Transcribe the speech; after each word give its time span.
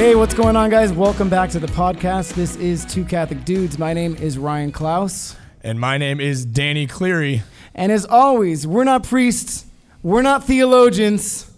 Hey, 0.00 0.14
what's 0.14 0.32
going 0.32 0.56
on, 0.56 0.70
guys? 0.70 0.94
Welcome 0.94 1.28
back 1.28 1.50
to 1.50 1.58
the 1.58 1.66
podcast. 1.66 2.32
This 2.32 2.56
is 2.56 2.86
Two 2.86 3.04
Catholic 3.04 3.44
Dudes. 3.44 3.78
My 3.78 3.92
name 3.92 4.16
is 4.16 4.38
Ryan 4.38 4.72
Klaus. 4.72 5.36
And 5.60 5.78
my 5.78 5.98
name 5.98 6.20
is 6.20 6.46
Danny 6.46 6.86
Cleary. 6.86 7.42
And 7.74 7.92
as 7.92 8.06
always, 8.06 8.66
we're 8.66 8.84
not 8.84 9.04
priests, 9.04 9.66
we're 10.02 10.22
not 10.22 10.46
theologians. 10.46 11.50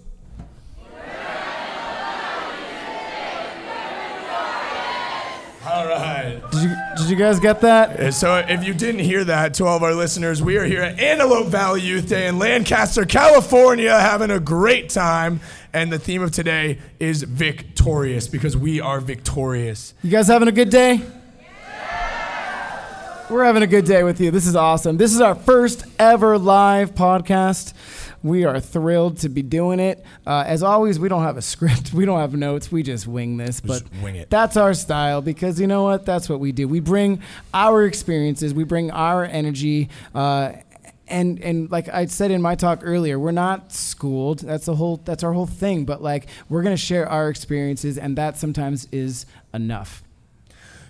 All 5.64 5.86
right. 5.86 6.42
Did 7.02 7.10
you, 7.10 7.16
guys 7.16 7.40
get 7.40 7.62
that? 7.62 8.14
So, 8.14 8.36
if 8.36 8.64
you 8.64 8.72
didn't 8.72 9.00
hear 9.00 9.24
that, 9.24 9.54
to 9.54 9.64
all 9.64 9.76
of 9.76 9.82
our 9.82 9.92
listeners, 9.92 10.40
we 10.40 10.56
are 10.56 10.64
here 10.64 10.82
at 10.82 11.00
Antelope 11.00 11.48
Valley 11.48 11.80
Youth 11.80 12.08
Day 12.08 12.28
in 12.28 12.38
Lancaster, 12.38 13.04
California, 13.04 13.90
having 13.98 14.30
a 14.30 14.38
great 14.38 14.88
time. 14.88 15.40
And 15.72 15.92
the 15.92 15.98
theme 15.98 16.22
of 16.22 16.30
today 16.30 16.78
is 17.00 17.24
victorious 17.24 18.28
because 18.28 18.56
we 18.56 18.80
are 18.80 19.00
victorious. 19.00 19.94
You 20.04 20.10
guys 20.10 20.28
having 20.28 20.46
a 20.46 20.52
good 20.52 20.70
day? 20.70 21.00
We're 23.28 23.44
having 23.44 23.62
a 23.62 23.66
good 23.66 23.86
day 23.86 24.04
with 24.04 24.20
you. 24.20 24.30
This 24.30 24.46
is 24.46 24.54
awesome. 24.54 24.96
This 24.96 25.12
is 25.12 25.20
our 25.20 25.34
first 25.34 25.84
ever 25.98 26.38
live 26.38 26.94
podcast. 26.94 27.72
We 28.22 28.44
are 28.44 28.60
thrilled 28.60 29.18
to 29.18 29.28
be 29.28 29.42
doing 29.42 29.80
it. 29.80 30.04
Uh, 30.26 30.44
as 30.46 30.62
always, 30.62 30.98
we 30.98 31.08
don't 31.08 31.22
have 31.22 31.36
a 31.36 31.42
script, 31.52 31.92
we 31.92 32.04
don't 32.04 32.20
have 32.20 32.34
notes, 32.34 32.70
we 32.70 32.82
just 32.82 33.06
wing 33.06 33.36
this. 33.36 33.60
But 33.60 33.80
Just 33.88 34.02
wing 34.02 34.14
it. 34.16 34.30
that's 34.30 34.56
our 34.56 34.74
style 34.74 35.20
because 35.22 35.60
you 35.60 35.66
know 35.66 35.82
what? 35.84 36.06
That's 36.06 36.28
what 36.28 36.38
we 36.40 36.52
do. 36.52 36.68
We 36.68 36.80
bring 36.80 37.22
our 37.52 37.84
experiences, 37.84 38.54
we 38.54 38.64
bring 38.64 38.90
our 38.90 39.24
energy. 39.24 39.88
Uh, 40.14 40.52
and 41.08 41.40
and 41.40 41.70
like 41.70 41.88
I 41.88 42.06
said 42.06 42.30
in 42.30 42.40
my 42.40 42.54
talk 42.54 42.80
earlier, 42.82 43.18
we're 43.18 43.32
not 43.32 43.72
schooled. 43.72 44.38
That's 44.38 44.66
the 44.66 44.76
whole. 44.76 44.98
That's 45.04 45.22
our 45.22 45.32
whole 45.32 45.46
thing. 45.46 45.84
But 45.84 46.00
like 46.02 46.26
we're 46.48 46.62
gonna 46.62 46.76
share 46.76 47.06
our 47.08 47.28
experiences, 47.28 47.98
and 47.98 48.16
that 48.16 48.38
sometimes 48.38 48.88
is 48.92 49.26
enough. 49.52 50.02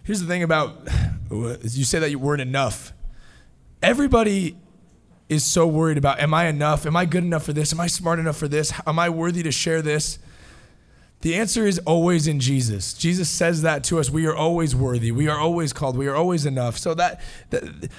Here's 0.04 0.20
the 0.20 0.26
thing 0.26 0.42
about 0.44 0.86
you 1.30 1.84
say 1.84 1.98
that 1.98 2.10
you 2.10 2.18
weren't 2.20 2.42
enough. 2.42 2.92
Everybody 3.82 4.56
is 5.28 5.44
so 5.44 5.66
worried 5.66 5.98
about 5.98 6.20
am 6.20 6.34
I 6.34 6.46
enough? 6.46 6.86
Am 6.86 6.96
I 6.96 7.04
good 7.06 7.24
enough 7.24 7.44
for 7.44 7.52
this? 7.52 7.72
Am 7.72 7.80
I 7.80 7.86
smart 7.86 8.18
enough 8.18 8.36
for 8.36 8.48
this? 8.48 8.72
Am 8.86 8.98
I 8.98 9.08
worthy 9.08 9.42
to 9.42 9.52
share 9.52 9.82
this? 9.82 10.18
The 11.22 11.36
answer 11.36 11.66
is 11.66 11.78
always 11.80 12.26
in 12.26 12.40
Jesus. 12.40 12.92
Jesus 12.94 13.30
says 13.30 13.62
that 13.62 13.84
to 13.84 14.00
us. 14.00 14.10
We 14.10 14.26
are 14.26 14.34
always 14.34 14.74
worthy. 14.74 15.12
We 15.12 15.28
are 15.28 15.38
always 15.38 15.72
called. 15.72 15.96
We 15.96 16.08
are 16.08 16.16
always 16.16 16.46
enough. 16.46 16.76
So 16.78 16.94
that 16.94 17.20
that, 17.50 17.90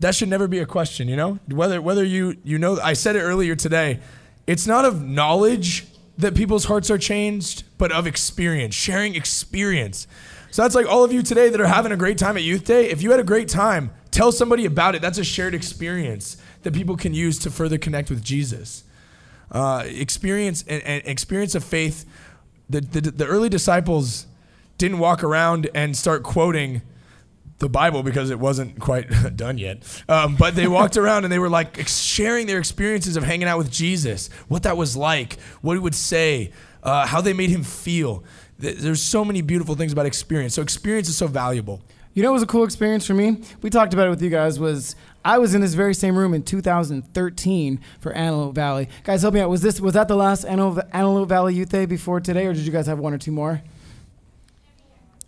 that 0.00 0.14
should 0.16 0.28
never 0.28 0.48
be 0.48 0.58
a 0.58 0.66
question, 0.66 1.08
you 1.08 1.16
know? 1.16 1.38
Whether 1.48 1.80
whether 1.80 2.04
you 2.04 2.36
you 2.42 2.58
know 2.58 2.78
I 2.80 2.94
said 2.94 3.16
it 3.16 3.20
earlier 3.20 3.54
today. 3.54 4.00
It's 4.46 4.66
not 4.66 4.84
of 4.84 5.02
knowledge 5.02 5.86
that 6.18 6.34
people's 6.34 6.64
hearts 6.64 6.90
are 6.90 6.98
changed, 6.98 7.62
but 7.78 7.92
of 7.92 8.08
experience, 8.08 8.74
sharing 8.74 9.14
experience. 9.14 10.08
So 10.50 10.62
that's 10.62 10.74
like 10.74 10.86
all 10.86 11.04
of 11.04 11.12
you 11.12 11.22
today 11.22 11.48
that 11.48 11.60
are 11.60 11.66
having 11.66 11.92
a 11.92 11.96
great 11.96 12.18
time 12.18 12.36
at 12.36 12.42
Youth 12.42 12.64
Day. 12.64 12.90
If 12.90 13.02
you 13.02 13.12
had 13.12 13.20
a 13.20 13.24
great 13.24 13.48
time, 13.48 13.92
tell 14.12 14.30
somebody 14.30 14.64
about 14.64 14.94
it. 14.94 15.02
That's 15.02 15.18
a 15.18 15.24
shared 15.24 15.54
experience 15.54 16.36
that 16.62 16.72
people 16.72 16.96
can 16.96 17.12
use 17.12 17.38
to 17.40 17.50
further 17.50 17.78
connect 17.78 18.08
with 18.08 18.22
Jesus. 18.22 18.84
Uh, 19.50 19.82
experience 19.86 20.64
and, 20.68 20.82
and 20.84 21.02
experience 21.04 21.56
of 21.56 21.64
faith. 21.64 22.06
The, 22.70 22.80
the 22.80 23.00
the 23.10 23.26
early 23.26 23.48
disciples 23.48 24.26
didn't 24.78 24.98
walk 24.98 25.24
around 25.24 25.68
and 25.74 25.96
start 25.96 26.22
quoting 26.22 26.82
the 27.62 27.68
Bible 27.68 28.02
because 28.02 28.30
it 28.30 28.38
wasn't 28.38 28.78
quite 28.80 29.08
done 29.36 29.56
yet. 29.56 29.82
Um, 30.08 30.36
but 30.36 30.54
they 30.54 30.66
walked 30.66 30.96
around 31.02 31.24
and 31.24 31.32
they 31.32 31.38
were 31.38 31.48
like 31.48 31.78
ex- 31.78 32.00
sharing 32.00 32.46
their 32.46 32.58
experiences 32.58 33.16
of 33.16 33.22
hanging 33.22 33.46
out 33.48 33.58
with 33.58 33.70
Jesus, 33.70 34.28
what 34.48 34.64
that 34.64 34.76
was 34.76 34.96
like, 34.96 35.38
what 35.60 35.74
he 35.74 35.78
would 35.78 35.94
say, 35.94 36.52
uh, 36.82 37.06
how 37.06 37.20
they 37.20 37.32
made 37.32 37.50
him 37.50 37.62
feel. 37.62 38.24
There's 38.58 39.02
so 39.02 39.24
many 39.24 39.40
beautiful 39.40 39.74
things 39.74 39.92
about 39.92 40.06
experience. 40.06 40.54
So 40.54 40.62
experience 40.62 41.08
is 41.08 41.16
so 41.16 41.26
valuable. 41.26 41.82
You 42.14 42.22
know, 42.22 42.30
it 42.30 42.34
was 42.34 42.42
a 42.42 42.46
cool 42.46 42.64
experience 42.64 43.06
for 43.06 43.14
me. 43.14 43.38
We 43.62 43.70
talked 43.70 43.94
about 43.94 44.06
it 44.06 44.10
with 44.10 44.22
you 44.22 44.28
guys. 44.28 44.58
Was 44.58 44.96
I 45.24 45.38
was 45.38 45.54
in 45.54 45.60
this 45.60 45.74
very 45.74 45.94
same 45.94 46.16
room 46.16 46.34
in 46.34 46.42
2013 46.42 47.80
for 48.00 48.12
Antelope 48.12 48.54
Valley. 48.54 48.88
Guys, 49.04 49.22
help 49.22 49.34
me 49.34 49.40
out. 49.40 49.48
Was 49.48 49.62
this 49.62 49.80
was 49.80 49.94
that 49.94 50.08
the 50.08 50.16
last 50.16 50.44
Antelope, 50.44 51.28
Valley 51.28 51.54
Youth 51.54 51.70
Day 51.70 51.86
before 51.86 52.20
today, 52.20 52.46
or 52.46 52.52
did 52.52 52.64
you 52.64 52.72
guys 52.72 52.86
have 52.86 52.98
one 52.98 53.14
or 53.14 53.18
two 53.18 53.32
more? 53.32 53.62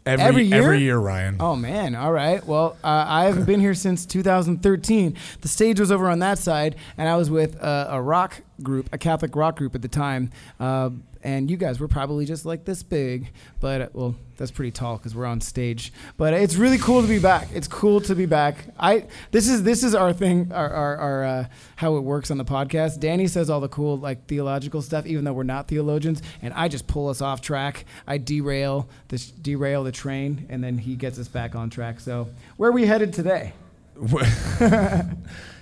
Every, 0.06 0.24
Every 0.24 0.42
year? 0.44 0.62
Every 0.62 0.78
year, 0.80 0.98
Ryan. 0.98 1.36
Oh 1.40 1.56
man! 1.56 1.94
All 1.94 2.12
right. 2.12 2.44
Well, 2.46 2.76
uh, 2.84 3.06
I 3.08 3.24
haven't 3.24 3.46
been 3.46 3.60
here 3.60 3.72
since 3.72 4.04
2013. 4.04 5.16
The 5.40 5.48
stage 5.48 5.80
was 5.80 5.90
over 5.90 6.10
on 6.10 6.18
that 6.18 6.36
side, 6.38 6.76
and 6.98 7.08
I 7.08 7.16
was 7.16 7.30
with 7.30 7.58
uh, 7.62 7.86
a 7.88 8.02
rock 8.02 8.42
group, 8.62 8.90
a 8.92 8.98
Catholic 8.98 9.34
rock 9.34 9.56
group 9.56 9.74
at 9.74 9.80
the 9.80 9.88
time. 9.88 10.30
Uh, 10.60 10.90
and 11.24 11.50
you 11.50 11.56
guys 11.56 11.80
were 11.80 11.88
probably 11.88 12.26
just 12.26 12.44
like 12.44 12.66
this 12.66 12.82
big, 12.82 13.32
but 13.58 13.94
well, 13.94 14.14
that's 14.36 14.50
pretty 14.50 14.70
tall 14.70 14.98
because 14.98 15.14
we're 15.14 15.24
on 15.24 15.40
stage. 15.40 15.90
But 16.18 16.34
it's 16.34 16.54
really 16.54 16.76
cool 16.76 17.00
to 17.00 17.08
be 17.08 17.18
back. 17.18 17.48
It's 17.54 17.66
cool 17.66 18.02
to 18.02 18.14
be 18.14 18.26
back. 18.26 18.66
I 18.78 19.06
this 19.30 19.48
is 19.48 19.62
this 19.62 19.82
is 19.82 19.94
our 19.94 20.12
thing, 20.12 20.52
our 20.52 20.68
our, 20.68 20.96
our 20.96 21.24
uh, 21.24 21.46
how 21.76 21.96
it 21.96 22.00
works 22.00 22.30
on 22.30 22.36
the 22.36 22.44
podcast. 22.44 23.00
Danny 23.00 23.26
says 23.26 23.48
all 23.48 23.60
the 23.60 23.68
cool 23.68 23.98
like 23.98 24.26
theological 24.26 24.82
stuff, 24.82 25.06
even 25.06 25.24
though 25.24 25.32
we're 25.32 25.44
not 25.44 25.66
theologians, 25.66 26.22
and 26.42 26.52
I 26.52 26.68
just 26.68 26.86
pull 26.86 27.08
us 27.08 27.22
off 27.22 27.40
track. 27.40 27.86
I 28.06 28.18
derail 28.18 28.88
this 29.08 29.30
derail 29.30 29.82
the 29.82 29.92
train, 29.92 30.46
and 30.50 30.62
then 30.62 30.76
he 30.76 30.94
gets 30.94 31.18
us 31.18 31.26
back 31.26 31.54
on 31.54 31.70
track. 31.70 32.00
So 32.00 32.28
where 32.58 32.68
are 32.68 32.72
we 32.72 32.84
headed 32.84 33.14
today? 33.14 33.54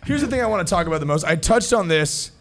Here's 0.04 0.22
the 0.22 0.26
thing 0.28 0.40
I 0.40 0.46
want 0.46 0.66
to 0.66 0.70
talk 0.70 0.88
about 0.88 0.98
the 1.00 1.06
most. 1.06 1.24
I 1.24 1.36
touched 1.36 1.72
on 1.72 1.86
this 1.86 2.32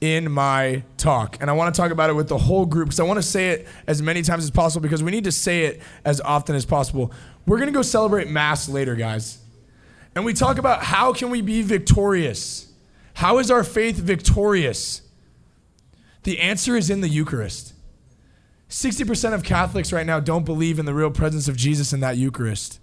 in 0.00 0.30
my 0.30 0.82
talk, 0.96 1.36
and 1.40 1.50
I 1.50 1.52
want 1.54 1.74
to 1.74 1.80
talk 1.80 1.90
about 1.90 2.08
it 2.08 2.12
with 2.12 2.28
the 2.28 2.38
whole 2.38 2.66
group 2.66 2.86
because 2.88 3.00
I 3.00 3.04
want 3.04 3.18
to 3.18 3.22
say 3.22 3.50
it 3.50 3.66
as 3.86 4.00
many 4.00 4.22
times 4.22 4.44
as 4.44 4.50
possible 4.50 4.80
because 4.82 5.02
we 5.02 5.10
need 5.10 5.24
to 5.24 5.32
say 5.32 5.64
it 5.64 5.80
as 6.04 6.20
often 6.20 6.54
as 6.54 6.64
possible. 6.64 7.12
We're 7.46 7.56
going 7.56 7.66
to 7.68 7.72
go 7.72 7.82
celebrate 7.82 8.28
Mass 8.28 8.68
later, 8.68 8.94
guys. 8.94 9.38
And 10.14 10.24
we 10.24 10.34
talk 10.34 10.58
about 10.58 10.82
how 10.84 11.12
can 11.12 11.30
we 11.30 11.40
be 11.42 11.62
victorious? 11.62 12.72
How 13.14 13.38
is 13.38 13.50
our 13.50 13.64
faith 13.64 13.96
victorious? 13.96 15.02
The 16.22 16.38
answer 16.40 16.76
is 16.76 16.90
in 16.90 17.00
the 17.00 17.08
Eucharist. 17.08 17.74
60% 18.70 19.32
of 19.32 19.42
Catholics 19.42 19.92
right 19.92 20.06
now 20.06 20.20
don't 20.20 20.44
believe 20.44 20.78
in 20.78 20.84
the 20.86 20.94
real 20.94 21.10
presence 21.10 21.48
of 21.48 21.56
Jesus 21.56 21.92
in 21.92 22.00
that 22.00 22.16
Eucharist. 22.16 22.80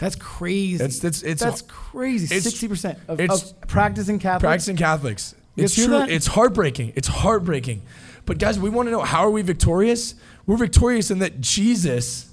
That's 0.00 0.14
crazy. 0.14 0.76
It's- 0.76 0.98
it's- 0.98 1.22
it's- 1.22 1.40
that's 1.40 1.62
crazy. 1.62 2.26
Sixty 2.40 2.68
percent 2.68 2.98
of, 3.08 3.18
it's- 3.18 3.50
of 3.50 3.60
practicing 3.62 4.20
Catholics. 4.20 4.42
practicing 4.42 4.76
Catholics. 4.76 5.34
It's 5.64 5.74
true. 5.74 5.88
that? 5.88 6.10
It's 6.10 6.26
heartbreaking. 6.26 6.92
It's 6.96 7.08
heartbreaking. 7.08 7.82
But 8.26 8.38
guys, 8.38 8.58
we 8.58 8.70
want 8.70 8.88
to 8.88 8.90
know 8.90 9.00
how 9.00 9.24
are 9.24 9.30
we 9.30 9.42
victorious? 9.42 10.14
We're 10.46 10.56
victorious 10.56 11.10
in 11.10 11.18
that 11.20 11.40
Jesus 11.40 12.30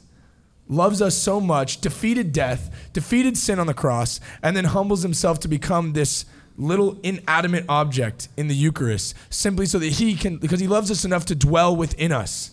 loves 0.67 1.01
us 1.01 1.15
so 1.15 1.39
much, 1.39 1.81
defeated 1.81 2.31
death, 2.31 2.89
defeated 2.93 3.37
sin 3.37 3.59
on 3.59 3.67
the 3.67 3.73
cross, 3.73 4.19
and 4.41 4.57
then 4.57 4.65
humbles 4.65 5.03
himself 5.03 5.39
to 5.41 5.47
become 5.47 5.93
this 5.93 6.25
little 6.57 6.97
inanimate 7.03 7.65
object 7.67 8.29
in 8.37 8.47
the 8.47 8.55
Eucharist, 8.55 9.15
simply 9.29 9.65
so 9.65 9.77
that 9.79 9.93
he 9.93 10.15
can 10.15 10.37
because 10.37 10.59
he 10.59 10.67
loves 10.67 10.89
us 10.89 11.05
enough 11.05 11.25
to 11.25 11.35
dwell 11.35 11.75
within 11.75 12.11
us. 12.11 12.51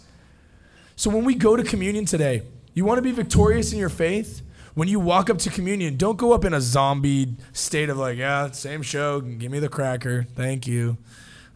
So 0.96 1.10
when 1.10 1.24
we 1.24 1.34
go 1.34 1.56
to 1.56 1.62
communion 1.62 2.04
today, 2.04 2.42
you 2.74 2.84
want 2.84 2.98
to 2.98 3.02
be 3.02 3.12
victorious 3.12 3.72
in 3.72 3.78
your 3.78 3.88
faith? 3.88 4.42
When 4.74 4.88
you 4.88 5.00
walk 5.00 5.28
up 5.28 5.38
to 5.38 5.50
communion, 5.50 5.96
don't 5.96 6.16
go 6.16 6.32
up 6.32 6.44
in 6.44 6.54
a 6.54 6.60
zombie 6.60 7.34
state 7.52 7.90
of 7.90 7.98
like, 7.98 8.16
yeah, 8.16 8.50
same 8.52 8.82
show, 8.82 9.20
give 9.20 9.52
me 9.52 9.58
the 9.58 9.68
cracker, 9.68 10.26
thank 10.34 10.66
you. 10.66 10.96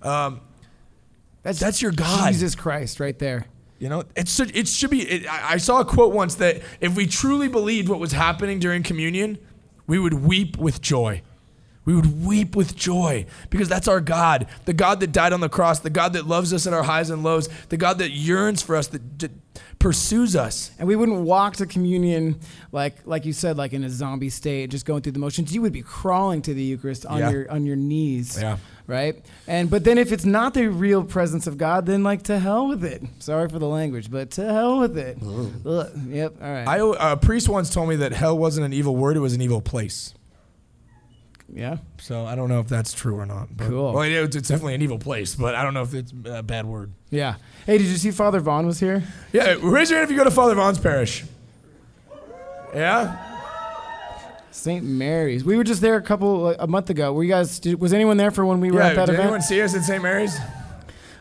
Um, 0.03 0.41
That's 1.43 1.59
that's 1.59 1.81
your 1.81 1.93
God. 1.93 2.32
Jesus 2.32 2.55
Christ, 2.55 3.00
right 3.00 3.19
there. 3.19 3.47
You 3.78 3.88
know, 3.88 4.05
it 4.15 4.28
should 4.28 4.55
it 4.56 4.69
should 4.69 4.91
be. 4.91 5.03
It, 5.03 5.26
I 5.26 5.55
I 5.55 5.56
saw 5.58 5.81
a 5.81 5.85
quote 5.85 6.12
once 6.12 6.37
that 6.37 6.62
if 6.81 6.96
we 6.96 7.06
truly 7.06 7.49
believed 7.49 7.88
what 7.88 8.00
was 8.00 8.12
happening 8.12 8.58
during 8.58 8.82
communion, 8.82 9.38
we 9.87 9.99
would 9.99 10.14
weep 10.14 10.56
with 10.56 10.81
joy. 10.81 11.23
We 11.87 11.94
would 11.94 12.25
weep 12.27 12.55
with 12.55 12.77
joy 12.77 13.25
because 13.49 13.69
that's 13.69 13.88
our 13.88 14.00
God, 14.03 14.49
the 14.67 14.75
God 14.75 15.00
that 15.00 15.12
died 15.12 15.33
on 15.33 15.41
the 15.41 15.49
cross, 15.49 15.79
the 15.79 15.88
God 15.88 16.12
that 16.12 16.27
loves 16.27 16.53
us 16.53 16.67
at 16.67 16.73
our 16.75 16.83
highs 16.83 17.09
and 17.09 17.23
lows, 17.23 17.49
the 17.71 17.77
God 17.79 17.99
that 17.99 18.11
yearns 18.11 18.61
for 18.61 18.77
us, 18.77 18.88
that, 18.88 19.31
pursues 19.79 20.35
us. 20.35 20.71
And 20.79 20.88
we 20.88 20.97
wouldn't 20.97 21.21
walk 21.21 21.56
to 21.56 21.67
communion 21.67 22.41
like 22.73 22.97
like 23.06 23.25
you 23.25 23.33
said, 23.33 23.56
like 23.56 23.73
in 23.73 23.85
a 23.85 23.91
zombie 23.91 24.31
state, 24.31 24.71
just 24.71 24.85
going 24.85 25.03
through 25.03 25.12
the 25.12 25.19
motions. 25.19 25.55
You 25.55 25.62
would 25.62 25.73
be 25.73 25.83
crawling 25.83 26.43
to 26.43 26.55
the 26.55 26.62
Eucharist 26.62 27.06
on 27.06 27.19
Yeah. 27.21 27.31
your 27.31 27.50
on 27.50 27.67
your 27.67 27.77
knees. 27.77 28.39
Yeah. 28.41 28.56
Right? 28.87 29.25
And 29.47 29.71
but 29.71 29.85
then 29.85 29.99
if 29.99 30.12
it's 30.12 30.25
not 30.25 30.55
the 30.55 30.69
real 30.69 31.05
presence 31.05 31.47
of 31.47 31.56
God, 31.59 31.87
then 31.87 32.03
like 32.03 32.23
to 32.25 32.39
hell 32.39 32.67
with 32.69 32.85
it. 32.85 33.03
Sorry 33.19 33.49
for 33.49 33.59
the 33.59 33.69
language, 33.69 34.11
but 34.11 34.31
to 34.32 34.44
hell 34.44 34.81
with 34.81 34.97
it. 34.99 35.19
Ugh. 35.65 35.91
Yep. 36.09 36.35
All 36.43 36.53
right. 36.53 36.69
I, 36.69 36.81
uh, 36.81 37.12
a 37.12 37.17
priest 37.17 37.49
once 37.49 37.71
told 37.71 37.89
me 37.89 37.97
that 37.97 38.12
hell 38.12 38.37
wasn't 38.37 38.67
an 38.67 38.73
evil 38.73 38.97
word; 38.97 39.17
it 39.17 39.21
was 39.21 39.35
an 39.35 39.41
evil 39.41 39.61
place. 39.61 40.15
Yeah. 41.52 41.78
So 41.98 42.25
I 42.26 42.34
don't 42.34 42.48
know 42.48 42.60
if 42.60 42.69
that's 42.69 42.93
true 42.93 43.16
or 43.19 43.26
not. 43.26 43.48
But, 43.56 43.69
Cool. 43.69 43.93
Well, 43.93 44.02
it's 44.02 44.37
it's 44.37 44.48
definitely 44.48 44.75
an 44.75 44.82
evil 44.82 44.98
place, 44.98 45.34
but 45.34 45.54
I 45.54 45.62
don't 45.62 45.75
know 45.75 45.82
if 45.82 45.94
it's 45.94 46.12
a 46.25 46.43
bad 46.43 46.66
word. 46.66 46.93
Yeah. 47.10 47.37
Hey, 47.66 47.78
did 47.78 47.87
you 47.87 47.96
see 47.96 48.10
Father 48.10 48.40
Vaughn 48.40 48.66
was 48.66 48.81
here? 48.81 49.02
Yeah, 49.32 49.56
raise 49.62 49.90
your 49.90 49.98
hand 49.98 50.08
if 50.08 50.10
you 50.10 50.16
go 50.16 50.25
to 50.25 50.31
Father 50.31 50.54
Vaughn's 50.54 50.78
parish. 50.78 51.25
Yeah. 52.75 53.22
St. 54.50 54.84
Mary's. 54.84 55.44
We 55.44 55.56
were 55.56 55.64
just 55.64 55.81
there 55.81 55.96
a 55.96 56.02
couple 56.02 56.38
like, 56.40 56.56
a 56.58 56.66
month 56.66 56.90
ago. 56.90 57.12
Were 57.12 57.22
you 57.22 57.31
guys? 57.31 57.58
Did, 57.60 57.81
was 57.81 57.93
anyone 57.93 58.16
there 58.16 58.31
for 58.31 58.44
when 58.46 58.60
we 58.60 58.70
were 58.70 58.81
Yeah. 58.81 58.88
at 58.88 58.96
that 58.96 59.06
Did 59.06 59.12
event? 59.14 59.25
anyone 59.25 59.43
see 59.43 59.60
us 59.62 59.75
at 59.75 59.82
St. 59.82 60.02
Mary's? 60.02 60.37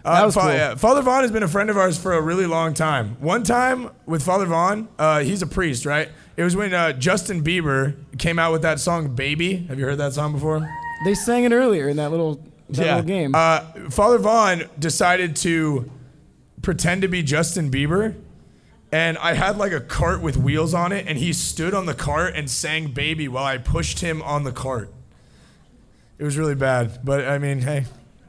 Uh, 0.03 0.21
was 0.25 0.33
Fa- 0.35 0.41
cool. 0.41 0.49
yeah, 0.51 0.75
Father 0.75 1.01
Vaughn 1.01 1.23
has 1.23 1.31
been 1.31 1.43
a 1.43 1.47
friend 1.47 1.69
of 1.69 1.77
ours 1.77 1.97
for 1.97 2.13
a 2.13 2.21
really 2.21 2.45
long 2.45 2.73
time. 2.75 3.17
One 3.19 3.43
time 3.43 3.89
with 4.05 4.21
Father 4.23 4.45
Vaughn, 4.45 4.87
uh, 4.99 5.19
he's 5.21 5.41
a 5.41 5.47
priest, 5.47 5.85
right? 5.85 6.09
It 6.37 6.43
was 6.43 6.55
when 6.55 6.73
uh, 6.73 6.91
Justin 6.93 7.43
Bieber 7.43 7.95
came 8.17 8.37
out 8.39 8.51
with 8.51 8.61
that 8.63 8.79
song 8.79 9.15
"Baby." 9.15 9.55
Have 9.67 9.79
you 9.79 9.85
heard 9.85 9.97
that 9.99 10.13
song 10.13 10.33
before? 10.33 10.69
They 11.05 11.13
sang 11.13 11.43
it 11.43 11.51
earlier 11.51 11.87
in 11.87 11.97
that 11.97 12.11
little 12.11 12.41
that 12.69 12.85
little 12.85 13.01
game. 13.03 13.33
Uh, 13.35 13.61
Father 13.89 14.17
Vaughn 14.17 14.63
decided 14.77 15.35
to 15.37 15.89
pretend 16.61 17.01
to 17.03 17.07
be 17.07 17.21
Justin 17.23 17.69
Bieber. 17.71 18.15
And 18.91 19.17
I 19.17 19.33
had 19.33 19.57
like 19.57 19.71
a 19.73 19.81
cart 19.81 20.21
with 20.21 20.37
wheels 20.37 20.73
on 20.73 20.91
it, 20.91 21.05
and 21.07 21.17
he 21.17 21.33
stood 21.33 21.73
on 21.73 21.85
the 21.85 21.93
cart 21.93 22.33
and 22.35 22.49
sang 22.49 22.87
"Baby" 22.91 23.27
while 23.27 23.43
I 23.43 23.57
pushed 23.57 23.99
him 23.99 24.21
on 24.21 24.43
the 24.43 24.51
cart. 24.51 24.93
It 26.17 26.23
was 26.23 26.37
really 26.37 26.55
bad, 26.55 26.99
but 27.03 27.27
I 27.27 27.37
mean, 27.39 27.59
hey, 27.61 27.85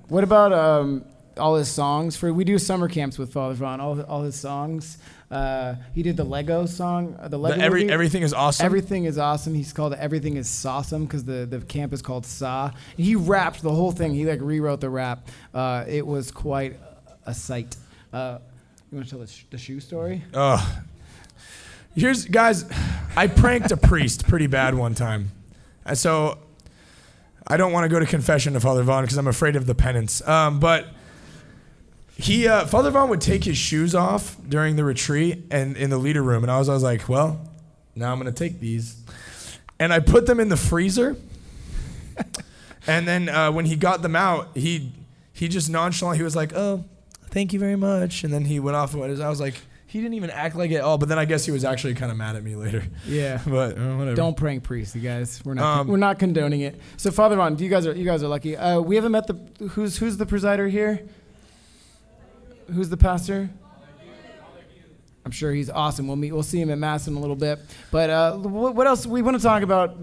What 0.08 0.24
about 0.24 0.52
um, 0.52 1.04
all 1.36 1.54
his 1.54 1.68
songs? 1.68 2.16
For 2.16 2.32
we 2.32 2.42
do 2.44 2.58
summer 2.58 2.88
camps 2.88 3.16
with 3.16 3.32
Father 3.32 3.54
Vaughn. 3.54 3.80
All 3.80 4.00
all 4.02 4.22
his 4.22 4.34
songs. 4.34 4.98
Uh, 5.30 5.74
he 5.92 6.02
did 6.02 6.16
the 6.16 6.24
Lego 6.24 6.66
song. 6.66 7.16
Uh, 7.20 7.28
the 7.28 7.38
Lego 7.38 7.56
the, 7.56 7.64
every 7.64 7.82
movie. 7.82 7.92
everything 7.92 8.22
is 8.22 8.32
awesome. 8.32 8.64
Everything 8.64 9.04
is 9.04 9.18
awesome. 9.18 9.54
He's 9.54 9.72
called 9.72 9.94
Everything 9.94 10.36
is 10.36 10.46
Sawsome 10.46 11.02
because 11.02 11.24
the, 11.24 11.46
the 11.46 11.60
camp 11.60 11.92
is 11.92 12.00
called 12.00 12.24
Saw. 12.24 12.70
He 12.96 13.16
rapped 13.16 13.62
the 13.62 13.72
whole 13.72 13.90
thing. 13.92 14.14
He 14.14 14.24
like 14.24 14.40
rewrote 14.40 14.80
the 14.80 14.90
rap. 14.90 15.28
Uh, 15.52 15.84
it 15.88 16.06
was 16.06 16.30
quite 16.30 16.76
a 17.26 17.34
sight. 17.34 17.76
Uh, 18.12 18.38
you 18.92 18.96
want 18.98 19.08
to 19.08 19.10
tell 19.10 19.20
the, 19.20 19.26
sh- 19.26 19.44
the 19.50 19.58
shoe 19.58 19.80
story? 19.80 20.22
Ugh. 20.32 20.82
Here's 21.96 22.26
guys, 22.26 22.66
I 23.16 23.26
pranked 23.26 23.72
a 23.72 23.76
priest 23.76 24.28
pretty 24.28 24.46
bad 24.46 24.74
one 24.74 24.94
time, 24.94 25.32
and 25.84 25.96
so 25.96 26.38
I 27.46 27.56
don't 27.56 27.72
want 27.72 27.84
to 27.84 27.88
go 27.88 27.98
to 27.98 28.04
confession 28.04 28.52
to 28.52 28.60
Father 28.60 28.82
Vaughn 28.82 29.02
because 29.02 29.16
I'm 29.16 29.26
afraid 29.26 29.56
of 29.56 29.66
the 29.66 29.74
penance. 29.74 30.26
Um, 30.28 30.60
but 30.60 30.88
he, 32.16 32.48
uh, 32.48 32.66
Father 32.66 32.90
Vaughn 32.90 33.08
would 33.10 33.20
take 33.20 33.44
his 33.44 33.56
shoes 33.58 33.94
off 33.94 34.36
during 34.48 34.76
the 34.76 34.84
retreat 34.84 35.44
and 35.50 35.76
in 35.76 35.90
the 35.90 35.98
leader 35.98 36.22
room, 36.22 36.42
and 36.44 36.50
I 36.50 36.58
was, 36.58 36.68
I 36.68 36.74
was 36.74 36.82
like, 36.82 37.08
well, 37.08 37.38
now 37.94 38.12
I'm 38.12 38.18
gonna 38.18 38.32
take 38.32 38.58
these, 38.60 38.96
and 39.78 39.92
I 39.92 40.00
put 40.00 40.26
them 40.26 40.40
in 40.40 40.48
the 40.48 40.56
freezer, 40.56 41.16
and 42.86 43.06
then 43.06 43.28
uh, 43.28 43.50
when 43.52 43.64
he 43.66 43.76
got 43.76 44.02
them 44.02 44.16
out, 44.16 44.56
he 44.56 44.92
he 45.32 45.48
just 45.48 45.68
nonchalant, 45.68 46.16
he 46.16 46.22
was 46.22 46.34
like, 46.36 46.52
oh, 46.54 46.84
thank 47.30 47.52
you 47.52 47.58
very 47.58 47.76
much, 47.76 48.24
and 48.24 48.32
then 48.32 48.44
he 48.46 48.58
went 48.60 48.76
off. 48.76 48.92
and 48.92 49.00
went- 49.00 49.20
I 49.20 49.28
was 49.28 49.40
like. 49.40 49.54
He 49.88 50.00
didn't 50.02 50.14
even 50.14 50.30
act 50.30 50.56
like 50.56 50.72
it 50.72 50.74
at 50.74 50.80
all, 50.82 50.98
but 50.98 51.08
then 51.08 51.18
I 51.18 51.24
guess 51.24 51.46
he 51.46 51.52
was 51.52 51.64
actually 51.64 51.94
kind 51.94 52.10
of 52.10 52.18
mad 52.18 52.34
at 52.36 52.42
me 52.42 52.54
later. 52.56 52.82
Yeah. 53.06 53.40
But 53.46 53.78
uh, 53.78 53.94
whatever. 53.96 54.14
Don't 54.16 54.36
prank 54.36 54.64
priests, 54.64 54.94
you 54.96 55.00
guys. 55.00 55.40
We're 55.44 55.54
not. 55.54 55.78
Um, 55.80 55.86
we're 55.86 55.96
not 55.96 56.18
condoning 56.18 56.62
it. 56.62 56.78
So, 56.96 57.10
Father 57.12 57.36
Vaughn, 57.36 57.56
you 57.58 57.70
guys 57.70 57.86
are 57.86 57.94
you 57.94 58.04
guys 58.04 58.22
are 58.22 58.28
lucky. 58.28 58.56
Uh, 58.56 58.80
we 58.80 58.96
haven't 58.96 59.12
met 59.12 59.28
the 59.28 59.68
who's 59.68 59.96
who's 59.96 60.16
the 60.16 60.26
presider 60.26 60.68
here. 60.68 61.00
Who's 62.72 62.88
the 62.88 62.96
pastor? 62.96 63.50
I'm 65.24 65.32
sure 65.32 65.52
he's 65.52 65.70
awesome. 65.70 66.06
We'll 66.06 66.16
meet. 66.16 66.32
We'll 66.32 66.44
see 66.44 66.60
him 66.60 66.70
at 66.70 66.78
mass 66.78 67.08
in 67.08 67.14
a 67.14 67.20
little 67.20 67.36
bit. 67.36 67.58
But 67.90 68.10
uh, 68.10 68.36
what, 68.36 68.86
else? 68.86 69.06
We 69.06 69.22
want 69.22 69.36
to 69.36 69.42
talk 69.42 69.62
about 69.62 69.96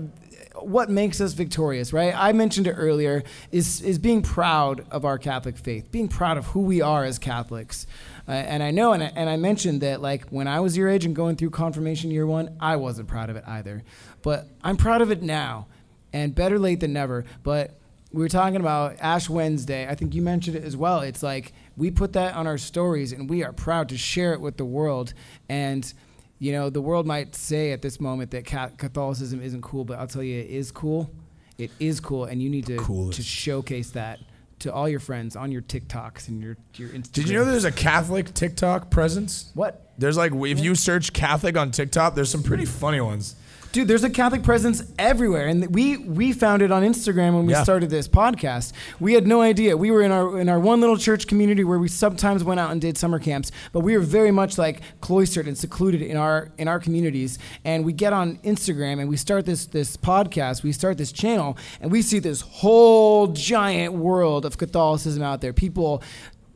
what 0.60 0.90
makes 0.90 1.22
us 1.22 1.34
victorious, 1.34 1.94
right? 1.94 2.14
I 2.16 2.34
mentioned 2.34 2.68
it 2.68 2.74
earlier. 2.74 3.24
Is 3.52 3.82
is 3.82 4.00
being 4.00 4.22
proud 4.22 4.86
of 4.92 5.06
our 5.06 5.18
Catholic 5.18 5.58
faith, 5.58 5.92
being 5.92 6.10
proud 6.10 6.38
of 6.38 6.48
who 6.48 6.62
we 6.62 6.82
are 6.82 7.06
as 7.06 7.20
Catholics. 7.20 7.88
Uh, 8.28 8.32
and 8.32 8.62
I 8.62 8.72
know, 8.72 8.92
and 8.94 9.04
I, 9.04 9.12
and 9.16 9.30
I 9.30 9.38
mentioned 9.38 9.82
that 9.82 10.02
like 10.02 10.28
when 10.30 10.48
I 10.48 10.60
was 10.60 10.76
your 10.76 10.90
age 10.90 11.06
and 11.06 11.16
going 11.16 11.38
through 11.38 11.52
confirmation 11.52 12.12
year 12.12 12.28
one, 12.28 12.58
I 12.60 12.76
wasn't 12.76 13.08
proud 13.08 13.30
of 13.30 13.36
it 13.36 13.44
either. 13.48 13.84
But 14.22 14.48
I'm 14.62 14.78
proud 14.78 15.02
of 15.02 15.12
it 15.12 15.22
now, 15.22 15.68
and 16.12 16.36
better 16.36 16.60
late 16.60 16.82
than 16.82 16.92
never. 16.92 17.24
But 17.44 17.80
we 18.14 18.22
were 18.22 18.30
talking 18.30 18.58
about 18.58 18.98
Ash 19.00 19.28
Wednesday. 19.28 19.88
I 19.88 19.96
think 19.96 20.14
you 20.14 20.22
mentioned 20.22 20.56
it 20.56 20.64
as 20.64 20.78
well. 20.78 21.02
It's 21.02 21.24
like 21.24 21.52
we 21.78 21.92
put 21.92 22.14
that 22.14 22.36
on 22.36 22.48
our 22.48 22.58
stories, 22.58 23.12
and 23.12 23.30
we 23.30 23.44
are 23.44 23.54
proud 23.54 23.90
to 23.90 23.98
share 23.98 24.34
it 24.34 24.42
with 24.42 24.58
the 24.58 24.66
world. 24.66 25.14
And 25.50 25.92
you 26.40 26.52
know, 26.52 26.70
the 26.70 26.82
world 26.82 27.08
might 27.08 27.36
say 27.36 27.72
at 27.72 27.82
this 27.82 28.02
moment 28.02 28.32
that 28.32 28.46
Catholicism 28.46 29.42
isn't 29.42 29.62
cool, 29.62 29.86
but 29.86 29.98
I'll 29.98 30.08
tell 30.08 30.24
you, 30.24 30.40
it 30.40 30.50
is 30.50 30.72
cool. 30.72 31.10
It 31.58 31.72
is 31.80 32.00
cool, 32.00 32.26
and 32.26 32.42
you 32.42 32.50
need 32.50 32.66
to 32.66 32.78
Coolest. 32.78 33.18
to 33.18 33.24
showcase 33.24 33.92
that 33.92 34.20
to 34.60 34.74
all 34.74 34.90
your 34.90 35.00
friends 35.00 35.36
on 35.36 35.52
your 35.52 35.62
TikToks 35.62 36.28
and 36.28 36.42
your 36.42 36.58
your 36.76 36.90
Instagram. 36.90 37.12
Did 37.14 37.30
you 37.30 37.38
know 37.38 37.46
there's 37.46 37.66
a 37.66 37.72
Catholic 37.72 38.34
TikTok 38.34 38.90
presence? 38.90 39.52
what? 39.54 39.93
There's 39.98 40.18
like 40.18 40.32
if 40.34 40.60
you 40.60 40.76
search 40.76 41.14
Catholic 41.14 41.58
on 41.58 41.72
TikTok, 41.72 42.16
there's 42.16 42.30
some 42.30 42.44
pretty 42.44 42.66
funny 42.66 43.02
ones. 43.02 43.36
Dude, 43.72 43.88
there's 43.88 44.04
a 44.04 44.10
Catholic 44.12 44.44
presence 44.44 44.84
everywhere, 45.00 45.48
and 45.48 45.74
we 45.74 45.98
we 45.98 46.32
found 46.32 46.62
it 46.62 46.72
on 46.72 46.84
Instagram 46.84 47.34
when 47.34 47.48
we 47.48 47.54
Yeah. 47.54 47.64
started 47.64 47.90
this 47.90 48.08
podcast. 48.08 48.72
We 49.00 49.14
had 49.14 49.26
no 49.26 49.42
idea. 49.42 49.76
We 49.76 49.90
were 49.90 50.04
in 50.04 50.12
our 50.12 50.40
in 50.40 50.48
our 50.48 50.60
one 50.60 50.80
little 50.80 50.96
church 50.96 51.26
community 51.26 51.64
where 51.64 51.80
we 51.80 51.88
sometimes 51.88 52.44
went 52.44 52.60
out 52.60 52.70
and 52.72 52.80
did 52.80 53.00
summer 53.00 53.18
camps, 53.18 53.52
but 53.72 53.80
we 53.80 53.98
were 53.98 54.04
very 54.04 54.30
much 54.30 54.60
like 54.60 54.82
cloistered 55.02 55.48
and 55.48 55.58
secluded 55.58 56.04
in 56.04 56.18
our 56.18 56.50
in 56.60 56.68
our 56.68 56.80
communities. 56.80 57.40
And 57.66 57.84
we 57.84 57.94
get 57.94 58.14
on 58.14 58.38
Instagram 58.44 59.00
and 59.00 59.10
we 59.10 59.18
start 59.18 59.48
this 59.48 59.66
this 59.66 59.98
podcast. 59.98 60.62
We 60.62 60.72
start 60.72 61.00
this 61.00 61.12
channel, 61.12 61.58
and 61.82 61.92
we 61.92 62.04
see 62.04 62.20
this 62.20 62.42
whole 62.42 63.26
giant 63.30 63.96
world 63.96 64.46
of 64.46 64.60
Catholicism 64.60 65.24
out 65.24 65.42
there. 65.42 65.52
People 65.52 66.04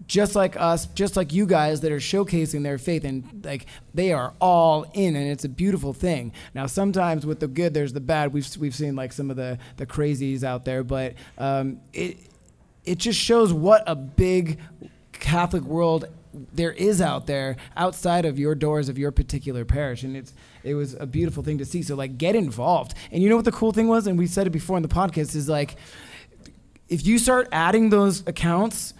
just 0.07 0.35
like 0.35 0.55
us, 0.59 0.87
just 0.87 1.15
like 1.15 1.33
you 1.33 1.45
guys 1.45 1.81
that 1.81 1.91
are 1.91 1.97
showcasing 1.97 2.63
their 2.63 2.77
faith 2.77 3.03
and 3.03 3.45
like 3.45 3.65
they 3.93 4.13
are 4.13 4.33
all 4.39 4.85
in 4.93 5.15
and 5.15 5.29
it's 5.29 5.43
a 5.43 5.49
beautiful 5.49 5.93
thing. 5.93 6.31
Now 6.53 6.65
sometimes 6.65 7.25
with 7.25 7.39
the 7.39 7.47
good 7.47 7.73
there's 7.73 7.93
the 7.93 7.99
bad. 7.99 8.33
We've 8.33 8.47
we've 8.57 8.75
seen 8.75 8.95
like 8.95 9.11
some 9.11 9.29
of 9.29 9.35
the 9.35 9.59
the 9.75 9.85
crazies 9.85 10.43
out 10.43 10.65
there, 10.65 10.83
but 10.83 11.13
um, 11.37 11.81
it 11.93 12.17
it 12.85 12.97
just 12.97 13.19
shows 13.19 13.51
what 13.51 13.83
a 13.85 13.95
big 13.95 14.59
Catholic 15.11 15.63
world 15.63 16.05
there 16.53 16.71
is 16.71 17.01
out 17.01 17.25
there 17.25 17.57
outside 17.75 18.25
of 18.25 18.37
your 18.37 18.53
doors 18.53 18.89
of 18.89 18.97
your 18.97 19.11
particular 19.11 19.65
parish 19.65 20.03
and 20.03 20.15
it's 20.15 20.33
it 20.63 20.75
was 20.75 20.93
a 20.99 21.05
beautiful 21.07 21.41
thing 21.41 21.57
to 21.57 21.65
see 21.65 21.81
so 21.81 21.95
like 21.95 22.17
get 22.17 22.35
involved 22.35 22.93
and 23.11 23.23
you 23.23 23.29
know 23.29 23.35
what 23.35 23.45
the 23.45 23.51
cool 23.51 23.71
thing 23.71 23.87
was 23.87 24.05
and 24.05 24.19
we 24.19 24.27
said 24.27 24.45
it 24.45 24.51
before 24.51 24.77
in 24.77 24.83
the 24.83 24.89
podcast 24.89 25.35
is 25.35 25.49
like 25.49 25.77
if 26.89 27.05
you 27.07 27.17
start 27.17 27.47
adding 27.51 27.89
those 27.89 28.21
accounts 28.27 28.93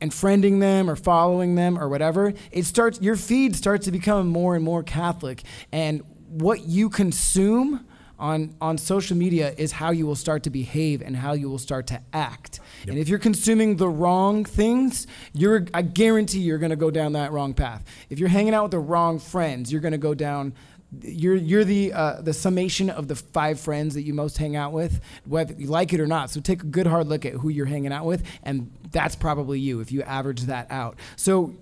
and 0.00 0.10
friending 0.10 0.60
them 0.60 0.90
or 0.90 0.96
following 0.96 1.54
them 1.54 1.78
or 1.78 1.88
whatever, 1.88 2.32
it 2.50 2.64
starts 2.64 3.00
your 3.00 3.16
feed 3.16 3.56
starts 3.56 3.84
to 3.86 3.92
become 3.92 4.28
more 4.28 4.54
and 4.54 4.64
more 4.64 4.82
Catholic. 4.82 5.42
And 5.72 6.02
what 6.28 6.66
you 6.66 6.90
consume 6.90 7.86
on 8.18 8.54
on 8.60 8.78
social 8.78 9.16
media 9.16 9.54
is 9.58 9.72
how 9.72 9.90
you 9.90 10.06
will 10.06 10.14
start 10.14 10.42
to 10.44 10.50
behave 10.50 11.02
and 11.02 11.16
how 11.16 11.32
you 11.32 11.48
will 11.48 11.58
start 11.58 11.86
to 11.88 12.00
act. 12.12 12.60
And 12.88 12.98
if 12.98 13.08
you're 13.08 13.18
consuming 13.18 13.76
the 13.76 13.88
wrong 13.88 14.44
things, 14.44 15.06
you're 15.32 15.66
I 15.74 15.82
guarantee 15.82 16.40
you're 16.40 16.58
going 16.58 16.70
to 16.70 16.76
go 16.76 16.90
down 16.90 17.12
that 17.12 17.32
wrong 17.32 17.54
path. 17.54 17.84
If 18.08 18.18
you're 18.18 18.28
hanging 18.28 18.54
out 18.54 18.64
with 18.64 18.72
the 18.72 18.78
wrong 18.78 19.18
friends, 19.18 19.70
you're 19.70 19.80
going 19.80 19.92
to 19.92 19.98
go 19.98 20.14
down 20.14 20.54
you're 21.02 21.34
you're 21.34 21.64
the 21.64 21.92
uh, 21.92 22.20
the 22.22 22.32
summation 22.32 22.90
of 22.90 23.08
the 23.08 23.16
five 23.16 23.58
friends 23.60 23.94
that 23.94 24.02
you 24.02 24.14
most 24.14 24.38
hang 24.38 24.56
out 24.56 24.72
with, 24.72 25.00
whether 25.24 25.54
you 25.54 25.66
like 25.66 25.92
it 25.92 26.00
or 26.00 26.06
not. 26.06 26.30
So 26.30 26.40
take 26.40 26.62
a 26.62 26.66
good 26.66 26.86
hard 26.86 27.08
look 27.08 27.24
at 27.24 27.34
who 27.34 27.48
you're 27.48 27.66
hanging 27.66 27.92
out 27.92 28.04
with, 28.04 28.24
and 28.42 28.70
that's 28.92 29.16
probably 29.16 29.58
you 29.58 29.80
if 29.80 29.90
you 29.92 30.02
average 30.02 30.42
that 30.42 30.70
out. 30.70 30.98
So 31.16 31.54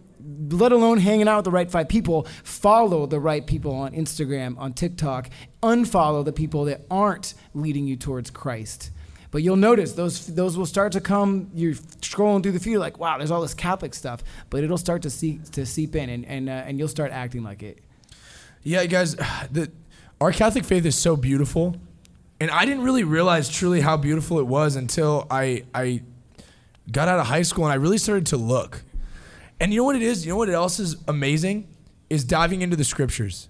let 0.50 0.72
alone 0.72 0.98
hanging 0.98 1.28
out 1.28 1.36
with 1.36 1.44
the 1.46 1.50
right 1.50 1.70
five 1.70 1.88
people, 1.88 2.26
follow 2.42 3.06
the 3.06 3.20
right 3.20 3.46
people 3.46 3.74
on 3.74 3.92
Instagram, 3.92 4.58
on 4.58 4.72
TikTok, 4.72 5.28
unfollow 5.62 6.24
the 6.24 6.32
people 6.32 6.64
that 6.66 6.82
aren't 6.90 7.34
leading 7.52 7.86
you 7.86 7.96
towards 7.96 8.30
Christ. 8.30 8.90
But 9.30 9.42
you'll 9.42 9.56
notice 9.56 9.94
those 9.94 10.28
those 10.28 10.56
will 10.56 10.66
start 10.66 10.92
to 10.92 11.00
come. 11.00 11.50
You're 11.54 11.74
scrolling 11.74 12.42
through 12.42 12.52
the 12.52 12.60
feed, 12.60 12.78
like, 12.78 12.98
wow, 13.00 13.18
there's 13.18 13.32
all 13.32 13.42
this 13.42 13.54
Catholic 13.54 13.92
stuff. 13.92 14.22
But 14.48 14.62
it'll 14.62 14.78
start 14.78 15.02
to 15.02 15.10
seep 15.10 15.44
to 15.52 15.66
seep 15.66 15.96
in, 15.96 16.08
and 16.08 16.24
and 16.24 16.48
uh, 16.48 16.52
and 16.52 16.78
you'll 16.78 16.88
start 16.88 17.10
acting 17.10 17.42
like 17.42 17.62
it. 17.64 17.80
Yeah, 18.64 18.84
guys, 18.86 19.14
the, 19.52 19.70
our 20.20 20.32
Catholic 20.32 20.64
faith 20.64 20.84
is 20.84 20.96
so 20.96 21.16
beautiful, 21.16 21.76
and 22.40 22.50
I 22.50 22.64
didn't 22.64 22.82
really 22.82 23.04
realize 23.04 23.48
truly 23.48 23.80
how 23.80 23.96
beautiful 23.96 24.38
it 24.40 24.46
was 24.46 24.74
until 24.74 25.26
I 25.30 25.64
I 25.74 26.02
got 26.90 27.08
out 27.08 27.18
of 27.18 27.26
high 27.26 27.42
school 27.42 27.64
and 27.64 27.72
I 27.72 27.76
really 27.76 27.98
started 27.98 28.26
to 28.26 28.36
look. 28.36 28.82
And 29.60 29.72
you 29.72 29.80
know 29.80 29.84
what 29.84 29.96
it 29.96 30.02
is? 30.02 30.26
You 30.26 30.32
know 30.32 30.36
what 30.36 30.50
else 30.50 30.78
is 30.78 30.96
amazing? 31.08 31.68
Is 32.10 32.24
diving 32.24 32.62
into 32.62 32.76
the 32.76 32.84
scriptures. 32.84 33.48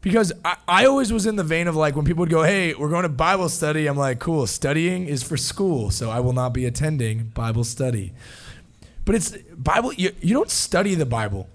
Because 0.00 0.32
I, 0.44 0.56
I 0.68 0.86
always 0.86 1.12
was 1.12 1.26
in 1.26 1.36
the 1.36 1.44
vein 1.44 1.68
of 1.68 1.76
like 1.76 1.96
when 1.96 2.04
people 2.04 2.20
would 2.20 2.30
go, 2.30 2.42
hey, 2.42 2.74
we're 2.74 2.88
going 2.88 3.04
to 3.04 3.08
Bible 3.08 3.48
study. 3.48 3.86
I'm 3.86 3.96
like, 3.96 4.18
cool, 4.18 4.46
studying 4.46 5.06
is 5.06 5.22
for 5.22 5.36
school, 5.36 5.90
so 5.90 6.10
I 6.10 6.20
will 6.20 6.32
not 6.32 6.52
be 6.52 6.64
attending 6.64 7.24
Bible 7.34 7.64
study. 7.64 8.12
But 9.04 9.14
it's 9.14 9.36
Bible, 9.56 9.92
you, 9.94 10.12
you 10.20 10.34
don't 10.34 10.50
study 10.50 10.94
the 10.94 11.06
Bible. 11.06 11.48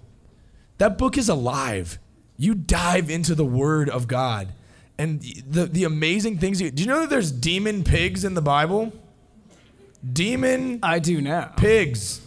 That 0.78 0.98
book 0.98 1.18
is 1.18 1.28
alive. 1.28 1.98
You 2.38 2.54
dive 2.54 3.10
into 3.10 3.34
the 3.34 3.44
Word 3.44 3.90
of 3.90 4.08
God. 4.08 4.54
And 4.96 5.20
the, 5.46 5.66
the 5.66 5.84
amazing 5.84 6.38
things 6.38 6.60
you 6.60 6.70
do 6.70 6.82
you 6.82 6.88
know 6.88 7.00
that 7.00 7.10
there's 7.10 7.30
demon 7.30 7.84
pigs 7.84 8.24
in 8.24 8.34
the 8.34 8.42
Bible? 8.42 8.92
Demon 10.12 10.80
I 10.82 10.98
do 10.98 11.20
now. 11.20 11.52
pigs. 11.56 12.20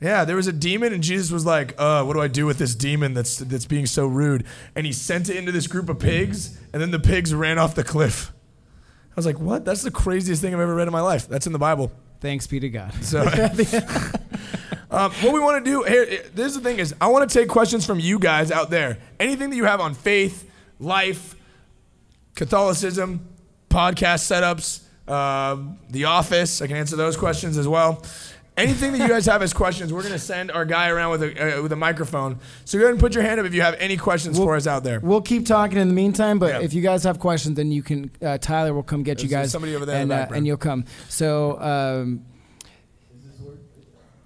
Yeah, 0.00 0.24
there 0.24 0.36
was 0.36 0.46
a 0.46 0.52
demon, 0.52 0.92
and 0.92 1.02
Jesus 1.02 1.32
was 1.32 1.44
like, 1.44 1.74
"Uh, 1.76 2.04
what 2.04 2.14
do 2.14 2.20
I 2.20 2.28
do 2.28 2.46
with 2.46 2.58
this 2.58 2.76
demon 2.76 3.14
that's 3.14 3.38
that's 3.38 3.66
being 3.66 3.86
so 3.86 4.06
rude?" 4.06 4.44
And 4.76 4.86
he 4.86 4.92
sent 4.92 5.28
it 5.28 5.36
into 5.36 5.50
this 5.50 5.66
group 5.66 5.88
of 5.88 5.98
pigs, 5.98 6.56
and 6.72 6.80
then 6.80 6.92
the 6.92 7.00
pigs 7.00 7.34
ran 7.34 7.58
off 7.58 7.74
the 7.74 7.82
cliff. 7.82 8.32
I 9.10 9.14
was 9.16 9.26
like, 9.26 9.40
"What? 9.40 9.64
That's 9.64 9.82
the 9.82 9.90
craziest 9.90 10.40
thing 10.40 10.54
I've 10.54 10.60
ever 10.60 10.76
read 10.76 10.86
in 10.86 10.92
my 10.92 11.00
life." 11.00 11.26
That's 11.26 11.48
in 11.48 11.52
the 11.52 11.58
Bible. 11.58 11.90
Thanks 12.20 12.46
be 12.46 12.60
to 12.60 12.68
God. 12.68 12.92
So, 13.02 13.22
Um, 14.98 15.12
what 15.22 15.32
we 15.32 15.38
want 15.40 15.64
to 15.64 15.70
do 15.70 15.82
here, 15.84 16.06
this 16.34 16.48
is 16.48 16.54
the 16.54 16.60
thing 16.60 16.78
is, 16.80 16.94
I 17.00 17.06
want 17.06 17.28
to 17.30 17.38
take 17.38 17.48
questions 17.48 17.86
from 17.86 18.00
you 18.00 18.18
guys 18.18 18.50
out 18.50 18.68
there. 18.68 18.98
Anything 19.20 19.50
that 19.50 19.56
you 19.56 19.64
have 19.64 19.80
on 19.80 19.94
faith, 19.94 20.50
life, 20.80 21.36
Catholicism, 22.34 23.26
podcast 23.70 24.26
setups, 24.26 24.82
uh, 25.06 25.56
The 25.90 26.04
Office. 26.06 26.60
I 26.62 26.66
can 26.66 26.76
answer 26.76 26.96
those 26.96 27.16
questions 27.16 27.56
as 27.58 27.68
well. 27.68 28.02
Anything 28.56 28.90
that 28.92 28.98
you 28.98 29.06
guys 29.06 29.24
have 29.26 29.40
as 29.40 29.52
questions, 29.52 29.92
we're 29.92 30.02
gonna 30.02 30.18
send 30.18 30.50
our 30.50 30.64
guy 30.64 30.88
around 30.88 31.12
with 31.12 31.22
a 31.22 31.58
uh, 31.58 31.62
with 31.62 31.70
a 31.70 31.76
microphone. 31.76 32.40
So 32.64 32.76
go 32.76 32.84
ahead 32.86 32.92
and 32.94 33.00
put 33.00 33.14
your 33.14 33.22
hand 33.22 33.38
up 33.38 33.46
if 33.46 33.54
you 33.54 33.62
have 33.62 33.76
any 33.78 33.96
questions 33.96 34.36
for 34.36 34.56
us 34.56 34.66
out 34.66 34.82
there. 34.82 34.98
We'll 34.98 35.20
keep 35.22 35.46
talking 35.46 35.78
in 35.78 35.86
the 35.86 35.94
meantime, 35.94 36.40
but 36.40 36.48
Yeah. 36.54 36.60
if 36.62 36.74
you 36.74 36.82
guys 36.82 37.04
have 37.04 37.20
questions, 37.20 37.54
then 37.54 37.70
you 37.70 37.84
can. 37.84 38.10
Uh, 38.20 38.36
Tyler 38.38 38.74
will 38.74 38.82
come 38.82 39.04
get 39.04 39.22
you 39.22 39.28
There's 39.28 39.42
guys. 39.44 39.52
somebody 39.52 39.76
over 39.76 39.86
there 39.86 40.02
and, 40.02 40.10
the 40.10 40.28
uh, 40.28 40.34
and 40.34 40.44
you'll 40.44 40.56
come. 40.56 40.86
So. 41.08 41.60
Um, 41.60 42.24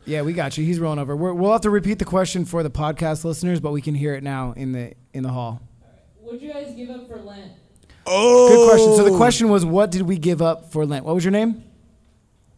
yeah, 0.04 0.22
we 0.22 0.32
got 0.32 0.58
you. 0.58 0.64
He's 0.64 0.78
rolling 0.78 0.98
over. 0.98 1.14
We're, 1.16 1.32
we'll 1.32 1.52
have 1.52 1.60
to 1.62 1.70
repeat 1.70 1.98
the 1.98 2.04
question 2.04 2.44
for 2.44 2.62
the 2.62 2.70
podcast 2.70 3.24
listeners, 3.24 3.60
but 3.60 3.72
we 3.72 3.80
can 3.80 3.94
hear 3.94 4.14
it 4.14 4.22
now 4.22 4.52
in 4.56 4.72
the 4.72 4.94
in 5.12 5.22
the 5.22 5.30
hall. 5.30 5.60
What 6.20 6.32
would 6.32 6.42
you 6.42 6.52
guys 6.52 6.74
give 6.74 6.90
up 6.90 7.08
for 7.08 7.16
Lent? 7.18 7.52
Oh, 8.06 8.48
Good 8.48 8.70
question. 8.70 8.96
So 8.96 9.10
the 9.10 9.16
question 9.16 9.48
was, 9.48 9.64
what 9.64 9.90
did 9.90 10.02
we 10.02 10.18
give 10.18 10.42
up 10.42 10.72
for 10.72 10.84
Lent? 10.84 11.04
What 11.04 11.14
was 11.14 11.24
your 11.24 11.30
name? 11.30 11.62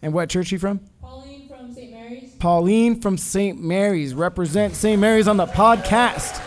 And 0.01 0.13
what 0.13 0.29
church 0.31 0.53
are 0.53 0.55
you 0.55 0.59
from? 0.59 0.81
Pauline 1.01 1.49
from 1.49 1.73
St. 1.75 1.91
Mary's. 1.91 2.35
Pauline 2.37 3.01
from 3.01 3.19
St. 3.19 3.61
Mary's. 3.61 4.15
Represent 4.15 4.75
St. 4.75 5.01
Mary's 5.01 5.29
on 5.29 5.37
the 5.37 5.47
podcast. 5.47 6.39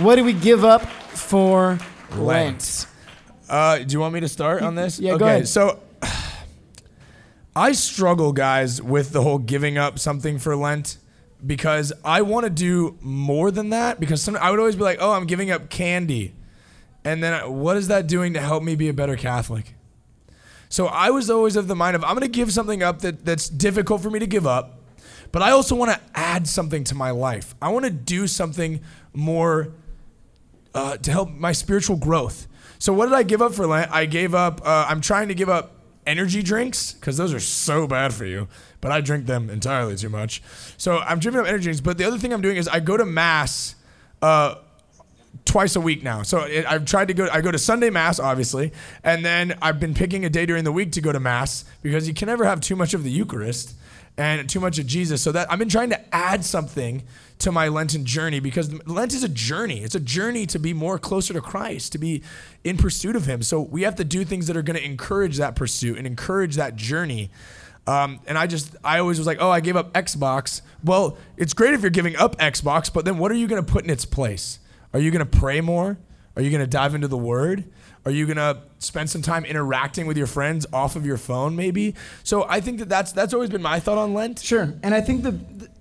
What 0.00 0.16
did 0.16 0.24
we 0.24 0.32
give 0.32 0.64
up 0.64 0.82
for 0.86 1.78
Lent? 2.12 2.18
Lent. 2.18 2.86
Uh, 3.48 3.78
do 3.78 3.92
you 3.92 4.00
want 4.00 4.14
me 4.14 4.20
to 4.20 4.28
start 4.28 4.62
on 4.62 4.74
this? 4.76 4.98
Yeah, 5.00 5.12
okay, 5.12 5.18
go 5.18 5.26
ahead. 5.26 5.48
So 5.48 5.80
I 7.54 7.72
struggle, 7.72 8.32
guys, 8.32 8.80
with 8.80 9.10
the 9.12 9.22
whole 9.22 9.38
giving 9.38 9.76
up 9.76 9.98
something 9.98 10.38
for 10.38 10.54
Lent 10.54 10.98
because 11.44 11.92
I 12.04 12.22
want 12.22 12.44
to 12.44 12.50
do 12.50 12.96
more 13.00 13.50
than 13.50 13.70
that. 13.70 13.98
Because 13.98 14.22
some, 14.22 14.36
I 14.36 14.50
would 14.50 14.60
always 14.60 14.76
be 14.76 14.82
like, 14.82 14.98
"Oh, 15.00 15.12
I'm 15.12 15.26
giving 15.26 15.50
up 15.50 15.68
candy," 15.68 16.34
and 17.04 17.22
then 17.22 17.32
I- 17.32 17.46
what 17.46 17.76
is 17.76 17.88
that 17.88 18.06
doing 18.06 18.34
to 18.34 18.40
help 18.40 18.62
me 18.62 18.76
be 18.76 18.88
a 18.88 18.92
better 18.92 19.16
Catholic? 19.16 19.74
So 20.68 20.86
I 20.86 21.10
was 21.10 21.28
always 21.28 21.56
of 21.56 21.66
the 21.66 21.74
mind 21.74 21.96
of 21.96 22.04
I'm 22.04 22.10
going 22.10 22.20
to 22.20 22.28
give 22.28 22.52
something 22.52 22.82
up 22.82 23.00
that, 23.00 23.24
that's 23.24 23.48
difficult 23.48 24.02
for 24.02 24.10
me 24.10 24.20
to 24.20 24.26
give 24.26 24.46
up, 24.46 24.78
but 25.32 25.42
I 25.42 25.50
also 25.50 25.74
want 25.74 25.90
to 25.90 26.00
add 26.14 26.46
something 26.46 26.84
to 26.84 26.94
my 26.94 27.10
life. 27.10 27.56
I 27.60 27.70
want 27.70 27.86
to 27.86 27.90
do 27.90 28.28
something 28.28 28.80
more 29.12 29.72
uh, 30.72 30.96
to 30.98 31.10
help 31.10 31.30
my 31.30 31.50
spiritual 31.50 31.96
growth. 31.96 32.46
So 32.78 32.92
what 32.92 33.06
did 33.06 33.14
I 33.14 33.24
give 33.24 33.42
up 33.42 33.52
for 33.52 33.66
Lent? 33.66 33.90
I 33.90 34.06
gave 34.06 34.32
up. 34.32 34.60
Uh, 34.64 34.86
I'm 34.88 35.00
trying 35.00 35.26
to 35.26 35.34
give 35.34 35.48
up 35.48 35.79
energy 36.06 36.42
drinks 36.42 36.92
because 36.92 37.16
those 37.16 37.32
are 37.32 37.40
so 37.40 37.86
bad 37.86 38.12
for 38.14 38.24
you. 38.24 38.48
But 38.80 38.92
I 38.92 39.00
drink 39.00 39.26
them 39.26 39.50
entirely 39.50 39.96
too 39.96 40.08
much. 40.08 40.42
So 40.76 40.98
I'm 40.98 41.18
giving 41.18 41.40
up 41.40 41.46
energy 41.46 41.64
drinks. 41.64 41.80
But 41.80 41.98
the 41.98 42.04
other 42.04 42.18
thing 42.18 42.32
I'm 42.32 42.40
doing 42.40 42.56
is 42.56 42.68
I 42.68 42.80
go 42.80 42.96
to 42.96 43.04
mass. 43.04 43.74
Uh, 44.22 44.56
twice 45.44 45.76
a 45.76 45.80
week 45.80 46.02
now. 46.02 46.22
So 46.22 46.40
it, 46.40 46.66
I've 46.66 46.84
tried 46.84 47.08
to 47.08 47.14
go. 47.14 47.28
I 47.30 47.40
go 47.40 47.50
to 47.50 47.58
Sunday 47.58 47.90
mass, 47.90 48.18
obviously, 48.18 48.72
and 49.02 49.24
then 49.24 49.56
I've 49.62 49.80
been 49.80 49.94
picking 49.94 50.24
a 50.24 50.30
day 50.30 50.46
during 50.46 50.64
the 50.64 50.72
week 50.72 50.92
to 50.92 51.00
go 51.00 51.12
to 51.12 51.20
mass 51.20 51.64
because 51.82 52.06
you 52.06 52.14
can 52.14 52.26
never 52.26 52.44
have 52.44 52.60
too 52.60 52.76
much 52.76 52.94
of 52.94 53.04
the 53.04 53.10
Eucharist 53.10 53.74
and 54.20 54.48
too 54.48 54.60
much 54.60 54.78
of 54.78 54.86
Jesus. 54.86 55.22
So 55.22 55.32
that 55.32 55.50
I've 55.50 55.58
been 55.58 55.68
trying 55.68 55.90
to 55.90 56.14
add 56.14 56.44
something 56.44 57.02
to 57.38 57.50
my 57.50 57.68
Lenten 57.68 58.04
journey 58.04 58.38
because 58.38 58.72
Lent 58.86 59.14
is 59.14 59.24
a 59.24 59.28
journey. 59.28 59.82
It's 59.82 59.94
a 59.94 60.00
journey 60.00 60.44
to 60.46 60.58
be 60.58 60.74
more 60.74 60.98
closer 60.98 61.32
to 61.32 61.40
Christ, 61.40 61.92
to 61.92 61.98
be 61.98 62.22
in 62.62 62.76
pursuit 62.76 63.16
of 63.16 63.24
Him. 63.24 63.42
So 63.42 63.60
we 63.60 63.82
have 63.82 63.96
to 63.96 64.04
do 64.04 64.24
things 64.24 64.46
that 64.48 64.56
are 64.56 64.62
going 64.62 64.76
to 64.76 64.84
encourage 64.84 65.38
that 65.38 65.56
pursuit 65.56 65.96
and 65.96 66.06
encourage 66.06 66.56
that 66.56 66.76
journey. 66.76 67.30
Um, 67.86 68.20
and 68.26 68.36
I 68.36 68.46
just, 68.46 68.76
I 68.84 68.98
always 68.98 69.16
was 69.18 69.26
like, 69.26 69.38
oh, 69.40 69.50
I 69.50 69.60
gave 69.60 69.74
up 69.74 69.94
Xbox. 69.94 70.60
Well, 70.84 71.16
it's 71.38 71.54
great 71.54 71.72
if 71.72 71.80
you're 71.80 71.90
giving 71.90 72.14
up 72.16 72.36
Xbox, 72.36 72.92
but 72.92 73.06
then 73.06 73.16
what 73.16 73.32
are 73.32 73.36
you 73.36 73.48
going 73.48 73.64
to 73.64 73.72
put 73.72 73.84
in 73.84 73.90
its 73.90 74.04
place? 74.04 74.58
Are 74.92 75.00
you 75.00 75.10
going 75.10 75.26
to 75.26 75.38
pray 75.38 75.62
more? 75.62 75.98
Are 76.36 76.42
you 76.42 76.50
going 76.50 76.60
to 76.60 76.66
dive 76.66 76.94
into 76.94 77.08
the 77.08 77.16
Word? 77.16 77.64
Are 78.04 78.10
you 78.10 78.26
to 78.36 78.62
spend 78.78 79.10
some 79.10 79.22
time 79.22 79.44
interacting 79.44 80.06
with 80.06 80.16
your 80.16 80.26
friends 80.26 80.66
off 80.72 80.96
of 80.96 81.04
your 81.04 81.18
phone, 81.18 81.54
maybe? 81.54 81.94
So 82.22 82.46
I 82.48 82.60
think 82.60 82.78
that 82.78 82.88
that's 82.88 83.12
that's 83.12 83.34
always 83.34 83.50
been 83.50 83.62
my 83.62 83.78
thought 83.78 83.98
on 83.98 84.14
Lent. 84.14 84.40
Sure. 84.40 84.72
And 84.82 84.94
I 84.94 85.00
think 85.00 85.22
the 85.22 85.38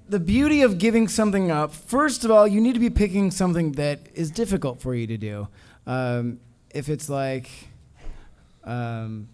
the 0.09 0.19
beauty 0.19 0.63
of 0.63 0.79
giving 0.79 1.07
something 1.07 1.51
up, 1.51 1.71
first 1.71 2.25
of 2.25 2.31
all, 2.31 2.47
you 2.47 2.59
need 2.59 2.73
to 2.73 2.79
be 2.79 2.89
picking 2.89 3.31
something 3.31 3.73
that 3.73 3.99
is 4.15 4.31
difficult 4.31 4.81
for 4.81 4.95
you 4.95 5.05
to 5.07 5.17
do. 5.17 5.47
Um, 5.85 6.39
if 6.71 6.89
it's 6.89 7.09
like, 7.09 7.49
um, 8.63 9.29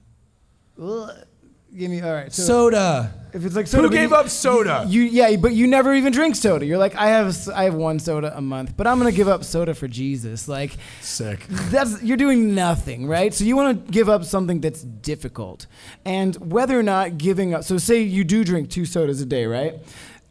give 1.77 1.89
me 1.91 2.01
all 2.01 2.13
right. 2.13 2.32
So 2.32 2.44
Soda. 2.44 3.13
if 3.34 3.46
it's 3.46 3.55
like 3.55 3.67
soda, 3.67 3.88
Who 3.88 3.94
gave 3.94 4.10
you- 4.12 4.15
up 4.15 4.29
soda? 4.29 4.86
You 4.88 5.01
yeah, 5.01 5.36
but 5.36 5.53
you 5.53 5.67
never 5.67 5.94
even 5.94 6.12
drink 6.13 6.36
soda. 6.36 6.65
You're 6.65 6.77
like, 6.77 6.96
I 6.96 7.08
have 7.08 7.27
s- 7.27 7.48
I 7.50 7.63
have 7.65 7.75
one 7.75 8.00
soda 8.00 8.36
a 8.36 8.41
month, 8.41 8.75
but 8.77 8.88
I'm 8.88 8.98
gonna 8.98 9.12
give 9.12 9.27
up 9.27 9.44
soda 9.44 9.74
for 9.74 9.88
Jesus. 9.88 10.48
Like 10.48 10.77
Sick. 11.01 11.46
that's 11.70 12.01
you're 12.01 12.17
doing 12.17 12.55
nothing, 12.55 13.08
right? 13.08 13.34
So 13.34 13.44
you 13.44 13.55
want 13.55 13.86
to 13.86 13.91
give 13.91 14.10
up 14.10 14.24
something 14.24 14.62
that's 14.62 14.82
difficult, 14.84 15.67
and 16.05 16.36
whether 16.38 16.79
or 16.79 16.84
not 16.84 17.17
giving 17.17 17.53
up. 17.53 17.63
So 17.63 17.77
say 17.77 18.01
you 18.01 18.24
do 18.24 18.44
drink 18.44 18.70
two 18.70 18.86
sodas 18.86 19.20
a 19.22 19.25
day, 19.25 19.46
right? 19.46 19.75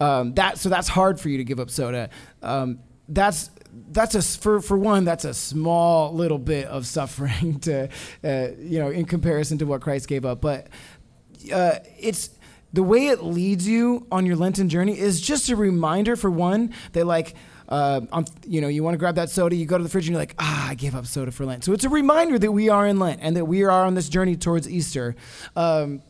Um, 0.00 0.34
that 0.34 0.58
so 0.58 0.68
that's 0.68 0.88
hard 0.88 1.20
for 1.20 1.28
you 1.28 1.38
to 1.38 1.44
give 1.44 1.60
up 1.60 1.70
soda. 1.70 2.10
Um, 2.42 2.78
that's 3.08 3.50
that's 3.90 4.14
a 4.14 4.18
s- 4.18 4.36
for 4.36 4.60
for 4.60 4.78
one 4.78 5.04
that's 5.04 5.24
a 5.24 5.34
small 5.34 6.12
little 6.14 6.38
bit 6.38 6.66
of 6.68 6.86
suffering 6.86 7.58
to 7.68 7.88
uh, 8.24 8.48
you 8.58 8.78
know 8.78 8.88
in 8.90 9.04
comparison 9.04 9.58
to 9.58 9.66
what 9.66 9.80
Christ 9.82 10.08
gave 10.08 10.24
up, 10.24 10.40
but 10.40 10.68
uh, 11.52 11.78
it's 11.98 12.30
the 12.72 12.82
way 12.82 13.06
it 13.06 13.22
leads 13.22 13.68
you 13.68 14.06
on 14.10 14.26
your 14.26 14.36
Lenten 14.36 14.68
journey 14.68 14.98
is 14.98 15.20
just 15.20 15.48
a 15.48 15.56
reminder 15.56 16.16
for 16.16 16.30
one 16.30 16.74
that 16.92 17.06
like 17.06 17.34
uh, 17.68 18.02
on, 18.12 18.26
you 18.46 18.60
know 18.60 18.68
you 18.68 18.82
want 18.82 18.94
to 18.94 18.98
grab 18.98 19.14
that 19.14 19.30
soda 19.30 19.56
you 19.56 19.64
go 19.64 19.78
to 19.78 19.84
the 19.84 19.88
fridge 19.88 20.06
and 20.06 20.12
you're 20.12 20.20
like 20.20 20.34
ah 20.38 20.68
I 20.70 20.74
gave 20.74 20.94
up 20.94 21.06
soda 21.06 21.30
for 21.30 21.46
Lent 21.46 21.64
so 21.64 21.72
it's 21.72 21.84
a 21.84 21.88
reminder 21.88 22.38
that 22.38 22.52
we 22.52 22.68
are 22.68 22.86
in 22.86 22.98
Lent 22.98 23.20
and 23.22 23.36
that 23.36 23.46
we 23.46 23.62
are 23.62 23.70
on 23.70 23.94
this 23.94 24.08
journey 24.08 24.36
towards 24.36 24.68
Easter 24.68 25.16
um, 25.56 26.02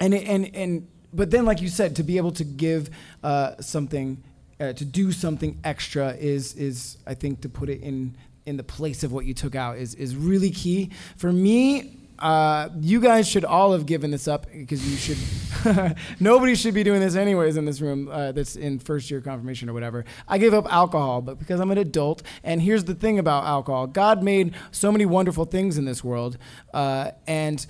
and 0.00 0.14
and 0.14 0.54
and 0.54 0.88
but 1.12 1.30
then 1.30 1.44
like 1.44 1.60
you 1.60 1.68
said 1.68 1.96
to 1.96 2.02
be 2.02 2.16
able 2.16 2.32
to 2.32 2.44
give 2.44 2.90
uh, 3.22 3.54
something 3.60 4.22
uh, 4.58 4.72
to 4.72 4.84
do 4.84 5.12
something 5.12 5.58
extra 5.64 6.14
is 6.14 6.54
is 6.54 6.96
I 7.06 7.14
think 7.14 7.42
to 7.42 7.48
put 7.48 7.68
it 7.68 7.80
in 7.80 8.16
in 8.46 8.56
the 8.56 8.64
place 8.64 9.04
of 9.04 9.12
what 9.12 9.24
you 9.24 9.34
took 9.34 9.54
out 9.54 9.76
is 9.76 9.94
is 9.94 10.16
really 10.16 10.50
key 10.50 10.90
for 11.16 11.32
me. 11.32 11.98
Uh, 12.22 12.68
you 12.80 13.00
guys 13.00 13.26
should 13.28 13.44
all 13.44 13.72
have 13.72 13.84
given 13.84 14.12
this 14.12 14.28
up 14.28 14.46
because 14.52 14.88
you 14.88 14.96
should. 14.96 15.96
nobody 16.20 16.54
should 16.54 16.72
be 16.72 16.84
doing 16.84 17.00
this 17.00 17.16
anyways 17.16 17.56
in 17.56 17.64
this 17.64 17.80
room. 17.80 18.08
Uh, 18.08 18.30
that's 18.30 18.54
in 18.54 18.78
first 18.78 19.10
year 19.10 19.20
confirmation 19.20 19.68
or 19.68 19.72
whatever. 19.72 20.04
I 20.28 20.38
gave 20.38 20.54
up 20.54 20.72
alcohol, 20.72 21.20
but 21.20 21.40
because 21.40 21.58
I'm 21.58 21.72
an 21.72 21.78
adult, 21.78 22.22
and 22.44 22.62
here's 22.62 22.84
the 22.84 22.94
thing 22.94 23.18
about 23.18 23.44
alcohol: 23.44 23.88
God 23.88 24.22
made 24.22 24.54
so 24.70 24.92
many 24.92 25.04
wonderful 25.04 25.46
things 25.46 25.76
in 25.76 25.84
this 25.84 26.04
world, 26.04 26.38
uh, 26.72 27.10
and 27.26 27.66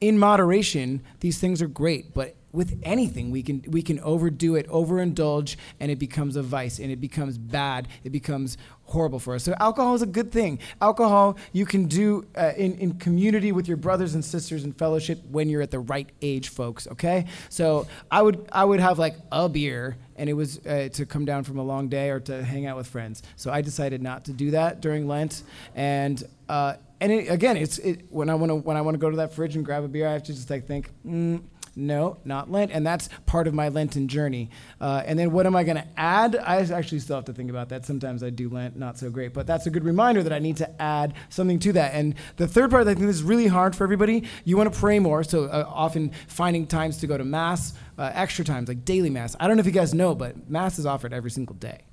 in 0.00 0.20
moderation, 0.20 1.02
these 1.18 1.38
things 1.38 1.60
are 1.60 1.66
great, 1.66 2.14
but 2.14 2.36
with 2.56 2.80
anything 2.82 3.30
we 3.30 3.42
can 3.42 3.62
we 3.68 3.82
can 3.82 4.00
overdo 4.00 4.56
it, 4.56 4.66
overindulge, 4.68 5.56
and 5.78 5.90
it 5.90 5.98
becomes 5.98 6.36
a 6.36 6.42
vice, 6.42 6.78
and 6.78 6.90
it 6.90 7.00
becomes 7.00 7.36
bad. 7.36 7.86
It 8.02 8.10
becomes 8.10 8.56
horrible 8.84 9.18
for 9.18 9.34
us. 9.34 9.44
So 9.44 9.54
alcohol 9.60 9.94
is 9.94 10.02
a 10.02 10.06
good 10.06 10.32
thing. 10.32 10.58
Alcohol 10.80 11.36
you 11.52 11.66
can 11.66 11.86
do 11.86 12.26
uh, 12.34 12.52
in 12.56 12.74
in 12.78 12.94
community 12.94 13.52
with 13.52 13.68
your 13.68 13.76
brothers 13.76 14.14
and 14.14 14.24
sisters 14.24 14.64
in 14.64 14.72
fellowship 14.72 15.22
when 15.30 15.50
you're 15.50 15.62
at 15.62 15.70
the 15.70 15.80
right 15.80 16.08
age, 16.22 16.48
folks. 16.48 16.88
Okay, 16.88 17.26
so 17.50 17.86
I 18.10 18.22
would 18.22 18.48
I 18.50 18.64
would 18.64 18.80
have 18.80 18.98
like 18.98 19.16
a 19.30 19.48
beer. 19.48 19.96
And 20.18 20.30
it 20.30 20.32
was 20.32 20.64
uh, 20.64 20.88
to 20.94 21.04
come 21.04 21.26
down 21.26 21.44
from 21.44 21.58
a 21.58 21.62
long 21.62 21.90
day 21.90 22.08
or 22.08 22.20
to 22.20 22.42
hang 22.42 22.64
out 22.64 22.78
with 22.78 22.86
friends. 22.86 23.22
So 23.36 23.52
I 23.52 23.60
decided 23.60 24.00
not 24.00 24.24
to 24.24 24.32
do 24.32 24.52
that 24.52 24.80
during 24.80 25.06
Lent. 25.06 25.42
And 25.74 26.24
uh, 26.48 26.76
and 27.00 27.12
it, 27.12 27.30
again, 27.30 27.56
it's 27.56 27.78
it, 27.78 28.06
when 28.10 28.30
I 28.30 28.34
want 28.34 28.50
to 28.50 28.56
when 28.56 28.76
I 28.76 28.80
want 28.80 28.94
to 28.94 28.98
go 28.98 29.10
to 29.10 29.16
that 29.18 29.34
fridge 29.34 29.56
and 29.56 29.64
grab 29.64 29.84
a 29.84 29.88
beer, 29.88 30.08
I 30.08 30.12
have 30.12 30.22
to 30.24 30.32
just 30.32 30.48
like 30.48 30.66
think, 30.66 30.90
mm, 31.06 31.42
no, 31.76 32.16
not 32.24 32.50
Lent, 32.50 32.72
and 32.72 32.86
that's 32.86 33.08
part 33.26 33.46
of 33.46 33.54
my 33.54 33.68
Lenten 33.68 34.08
journey. 34.08 34.50
Uh, 34.80 35.02
and 35.04 35.18
then 35.18 35.30
what 35.30 35.46
am 35.46 35.54
I 35.54 35.62
going 35.62 35.76
to 35.76 35.86
add? 35.96 36.34
I 36.34 36.56
actually 36.60 37.00
still 37.00 37.16
have 37.16 37.26
to 37.26 37.32
think 37.32 37.50
about 37.50 37.68
that. 37.68 37.84
Sometimes 37.84 38.22
I 38.22 38.30
do 38.30 38.48
Lent 38.48 38.76
not 38.76 38.98
so 38.98 39.10
great, 39.10 39.34
but 39.34 39.46
that's 39.46 39.66
a 39.66 39.70
good 39.70 39.84
reminder 39.84 40.22
that 40.22 40.32
I 40.32 40.38
need 40.38 40.56
to 40.56 40.82
add 40.82 41.14
something 41.28 41.58
to 41.60 41.72
that. 41.74 41.94
And 41.94 42.14
the 42.36 42.48
third 42.48 42.70
part, 42.70 42.86
I 42.86 42.94
think 42.94 43.06
is 43.06 43.22
really 43.22 43.46
hard 43.46 43.76
for 43.76 43.84
everybody. 43.84 44.24
You 44.44 44.56
want 44.56 44.72
to 44.72 44.78
pray 44.78 44.98
more, 44.98 45.22
so 45.22 45.44
uh, 45.44 45.64
often 45.68 46.12
finding 46.28 46.66
times 46.66 46.98
to 46.98 47.06
go 47.06 47.18
to 47.18 47.24
mass, 47.24 47.74
uh, 47.98 48.10
extra 48.14 48.44
times 48.44 48.68
like 48.68 48.84
daily 48.84 49.10
mass. 49.10 49.36
I 49.38 49.46
don't 49.46 49.56
know 49.56 49.60
if 49.60 49.66
you 49.66 49.72
guys 49.72 49.92
know, 49.94 50.14
but 50.14 50.48
mass 50.50 50.78
is 50.78 50.86
offered 50.86 51.12
every 51.12 51.30
single 51.30 51.56
day. 51.56 51.85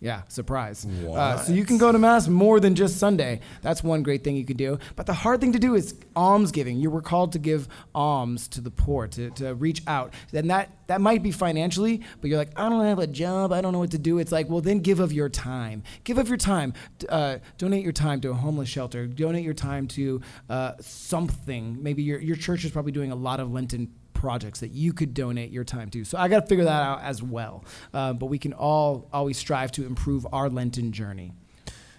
Yeah, 0.00 0.22
surprise. 0.28 0.86
Uh, 0.86 1.36
so 1.36 1.52
you 1.52 1.66
can 1.66 1.76
go 1.76 1.92
to 1.92 1.98
mass 1.98 2.26
more 2.26 2.58
than 2.58 2.74
just 2.74 2.96
Sunday. 2.96 3.40
That's 3.60 3.84
one 3.84 4.02
great 4.02 4.24
thing 4.24 4.34
you 4.34 4.46
could 4.46 4.56
do. 4.56 4.78
But 4.96 5.04
the 5.04 5.12
hard 5.12 5.42
thing 5.42 5.52
to 5.52 5.58
do 5.58 5.74
is 5.74 5.94
alms 6.16 6.52
giving. 6.52 6.78
You 6.78 6.90
were 6.90 7.02
called 7.02 7.32
to 7.32 7.38
give 7.38 7.68
alms 7.94 8.48
to 8.48 8.62
the 8.62 8.70
poor, 8.70 9.08
to, 9.08 9.28
to 9.32 9.54
reach 9.54 9.82
out. 9.86 10.14
And 10.32 10.48
that, 10.48 10.70
that 10.86 11.02
might 11.02 11.22
be 11.22 11.32
financially, 11.32 12.00
but 12.22 12.30
you're 12.30 12.38
like, 12.38 12.58
I 12.58 12.70
don't 12.70 12.82
have 12.82 12.98
a 12.98 13.06
job. 13.06 13.52
I 13.52 13.60
don't 13.60 13.74
know 13.74 13.78
what 13.78 13.90
to 13.90 13.98
do. 13.98 14.18
It's 14.18 14.32
like, 14.32 14.48
well, 14.48 14.62
then 14.62 14.78
give 14.78 15.00
of 15.00 15.12
your 15.12 15.28
time. 15.28 15.82
Give 16.04 16.16
of 16.16 16.28
your 16.28 16.38
time. 16.38 16.72
Uh, 17.06 17.36
donate 17.58 17.84
your 17.84 17.92
time 17.92 18.22
to 18.22 18.30
a 18.30 18.34
homeless 18.34 18.70
shelter. 18.70 19.06
Donate 19.06 19.44
your 19.44 19.54
time 19.54 19.86
to 19.88 20.22
uh, 20.48 20.72
something. 20.80 21.76
Maybe 21.82 22.02
your, 22.02 22.20
your 22.20 22.36
church 22.36 22.64
is 22.64 22.70
probably 22.70 22.92
doing 22.92 23.12
a 23.12 23.16
lot 23.16 23.38
of 23.38 23.52
Lenten 23.52 23.92
projects 24.20 24.60
that 24.60 24.72
you 24.72 24.92
could 24.92 25.14
donate 25.14 25.50
your 25.50 25.64
time 25.64 25.88
to. 25.88 26.04
So 26.04 26.18
I 26.18 26.28
got 26.28 26.40
to 26.40 26.46
figure 26.46 26.66
that 26.66 26.82
out 26.82 27.02
as 27.02 27.22
well. 27.22 27.64
Uh, 27.92 28.12
but 28.12 28.26
we 28.26 28.38
can 28.38 28.52
all 28.52 29.08
always 29.12 29.38
strive 29.38 29.72
to 29.72 29.86
improve 29.86 30.26
our 30.30 30.50
Lenten 30.50 30.92
journey. 30.92 31.32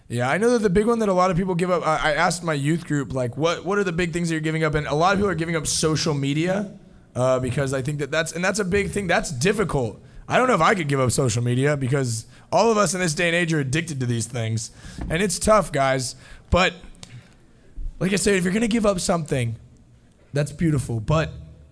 Yeah, 0.07 0.29
I 0.29 0.37
know 0.37 0.51
that 0.51 0.59
the 0.59 0.69
big 0.69 0.85
one 0.85 0.99
that 0.99 1.09
a 1.09 1.13
lot 1.13 1.31
of 1.31 1.37
people 1.37 1.55
give 1.55 1.71
up. 1.71 1.85
I, 1.87 2.13
asked 2.13 2.43
my 2.43 2.53
youth 2.53 2.85
group, 2.85 3.13
like, 3.13 3.37
what 3.37 3.65
what 3.65 3.77
are 3.77 3.83
the 3.83 3.93
big 3.93 4.13
things 4.13 4.29
that 4.29 4.35
you're 4.35 4.41
giving 4.41 4.63
up? 4.63 4.75
And 4.75 4.85
a 4.85 4.93
lot 4.93 5.13
of 5.13 5.19
people 5.19 5.31
are 5.31 5.35
giving 5.35 5.55
up 5.55 5.65
social 5.65 6.13
media 6.13 6.77
uh, 7.15 7.39
because 7.39 7.73
I 7.73 7.81
think 7.81 7.99
that 7.99 8.11
that's 8.11 8.33
and 8.33 8.43
that's 8.43 8.59
a 8.59 8.65
big 8.65 8.91
thing. 8.91 9.07
That's 9.07 9.31
difficult. 9.31 9.99
I 10.27 10.37
don't 10.37 10.47
know 10.47 10.53
if 10.53 10.61
I 10.61 10.75
could 10.75 10.87
give 10.87 10.99
up 10.99 11.11
social 11.11 11.41
media 11.41 11.75
because 11.75 12.25
all 12.51 12.71
of 12.71 12.77
us 12.77 12.93
in 12.93 12.99
this 12.99 13.13
day 13.13 13.27
and 13.27 13.35
age 13.35 13.51
are 13.53 13.59
addicted 13.59 13.99
to 14.01 14.05
these 14.05 14.27
things, 14.27 14.71
and 15.09 15.23
it's 15.23 15.39
tough, 15.39 15.71
guys. 15.71 16.15
But 16.49 16.73
like 17.99 18.13
I 18.13 18.17
said, 18.17 18.35
if 18.35 18.43
you're 18.43 18.53
gonna 18.53 18.67
give 18.67 18.85
up 18.85 18.99
something, 18.99 19.55
that's 20.33 20.51
beautiful. 20.51 20.99
But 20.99 21.31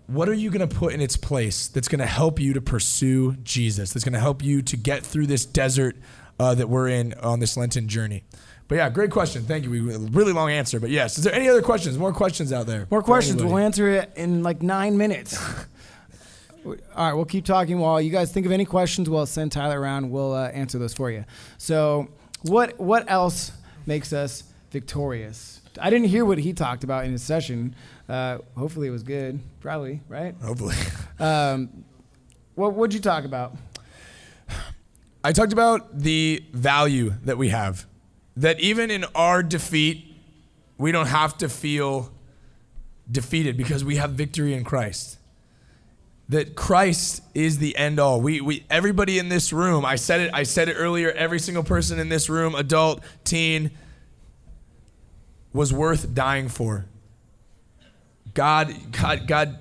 what 0.10 0.28
are 0.28 0.34
you 0.34 0.50
going 0.50 0.68
to 0.68 0.76
put 0.76 0.94
in 0.94 1.02
its 1.02 1.16
place 1.16 1.68
that's 1.68 1.88
going 1.88 2.00
to 2.00 2.06
help 2.08 2.40
you 2.40 2.54
to 2.54 2.62
pursue 2.62 3.34
Jesus? 3.44 3.94
That's 3.94 4.04
going 4.04 4.14
to 4.14 4.20
help 4.20 4.44
you 4.44 4.62
to 4.64 4.76
get 4.76 5.06
through 5.06 5.28
this 5.28 5.46
desert 5.46 5.96
uh, 6.40 6.56
that 6.56 6.68
we're 6.68 6.88
in 6.88 7.14
on 7.16 7.40
this 7.40 7.56
Lenten 7.56 7.88
journey. 7.88 8.24
But 8.68 8.76
yeah, 8.76 8.90
great 8.90 9.12
question. 9.12 9.44
Thank 9.44 9.66
you. 9.66 9.72
We 9.72 9.80
really 9.80 10.34
long 10.34 10.50
answer, 10.52 10.80
but 10.80 10.90
yes. 10.90 11.18
Is 11.18 11.24
there 11.24 11.34
any 11.34 11.48
other 11.48 11.62
questions? 11.62 11.98
More 11.98 12.14
questions 12.14 12.52
out 12.52 12.66
there? 12.66 12.88
More 12.90 13.04
questions. 13.04 13.36
anybody? 13.36 13.54
We'll 13.54 13.64
answer 13.64 13.90
it 13.90 14.12
in 14.16 14.42
like 14.44 14.62
nine 14.62 14.98
minutes. 14.98 15.38
All 16.66 16.76
right, 16.96 17.14
we'll 17.14 17.26
keep 17.26 17.46
talking 17.46 17.80
while 17.80 18.02
you 18.02 18.12
guys 18.12 18.32
think 18.32 18.46
of 18.46 18.52
any 18.52 18.66
questions. 18.66 19.10
We'll 19.10 19.26
send 19.26 19.52
Tyler 19.52 19.80
around. 19.80 20.12
We'll 20.12 20.34
uh, 20.34 20.50
answer 20.50 20.78
those 20.78 20.94
for 20.94 21.10
you. 21.10 21.26
So, 21.58 22.10
what 22.44 22.80
what 22.80 23.10
else 23.10 23.52
makes 23.86 24.12
us 24.14 24.44
victorious? 24.70 25.62
I 25.82 25.90
didn't 25.90 26.08
hear 26.08 26.26
what 26.26 26.38
he 26.38 26.54
talked 26.54 26.84
about 26.84 27.06
in 27.06 27.12
his 27.12 27.24
session. 27.24 27.76
Uh, 28.10 28.40
hopefully, 28.58 28.88
it 28.88 28.92
was 28.92 29.04
good. 29.04 29.40
Probably, 29.62 30.02
right? 30.10 30.36
Hopefully. 30.42 30.76
Um, 31.22 31.84
what 32.56 32.76
would 32.76 32.94
you 32.94 33.02
talk 33.02 33.26
about? 33.26 33.54
I 35.22 35.34
talked 35.34 35.52
about 35.52 36.00
the 36.00 36.42
value 36.54 37.14
that 37.26 37.38
we 37.38 37.50
have. 37.50 37.86
That 38.38 38.62
even 38.62 38.90
in 38.90 39.04
our 39.16 39.44
defeat, 39.44 40.16
we 40.78 40.94
don't 40.94 41.08
have 41.08 41.38
to 41.40 41.50
feel 41.50 42.10
defeated 43.12 43.58
because 43.58 43.84
we 43.84 43.98
have 43.98 44.12
victory 44.12 44.54
in 44.54 44.64
Christ. 44.64 45.18
That 46.30 46.56
Christ 46.56 47.22
is 47.34 47.58
the 47.58 47.76
end 47.76 48.00
all. 48.00 48.22
We, 48.22 48.40
we 48.40 48.66
everybody 48.70 49.20
in 49.20 49.28
this 49.28 49.52
room, 49.52 49.84
I 49.84 49.98
said 49.98 50.22
it, 50.22 50.32
I 50.34 50.44
said 50.44 50.70
it 50.70 50.76
earlier, 50.76 51.12
every 51.12 51.40
single 51.40 51.64
person 51.64 52.00
in 52.00 52.08
this 52.08 52.30
room, 52.30 52.56
adult, 52.56 53.04
teen, 53.26 53.72
was 55.52 55.74
worth 55.74 56.14
dying 56.14 56.48
for. 56.48 56.86
God, 58.40 58.74
God, 58.94 59.28
God 59.28 59.60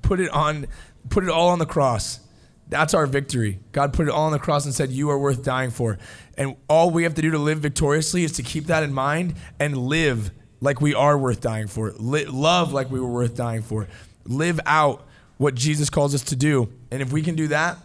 put 0.00 0.18
it 0.18 0.30
on, 0.30 0.68
put 1.10 1.22
it 1.22 1.28
all 1.28 1.50
on 1.50 1.58
the 1.58 1.66
cross. 1.66 2.18
That's 2.66 2.94
our 2.94 3.04
victory. 3.04 3.58
God 3.72 3.92
put 3.92 4.08
it 4.08 4.10
all 4.10 4.24
on 4.24 4.32
the 4.32 4.38
cross 4.38 4.64
and 4.64 4.74
said, 4.74 4.90
You 4.90 5.10
are 5.10 5.18
worth 5.18 5.44
dying 5.44 5.68
for. 5.68 5.98
And 6.38 6.56
all 6.66 6.88
we 6.88 7.02
have 7.02 7.12
to 7.12 7.20
do 7.20 7.30
to 7.32 7.38
live 7.38 7.58
victoriously 7.58 8.24
is 8.24 8.32
to 8.32 8.42
keep 8.42 8.68
that 8.68 8.84
in 8.84 8.94
mind 8.94 9.34
and 9.60 9.76
live 9.76 10.30
like 10.62 10.80
we 10.80 10.94
are 10.94 11.18
worth 11.18 11.42
dying 11.42 11.66
for. 11.66 11.92
Li- 11.98 12.24
love 12.24 12.72
like 12.72 12.90
we 12.90 12.98
were 12.98 13.10
worth 13.10 13.36
dying 13.36 13.60
for. 13.60 13.86
Live 14.24 14.60
out 14.64 15.06
what 15.36 15.54
Jesus 15.54 15.90
calls 15.90 16.14
us 16.14 16.22
to 16.22 16.36
do. 16.36 16.72
And 16.90 17.02
if 17.02 17.12
we 17.12 17.20
can 17.20 17.34
do 17.34 17.48
that, 17.48 17.76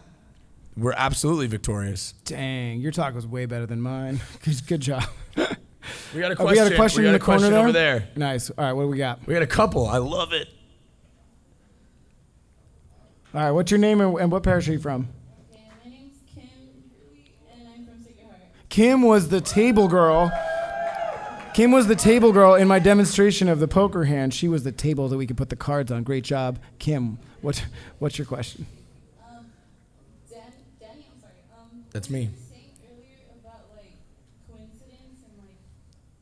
we're 0.77 0.93
absolutely 0.93 1.47
victorious. 1.47 2.13
Dang, 2.23 2.79
your 2.79 2.93
talk 2.93 3.15
was 3.15 3.27
way 3.27 3.47
better 3.47 3.65
than 3.65 3.81
mine. 3.81 4.21
Good, 4.45 4.65
good 4.65 4.79
job. 4.79 5.03
We 6.13 6.19
got 6.21 6.31
a 6.31 6.33
Oh, 6.33 6.37
question. 6.37 6.49
we 6.51 6.55
got 6.55 6.71
a 6.71 6.75
question 6.75 7.01
We 7.03 7.07
in 7.07 7.13
the 7.13 7.19
corner 7.19 7.39
question 7.39 7.51
there? 7.53 7.61
over 7.63 7.71
there. 7.71 8.07
Nice. 8.15 8.49
All 8.49 8.55
right, 8.65 8.73
what 8.73 8.83
do 8.83 8.87
we 8.89 8.97
got? 8.97 9.25
We 9.27 9.33
got 9.33 9.43
a 9.43 9.47
couple. 9.47 9.87
I 9.87 9.97
love 9.97 10.33
it. 10.33 10.47
All 13.33 13.41
right, 13.41 13.51
what's 13.51 13.69
your 13.71 13.79
name 13.79 14.01
and, 14.01 14.17
and 14.17 14.31
what 14.31 14.43
parish 14.43 14.67
are 14.67 14.71
you 14.71 14.79
from? 14.79 15.07
Okay, 15.53 15.61
my 15.83 15.89
name's 15.91 16.17
Kim 16.33 16.43
and 17.53 17.67
I'm 17.67 17.85
from 17.85 18.03
Sacred 18.03 18.25
Heart. 18.25 18.39
Kim 18.69 19.01
was 19.03 19.29
the 19.29 19.39
table 19.41 19.87
girl. 19.87 20.31
Kim 21.53 21.71
was 21.71 21.87
the 21.87 21.95
table 21.95 22.31
girl 22.31 22.55
in 22.55 22.67
my 22.67 22.79
demonstration 22.79 23.47
of 23.49 23.59
the 23.59 23.67
poker 23.67 24.05
hand. 24.05 24.33
She 24.33 24.47
was 24.47 24.63
the 24.63 24.71
table 24.71 25.07
that 25.09 25.17
we 25.17 25.27
could 25.27 25.37
put 25.37 25.49
the 25.49 25.55
cards 25.55 25.91
on. 25.91 26.03
Great 26.03 26.23
job, 26.23 26.57
Kim. 26.79 27.19
What, 27.41 27.63
what's 27.99 28.17
your 28.17 28.25
question? 28.25 28.65
Um, 29.21 29.45
Dan, 30.29 30.41
Danny, 30.79 31.05
I'm 31.13 31.19
sorry. 31.21 31.33
Um, 31.57 31.83
That's 31.91 32.09
me. 32.09 32.29
were 32.31 32.37
saying 32.49 32.71
earlier 32.85 33.19
about 33.41 33.65
like 33.75 33.93
coincidence 34.47 35.19
and 35.25 35.35
like 35.41 35.57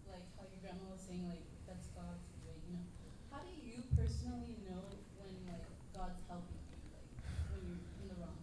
like 0.09 0.25
how 0.39 0.43
your 0.49 0.59
grandma 0.63 0.89
was 0.89 1.01
saying 1.05 1.27
like 1.29 1.43
that's 1.67 1.87
God's 1.93 2.23
way, 2.47 2.55
you 2.65 2.73
know. 2.79 2.85
How 3.29 3.41
do 3.45 3.51
you 3.61 3.83
personally 3.99 4.57
know 4.65 4.81
when 5.21 5.33
like 5.51 5.65
God's 5.93 6.17
helping 6.31 6.57
you, 6.71 6.81
like 6.97 7.09
when 7.51 7.61
you're 7.67 7.83
in 8.01 8.07
the 8.09 8.17
wrong? 8.23 8.37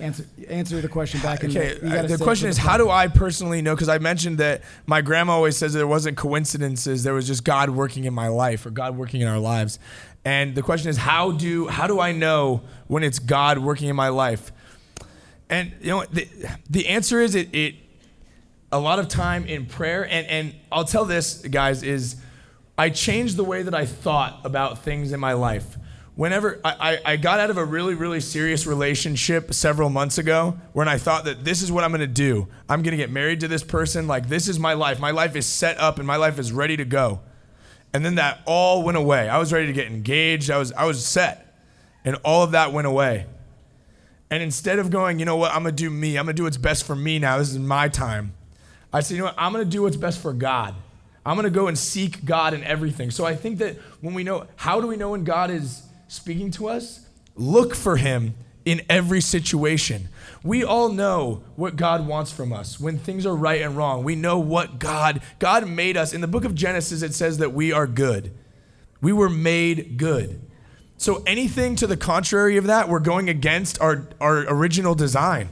Answer 0.00 0.24
answer 0.48 0.80
the 0.80 0.88
question 0.88 1.20
back. 1.20 1.44
In 1.44 1.50
Okay, 1.50 1.78
the, 1.78 2.00
uh, 2.00 2.06
the 2.06 2.18
question 2.18 2.48
is 2.48 2.56
how 2.56 2.76
do 2.76 2.88
I 2.88 3.06
personally 3.08 3.60
know? 3.60 3.74
Because 3.74 3.88
I 3.88 3.98
mentioned 3.98 4.38
that 4.38 4.62
my 4.86 5.02
grandma 5.02 5.34
always 5.34 5.56
says 5.56 5.74
there 5.74 5.86
wasn't 5.86 6.16
coincidences, 6.16 7.02
there 7.02 7.14
was 7.14 7.26
just 7.26 7.44
God 7.44 7.70
working 7.70 8.04
in 8.04 8.14
my 8.14 8.28
life 8.28 8.64
or 8.64 8.70
God 8.70 8.96
working 8.96 9.20
in 9.20 9.28
our 9.28 9.38
lives. 9.38 9.78
And 10.24 10.54
the 10.54 10.62
question 10.62 10.90
is 10.90 10.96
how 10.96 11.32
do 11.32 11.68
how 11.68 11.86
do 11.86 12.00
I 12.00 12.12
know 12.12 12.62
when 12.88 13.02
it's 13.02 13.18
God 13.18 13.58
working 13.58 13.88
in 13.88 13.96
my 13.96 14.08
life? 14.08 14.52
And 15.48 15.72
you 15.80 15.90
know 15.90 16.04
the, 16.10 16.28
the 16.68 16.88
answer 16.88 17.20
is 17.20 17.34
it, 17.34 17.54
it 17.54 17.74
a 18.72 18.78
lot 18.78 18.98
of 18.98 19.08
time 19.08 19.44
in 19.46 19.66
prayer 19.66 20.02
and 20.04 20.26
and 20.26 20.54
I'll 20.72 20.84
tell 20.84 21.04
this 21.04 21.42
guys 21.42 21.82
is 21.82 22.16
I 22.78 22.88
changed 22.88 23.36
the 23.36 23.44
way 23.44 23.62
that 23.62 23.74
I 23.74 23.84
thought 23.84 24.40
about 24.44 24.82
things 24.82 25.12
in 25.12 25.20
my 25.20 25.34
life. 25.34 25.76
Whenever 26.20 26.60
I, 26.62 26.74
I, 26.78 27.12
I 27.12 27.16
got 27.16 27.40
out 27.40 27.48
of 27.48 27.56
a 27.56 27.64
really, 27.64 27.94
really 27.94 28.20
serious 28.20 28.66
relationship 28.66 29.54
several 29.54 29.88
months 29.88 30.18
ago, 30.18 30.58
when 30.74 30.86
I 30.86 30.98
thought 30.98 31.24
that 31.24 31.46
this 31.46 31.62
is 31.62 31.72
what 31.72 31.82
I'm 31.82 31.92
gonna 31.92 32.06
do. 32.06 32.46
I'm 32.68 32.82
gonna 32.82 32.98
get 32.98 33.10
married 33.10 33.40
to 33.40 33.48
this 33.48 33.64
person. 33.64 34.06
Like, 34.06 34.28
this 34.28 34.46
is 34.46 34.58
my 34.58 34.74
life. 34.74 35.00
My 35.00 35.12
life 35.12 35.34
is 35.34 35.46
set 35.46 35.78
up 35.78 35.96
and 35.96 36.06
my 36.06 36.16
life 36.16 36.38
is 36.38 36.52
ready 36.52 36.76
to 36.76 36.84
go. 36.84 37.20
And 37.94 38.04
then 38.04 38.16
that 38.16 38.40
all 38.44 38.82
went 38.82 38.98
away. 38.98 39.30
I 39.30 39.38
was 39.38 39.50
ready 39.50 39.68
to 39.68 39.72
get 39.72 39.86
engaged. 39.86 40.50
I 40.50 40.58
was, 40.58 40.72
I 40.74 40.84
was 40.84 41.02
set. 41.02 41.56
And 42.04 42.16
all 42.16 42.42
of 42.42 42.50
that 42.50 42.70
went 42.74 42.86
away. 42.86 43.24
And 44.30 44.42
instead 44.42 44.78
of 44.78 44.90
going, 44.90 45.20
you 45.20 45.24
know 45.24 45.36
what, 45.36 45.52
I'm 45.52 45.62
gonna 45.62 45.72
do 45.72 45.88
me, 45.88 46.18
I'm 46.18 46.26
gonna 46.26 46.34
do 46.34 46.42
what's 46.42 46.58
best 46.58 46.84
for 46.84 46.94
me 46.94 47.18
now, 47.18 47.38
this 47.38 47.48
is 47.48 47.58
my 47.58 47.88
time. 47.88 48.34
I 48.92 49.00
said, 49.00 49.14
you 49.14 49.20
know 49.20 49.28
what, 49.28 49.36
I'm 49.38 49.52
gonna 49.52 49.64
do 49.64 49.80
what's 49.84 49.96
best 49.96 50.20
for 50.20 50.34
God. 50.34 50.74
I'm 51.24 51.36
gonna 51.36 51.48
go 51.48 51.68
and 51.68 51.78
seek 51.78 52.26
God 52.26 52.52
in 52.52 52.62
everything. 52.62 53.10
So 53.10 53.24
I 53.24 53.34
think 53.34 53.56
that 53.60 53.78
when 54.02 54.12
we 54.12 54.22
know, 54.22 54.46
how 54.56 54.82
do 54.82 54.86
we 54.86 54.98
know 54.98 55.12
when 55.12 55.24
God 55.24 55.50
is 55.50 55.84
speaking 56.10 56.50
to 56.50 56.68
us? 56.68 57.06
Look 57.36 57.74
for 57.74 57.96
Him 57.96 58.34
in 58.64 58.82
every 58.90 59.20
situation. 59.20 60.08
We 60.42 60.64
all 60.64 60.88
know 60.90 61.42
what 61.54 61.76
God 61.76 62.06
wants 62.06 62.32
from 62.32 62.52
us 62.52 62.80
when 62.80 62.98
things 62.98 63.24
are 63.24 63.34
right 63.34 63.62
and 63.62 63.76
wrong. 63.76 64.04
We 64.04 64.16
know 64.16 64.38
what 64.38 64.78
God, 64.78 65.22
God 65.38 65.68
made 65.68 65.96
us. 65.96 66.12
In 66.12 66.20
the 66.20 66.26
book 66.26 66.44
of 66.44 66.54
Genesis, 66.54 67.02
it 67.02 67.14
says 67.14 67.38
that 67.38 67.52
we 67.52 67.72
are 67.72 67.86
good. 67.86 68.32
We 69.00 69.12
were 69.12 69.30
made 69.30 69.96
good. 69.96 70.40
So 70.96 71.22
anything 71.26 71.76
to 71.76 71.86
the 71.86 71.96
contrary 71.96 72.56
of 72.56 72.64
that, 72.66 72.88
we're 72.88 72.98
going 72.98 73.30
against 73.30 73.80
our, 73.80 74.08
our 74.20 74.40
original 74.48 74.94
design. 74.94 75.48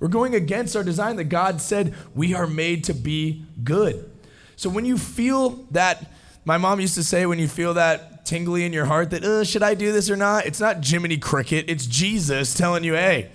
We're 0.00 0.08
going 0.08 0.34
against 0.34 0.74
our 0.74 0.82
design 0.82 1.16
that 1.16 1.24
God 1.24 1.60
said 1.60 1.94
we 2.14 2.34
are 2.34 2.46
made 2.46 2.84
to 2.84 2.94
be 2.94 3.44
good. 3.62 4.10
So 4.56 4.70
when 4.70 4.84
you 4.84 4.96
feel 4.96 5.66
that, 5.72 6.10
my 6.44 6.56
mom 6.56 6.80
used 6.80 6.94
to 6.94 7.04
say, 7.04 7.26
when 7.26 7.38
you 7.38 7.48
feel 7.48 7.74
that 7.74 8.09
tingly 8.30 8.64
in 8.64 8.72
your 8.72 8.84
heart 8.84 9.10
that, 9.10 9.24
uh, 9.24 9.42
should 9.42 9.64
I 9.64 9.74
do 9.74 9.90
this 9.90 10.08
or 10.08 10.14
not? 10.14 10.46
It's 10.46 10.60
not 10.60 10.86
Jiminy 10.86 11.18
Cricket, 11.18 11.64
it's 11.68 11.84
Jesus 11.84 12.54
telling 12.54 12.84
you, 12.84 12.94
hey, 12.94 13.32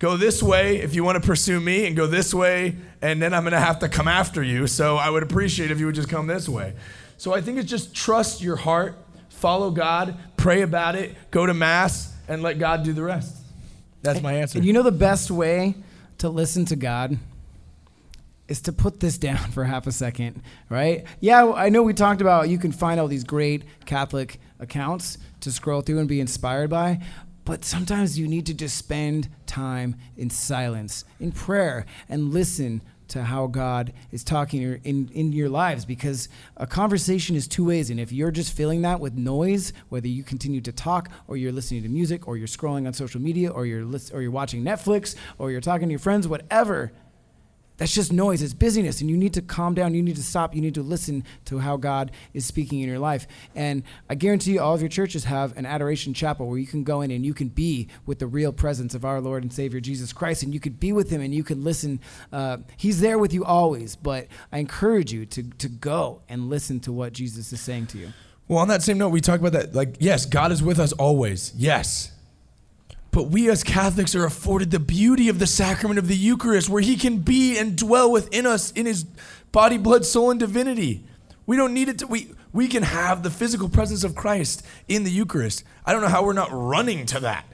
go 0.00 0.16
this 0.16 0.42
way 0.42 0.78
if 0.78 0.96
you 0.96 1.04
want 1.04 1.22
to 1.22 1.26
pursue 1.26 1.60
me, 1.60 1.86
and 1.86 1.94
go 1.94 2.08
this 2.08 2.34
way, 2.34 2.76
and 3.00 3.22
then 3.22 3.32
I'm 3.32 3.44
going 3.44 3.52
to 3.52 3.60
have 3.60 3.78
to 3.78 3.88
come 3.88 4.08
after 4.08 4.42
you. 4.42 4.66
So 4.66 4.96
I 4.96 5.08
would 5.08 5.22
appreciate 5.22 5.70
if 5.70 5.78
you 5.78 5.86
would 5.86 5.94
just 5.94 6.08
come 6.08 6.26
this 6.26 6.48
way. 6.48 6.74
So 7.16 7.32
I 7.32 7.40
think 7.40 7.58
it's 7.58 7.70
just 7.70 7.94
trust 7.94 8.42
your 8.42 8.56
heart, 8.56 8.98
follow 9.28 9.70
God, 9.70 10.18
pray 10.36 10.62
about 10.62 10.96
it, 10.96 11.14
go 11.30 11.46
to 11.46 11.54
Mass, 11.54 12.12
and 12.26 12.42
let 12.42 12.58
God 12.58 12.82
do 12.82 12.92
the 12.92 13.04
rest. 13.04 13.36
That's 14.02 14.20
my 14.20 14.32
answer. 14.32 14.58
And 14.58 14.66
you 14.66 14.72
know 14.72 14.82
the 14.82 14.90
best 14.90 15.30
way 15.30 15.76
to 16.18 16.28
listen 16.28 16.64
to 16.66 16.76
God 16.76 17.16
is 18.52 18.60
to 18.60 18.72
put 18.72 19.00
this 19.00 19.18
down 19.28 19.50
for 19.50 19.64
half 19.64 19.88
a 19.88 19.92
second, 19.92 20.42
right? 20.68 21.04
Yeah, 21.20 21.52
I 21.52 21.70
know 21.70 21.82
we 21.82 21.94
talked 21.94 22.20
about 22.20 22.48
you 22.48 22.58
can 22.58 22.70
find 22.70 23.00
all 23.00 23.08
these 23.08 23.24
great 23.24 23.64
Catholic 23.86 24.38
accounts 24.60 25.18
to 25.40 25.50
scroll 25.50 25.80
through 25.80 25.98
and 25.98 26.08
be 26.08 26.20
inspired 26.20 26.70
by, 26.70 27.00
but 27.44 27.64
sometimes 27.64 28.18
you 28.18 28.28
need 28.28 28.46
to 28.46 28.54
just 28.54 28.76
spend 28.76 29.28
time 29.46 29.96
in 30.16 30.30
silence, 30.30 31.04
in 31.18 31.32
prayer, 31.32 31.86
and 32.08 32.32
listen 32.32 32.82
to 33.08 33.24
how 33.24 33.46
God 33.46 33.92
is 34.10 34.22
talking 34.24 34.62
in, 34.84 35.10
in, 35.12 35.32
your 35.32 35.50
lives 35.50 35.84
because 35.84 36.30
a 36.56 36.66
conversation 36.66 37.36
is 37.36 37.46
two 37.46 37.66
ways. 37.66 37.90
And 37.90 38.00
if 38.00 38.10
you're 38.10 38.30
just 38.30 38.56
filling 38.56 38.82
that 38.82 39.00
with 39.00 39.14
noise, 39.14 39.74
whether 39.90 40.08
you 40.08 40.22
continue 40.22 40.62
to 40.62 40.72
talk 40.72 41.10
or 41.26 41.36
you're 41.36 41.52
listening 41.52 41.82
to 41.82 41.90
music 41.90 42.26
or 42.26 42.38
you're 42.38 42.48
scrolling 42.48 42.86
on 42.86 42.94
social 42.94 43.20
media 43.20 43.50
or 43.50 43.66
you're, 43.66 43.84
lis- 43.84 44.10
or 44.12 44.22
you're 44.22 44.30
watching 44.30 44.64
Netflix 44.64 45.14
or 45.36 45.50
you're 45.50 45.60
talking 45.60 45.88
to 45.88 45.92
your 45.92 45.98
friends, 45.98 46.26
whatever, 46.26 46.90
that's 47.76 47.94
just 47.94 48.12
noise. 48.12 48.42
It's 48.42 48.54
busyness, 48.54 49.00
and 49.00 49.10
you 49.10 49.16
need 49.16 49.34
to 49.34 49.42
calm 49.42 49.74
down. 49.74 49.94
You 49.94 50.02
need 50.02 50.16
to 50.16 50.22
stop. 50.22 50.54
You 50.54 50.60
need 50.60 50.74
to 50.74 50.82
listen 50.82 51.24
to 51.46 51.58
how 51.58 51.76
God 51.76 52.12
is 52.34 52.46
speaking 52.46 52.80
in 52.80 52.88
your 52.88 52.98
life. 52.98 53.26
And 53.54 53.82
I 54.08 54.14
guarantee 54.14 54.52
you, 54.52 54.60
all 54.60 54.74
of 54.74 54.80
your 54.80 54.88
churches 54.88 55.24
have 55.24 55.56
an 55.56 55.66
adoration 55.66 56.14
chapel 56.14 56.48
where 56.48 56.58
you 56.58 56.66
can 56.66 56.84
go 56.84 57.00
in 57.00 57.10
and 57.10 57.24
you 57.24 57.34
can 57.34 57.48
be 57.48 57.88
with 58.06 58.18
the 58.18 58.26
real 58.26 58.52
presence 58.52 58.94
of 58.94 59.04
our 59.04 59.20
Lord 59.20 59.42
and 59.42 59.52
Savior 59.52 59.80
Jesus 59.80 60.12
Christ, 60.12 60.42
and 60.42 60.54
you 60.54 60.60
could 60.60 60.78
be 60.78 60.92
with 60.92 61.10
Him 61.10 61.20
and 61.20 61.34
you 61.34 61.44
can 61.44 61.64
listen. 61.64 62.00
Uh, 62.32 62.58
he's 62.76 63.00
there 63.00 63.18
with 63.18 63.32
you 63.32 63.44
always, 63.44 63.96
but 63.96 64.28
I 64.52 64.58
encourage 64.58 65.12
you 65.12 65.26
to 65.26 65.42
to 65.42 65.68
go 65.68 66.22
and 66.28 66.48
listen 66.48 66.80
to 66.80 66.92
what 66.92 67.12
Jesus 67.12 67.52
is 67.52 67.60
saying 67.60 67.86
to 67.88 67.98
you. 67.98 68.12
Well, 68.48 68.58
on 68.58 68.68
that 68.68 68.82
same 68.82 68.98
note, 68.98 69.08
we 69.08 69.20
talk 69.20 69.40
about 69.40 69.52
that. 69.52 69.74
Like, 69.74 69.96
yes, 69.98 70.26
God 70.26 70.52
is 70.52 70.62
with 70.62 70.78
us 70.78 70.92
always. 70.92 71.52
Yes. 71.56 72.11
But 73.12 73.24
we 73.24 73.50
as 73.50 73.62
Catholics 73.62 74.14
are 74.14 74.24
afforded 74.24 74.70
the 74.70 74.80
beauty 74.80 75.28
of 75.28 75.38
the 75.38 75.46
sacrament 75.46 75.98
of 75.98 76.08
the 76.08 76.16
Eucharist, 76.16 76.68
where 76.68 76.82
He 76.82 76.96
can 76.96 77.18
be 77.18 77.58
and 77.58 77.76
dwell 77.76 78.10
within 78.10 78.46
us 78.46 78.72
in 78.72 78.86
His 78.86 79.04
body, 79.52 79.76
blood, 79.78 80.04
soul, 80.04 80.30
and 80.30 80.40
divinity. 80.40 81.04
We 81.46 81.56
don't 81.56 81.74
need 81.74 81.88
it 81.88 81.98
to, 81.98 82.06
we, 82.06 82.32
we 82.52 82.68
can 82.68 82.82
have 82.82 83.22
the 83.22 83.30
physical 83.30 83.68
presence 83.68 84.02
of 84.02 84.14
Christ 84.14 84.64
in 84.88 85.04
the 85.04 85.10
Eucharist. 85.10 85.62
I 85.84 85.92
don't 85.92 86.00
know 86.00 86.08
how 86.08 86.24
we're 86.24 86.32
not 86.32 86.48
running 86.50 87.04
to 87.06 87.20
that. 87.20 87.44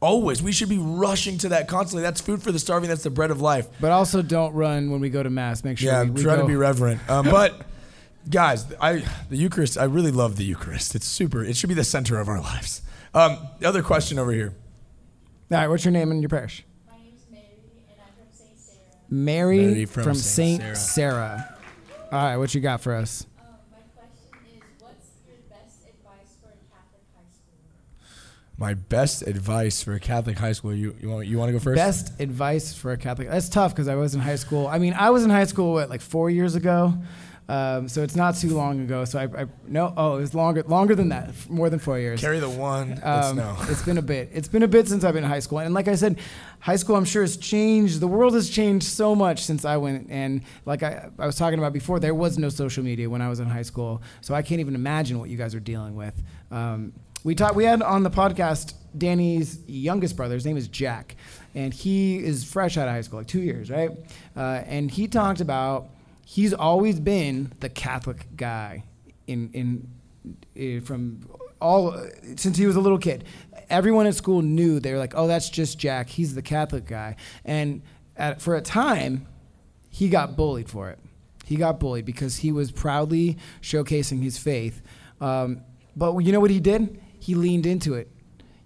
Always. 0.00 0.42
We 0.42 0.50
should 0.52 0.68
be 0.68 0.78
rushing 0.78 1.38
to 1.38 1.48
that 1.50 1.68
constantly. 1.68 2.02
That's 2.02 2.20
food 2.20 2.42
for 2.42 2.50
the 2.50 2.58
starving, 2.58 2.88
that's 2.88 3.02
the 3.04 3.10
bread 3.10 3.30
of 3.30 3.40
life. 3.40 3.68
But 3.80 3.92
also, 3.92 4.20
don't 4.22 4.52
run 4.54 4.90
when 4.90 5.00
we 5.00 5.10
go 5.10 5.22
to 5.22 5.30
mass. 5.30 5.62
Make 5.62 5.78
sure 5.78 5.92
Yeah, 5.92 6.02
we, 6.04 6.10
we 6.10 6.22
try 6.22 6.36
go- 6.36 6.42
to 6.42 6.48
be 6.48 6.56
reverent. 6.56 7.08
Um, 7.08 7.24
but 7.30 7.62
guys, 8.28 8.66
I 8.80 9.04
the 9.28 9.36
Eucharist. 9.36 9.78
I 9.78 9.84
really 9.84 10.12
love 10.12 10.36
the 10.36 10.44
Eucharist. 10.44 10.94
It's 10.94 11.06
super. 11.06 11.44
It 11.44 11.56
should 11.56 11.68
be 11.68 11.74
the 11.74 11.84
center 11.84 12.18
of 12.18 12.28
our 12.28 12.40
lives. 12.40 12.82
Um, 13.14 13.38
the 13.58 13.68
other 13.68 13.82
question 13.82 14.18
over 14.18 14.32
here. 14.32 14.54
All 15.50 15.56
right, 15.56 15.68
what's 15.68 15.84
your 15.84 15.92
name 15.92 16.10
and 16.10 16.20
your 16.20 16.28
parish? 16.28 16.62
My 16.86 16.98
name's 17.02 17.22
Mary, 17.30 17.44
and 17.88 17.98
I'm 17.98 18.12
from 18.14 18.28
St. 18.36 18.58
Sarah. 18.58 18.78
Mary, 19.08 19.66
Mary 19.66 19.84
from, 19.86 20.04
from 20.04 20.14
Saint 20.14 20.62
Saint 20.62 20.76
Sarah. 20.76 21.56
All 22.12 22.18
right, 22.22 22.36
what 22.36 22.54
you 22.54 22.60
got 22.60 22.82
for 22.82 22.94
us? 22.94 23.26
Um, 23.40 23.46
my 23.70 23.78
question 23.96 24.58
is, 24.58 24.62
what's 24.78 25.06
your 25.26 25.36
best 25.48 25.86
advice 25.88 26.36
for 26.42 26.48
a 26.48 26.58
Catholic 26.70 27.02
high 27.14 27.30
school? 27.32 28.58
My 28.58 28.74
best 28.74 29.22
advice 29.22 29.82
for 29.82 29.94
a 29.94 30.00
Catholic 30.00 30.36
high 30.36 30.52
school. 30.52 30.74
You 30.74 30.94
you 31.00 31.08
want 31.08 31.26
you 31.26 31.38
want 31.38 31.48
to 31.48 31.52
go 31.54 31.58
first? 31.60 31.76
Best 31.76 32.20
advice 32.20 32.74
for 32.74 32.92
a 32.92 32.98
Catholic. 32.98 33.30
That's 33.30 33.48
tough 33.48 33.72
because 33.74 33.88
I 33.88 33.94
was 33.94 34.14
in 34.14 34.20
high 34.20 34.36
school. 34.36 34.66
I 34.66 34.78
mean, 34.78 34.92
I 34.92 35.08
was 35.08 35.24
in 35.24 35.30
high 35.30 35.44
school 35.46 35.72
what 35.72 35.88
like 35.88 36.02
four 36.02 36.28
years 36.28 36.56
ago, 36.56 36.92
um, 37.48 37.88
so 37.88 38.02
it's 38.02 38.14
not 38.14 38.36
too 38.36 38.50
long 38.50 38.80
ago. 38.80 39.06
So 39.06 39.18
I, 39.18 39.42
I 39.42 39.46
no, 39.66 39.94
oh, 39.96 40.18
it 40.18 40.20
was 40.20 40.34
longer 40.34 40.62
longer 40.64 40.94
than 40.94 41.08
that, 41.08 41.30
more 41.48 41.70
than 41.70 41.78
four 41.78 41.98
years. 41.98 42.20
Carry 42.20 42.40
the 42.40 42.50
one. 42.50 43.00
Um. 43.02 43.38
It's 43.68 43.82
been 43.82 43.98
a 43.98 44.02
bit. 44.02 44.30
It's 44.32 44.48
been 44.48 44.62
a 44.62 44.68
bit 44.68 44.88
since 44.88 45.04
I've 45.04 45.14
been 45.14 45.24
in 45.24 45.30
high 45.30 45.38
school, 45.38 45.58
and 45.58 45.72
like 45.72 45.88
I 45.88 45.94
said, 45.94 46.18
high 46.60 46.76
school 46.76 46.96
I'm 46.96 47.04
sure 47.04 47.22
has 47.22 47.36
changed. 47.36 48.00
The 48.00 48.06
world 48.06 48.34
has 48.34 48.50
changed 48.50 48.86
so 48.86 49.14
much 49.14 49.44
since 49.44 49.64
I 49.64 49.76
went. 49.78 50.10
And 50.10 50.42
like 50.66 50.82
I, 50.82 51.10
I 51.18 51.26
was 51.26 51.36
talking 51.36 51.58
about 51.58 51.72
before, 51.72 52.00
there 52.00 52.14
was 52.14 52.38
no 52.38 52.50
social 52.50 52.84
media 52.84 53.08
when 53.08 53.22
I 53.22 53.28
was 53.28 53.40
in 53.40 53.46
high 53.46 53.62
school, 53.62 54.02
so 54.20 54.34
I 54.34 54.42
can't 54.42 54.60
even 54.60 54.74
imagine 54.74 55.18
what 55.18 55.30
you 55.30 55.36
guys 55.38 55.54
are 55.54 55.60
dealing 55.60 55.94
with. 55.96 56.20
Um, 56.50 56.92
we 57.24 57.34
talked. 57.34 57.56
We 57.56 57.64
had 57.64 57.82
on 57.82 58.02
the 58.02 58.10
podcast 58.10 58.74
Danny's 58.96 59.58
youngest 59.66 60.16
brother. 60.16 60.34
His 60.34 60.44
name 60.44 60.56
is 60.56 60.68
Jack, 60.68 61.16
and 61.54 61.72
he 61.72 62.18
is 62.18 62.44
fresh 62.44 62.76
out 62.76 62.88
of 62.88 62.94
high 62.94 63.00
school, 63.00 63.20
like 63.20 63.26
two 63.26 63.42
years, 63.42 63.70
right? 63.70 63.90
Uh, 64.36 64.62
and 64.66 64.90
he 64.90 65.08
talked 65.08 65.40
about 65.40 65.88
he's 66.28 66.52
always 66.52 67.00
been 67.00 67.50
the 67.60 67.70
Catholic 67.70 68.26
guy 68.36 68.84
in 69.26 69.50
in 69.54 69.88
eh, 70.54 70.80
from 70.80 71.26
all 71.58 71.98
since 72.36 72.58
he 72.58 72.66
was 72.66 72.76
a 72.76 72.80
little 72.80 72.98
kid. 72.98 73.24
Everyone 73.70 74.06
at 74.06 74.14
school 74.14 74.42
knew 74.42 74.78
they 74.78 74.92
were 74.92 74.98
like, 74.98 75.14
"Oh, 75.16 75.26
that's 75.26 75.48
just 75.48 75.78
Jack. 75.78 76.10
He's 76.10 76.34
the 76.34 76.42
Catholic 76.42 76.84
guy." 76.84 77.16
And 77.46 77.80
at, 78.14 78.42
for 78.42 78.56
a 78.56 78.60
time, 78.60 79.26
he 79.88 80.10
got 80.10 80.36
bullied 80.36 80.68
for 80.68 80.90
it. 80.90 80.98
He 81.46 81.56
got 81.56 81.80
bullied 81.80 82.04
because 82.04 82.36
he 82.36 82.52
was 82.52 82.72
proudly 82.72 83.38
showcasing 83.62 84.22
his 84.22 84.36
faith. 84.36 84.82
Um, 85.22 85.62
but 85.96 86.18
you 86.18 86.30
know 86.32 86.40
what 86.40 86.50
he 86.50 86.60
did? 86.60 87.00
He 87.18 87.34
leaned 87.34 87.64
into 87.64 87.94
it. 87.94 88.12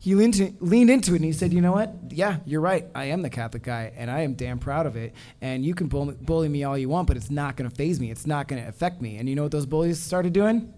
He 0.03 0.17
leaned, 0.17 0.35
to, 0.35 0.53
leaned 0.59 0.91
into 0.91 1.12
it 1.12 1.19
and 1.19 1.25
he 1.25 1.31
said, 1.31 1.53
You 1.53 1.61
know 1.61 1.71
what? 1.71 1.95
Yeah, 2.11 2.38
you're 2.45 2.61
right. 2.61 2.87
I 2.93 3.05
am 3.05 3.23
the 3.23 3.31
Catholic 3.31 3.62
guy 3.62 3.93
and 3.97 4.11
I 4.11 4.23
am 4.23 4.35
damn 4.35 4.59
proud 4.59 4.85
of 4.85 4.97
it. 4.97 5.15
And 5.41 5.65
you 5.65 5.77
can 5.77 5.87
bully, 5.87 6.17
bully 6.21 6.49
me 6.49 6.65
all 6.65 6.77
you 6.77 6.88
want, 6.88 7.07
but 7.07 7.17
it's 7.17 7.31
not 7.31 7.57
going 7.57 7.71
to 7.71 7.77
faze 7.77 8.01
me. 8.01 8.11
It's 8.11 8.27
not 8.27 8.49
going 8.49 8.61
to 8.61 8.69
affect 8.69 9.01
me. 9.01 9.19
And 9.19 9.29
you 9.29 9.37
know 9.37 9.45
what 9.45 9.53
those 9.53 9.65
bullies 9.65 10.01
started 10.01 10.33
doing? 10.33 10.75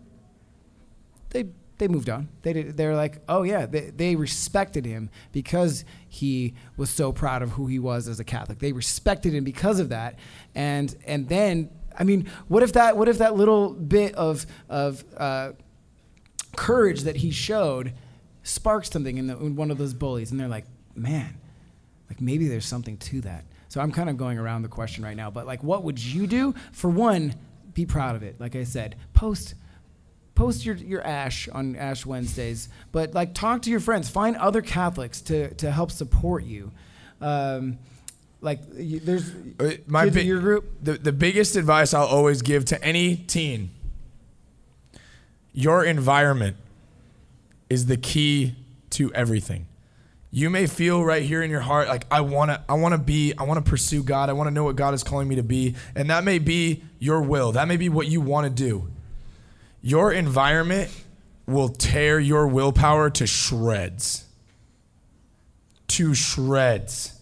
They, 1.30 1.46
they 1.78 1.88
moved 1.88 2.10
on. 2.10 2.28
They, 2.42 2.52
did, 2.52 2.76
they 2.76 2.86
like, 2.88 3.22
Oh, 3.26 3.44
yeah. 3.44 3.64
They, 3.64 3.88
they 3.88 4.14
respected 4.14 4.84
him 4.84 5.08
because 5.32 5.86
he 6.06 6.52
was 6.76 6.90
so 6.90 7.10
proud 7.10 7.40
of 7.40 7.52
who 7.52 7.66
he 7.66 7.78
was 7.78 8.08
as 8.08 8.20
a 8.20 8.24
Catholic. 8.24 8.58
They 8.58 8.72
respected 8.72 9.32
him 9.32 9.42
because 9.42 9.80
of 9.80 9.88
that. 9.88 10.18
And, 10.54 10.94
and 11.06 11.30
then, 11.30 11.70
I 11.98 12.04
mean, 12.04 12.30
what 12.48 12.62
if 12.62 12.74
that, 12.74 12.98
what 12.98 13.08
if 13.08 13.16
that 13.16 13.34
little 13.34 13.72
bit 13.72 14.14
of, 14.16 14.44
of, 14.68 15.02
uh, 15.16 15.52
courage 16.56 17.04
that 17.04 17.16
he 17.16 17.30
showed 17.30 17.94
sparked 18.44 18.92
something 18.92 19.18
in, 19.18 19.26
the, 19.26 19.36
in 19.38 19.56
one 19.56 19.72
of 19.72 19.78
those 19.78 19.92
bullies, 19.92 20.30
and 20.30 20.38
they're 20.38 20.46
like, 20.46 20.66
man, 20.94 21.34
like 22.08 22.20
maybe 22.20 22.46
there's 22.46 22.66
something 22.66 22.96
to 22.98 23.20
that. 23.22 23.44
So 23.68 23.80
I'm 23.80 23.90
kind 23.90 24.08
of 24.08 24.16
going 24.16 24.38
around 24.38 24.62
the 24.62 24.68
question 24.68 25.02
right 25.02 25.16
now, 25.16 25.30
but 25.30 25.46
like, 25.46 25.64
what 25.64 25.82
would 25.82 25.98
you 25.98 26.28
do? 26.28 26.54
For 26.70 26.88
one, 26.88 27.34
be 27.74 27.84
proud 27.84 28.14
of 28.14 28.22
it. 28.22 28.40
Like 28.40 28.54
I 28.54 28.62
said, 28.64 28.94
post. 29.14 29.54
Post 30.36 30.66
your, 30.66 30.74
your 30.74 31.00
Ash 31.06 31.48
on 31.48 31.76
Ash 31.76 32.04
Wednesdays, 32.04 32.68
but 32.90 33.14
like 33.14 33.34
talk 33.34 33.62
to 33.62 33.70
your 33.70 33.78
friends, 33.78 34.08
find 34.08 34.34
other 34.36 34.62
Catholics 34.62 35.20
to, 35.20 35.54
to 35.54 35.70
help 35.70 35.92
support 35.92 36.42
you. 36.42 36.72
Um, 37.20 37.78
like 38.40 38.58
you, 38.76 38.98
there's 38.98 39.30
Uh, 39.60 39.74
my 39.86 40.06
kids 40.06 40.16
in 40.16 40.22
bi- 40.22 40.26
your 40.26 40.40
group. 40.40 40.64
the, 40.82 40.94
the 40.94 41.12
biggest 41.12 41.54
advice 41.54 41.94
I'll 41.94 42.06
always 42.08 42.42
give 42.42 42.64
to 42.64 42.84
any 42.84 43.14
teen 43.14 43.70
your 45.52 45.84
environment 45.84 46.56
is 47.74 47.86
the 47.86 47.96
key 47.96 48.54
to 48.90 49.12
everything. 49.12 49.66
You 50.30 50.48
may 50.48 50.66
feel 50.66 51.04
right 51.04 51.22
here 51.22 51.42
in 51.42 51.50
your 51.50 51.60
heart 51.60 51.88
like 51.88 52.06
I 52.10 52.20
want 52.22 52.50
to 52.50 52.62
I 52.68 52.74
want 52.74 52.92
to 52.92 52.98
be 52.98 53.34
I 53.36 53.42
want 53.42 53.64
to 53.64 53.68
pursue 53.68 54.02
God. 54.02 54.30
I 54.30 54.32
want 54.32 54.46
to 54.46 54.54
know 54.54 54.64
what 54.64 54.76
God 54.76 54.94
is 54.94 55.02
calling 55.02 55.28
me 55.28 55.36
to 55.36 55.42
be, 55.42 55.74
and 55.94 56.08
that 56.10 56.24
may 56.24 56.38
be 56.38 56.82
your 56.98 57.20
will. 57.20 57.52
That 57.52 57.68
may 57.68 57.76
be 57.76 57.88
what 57.88 58.06
you 58.06 58.20
want 58.20 58.44
to 58.44 58.50
do. 58.50 58.88
Your 59.82 60.12
environment 60.12 60.90
will 61.46 61.68
tear 61.68 62.18
your 62.18 62.46
willpower 62.46 63.10
to 63.10 63.26
shreds. 63.26 64.24
To 65.88 66.14
shreds. 66.14 67.13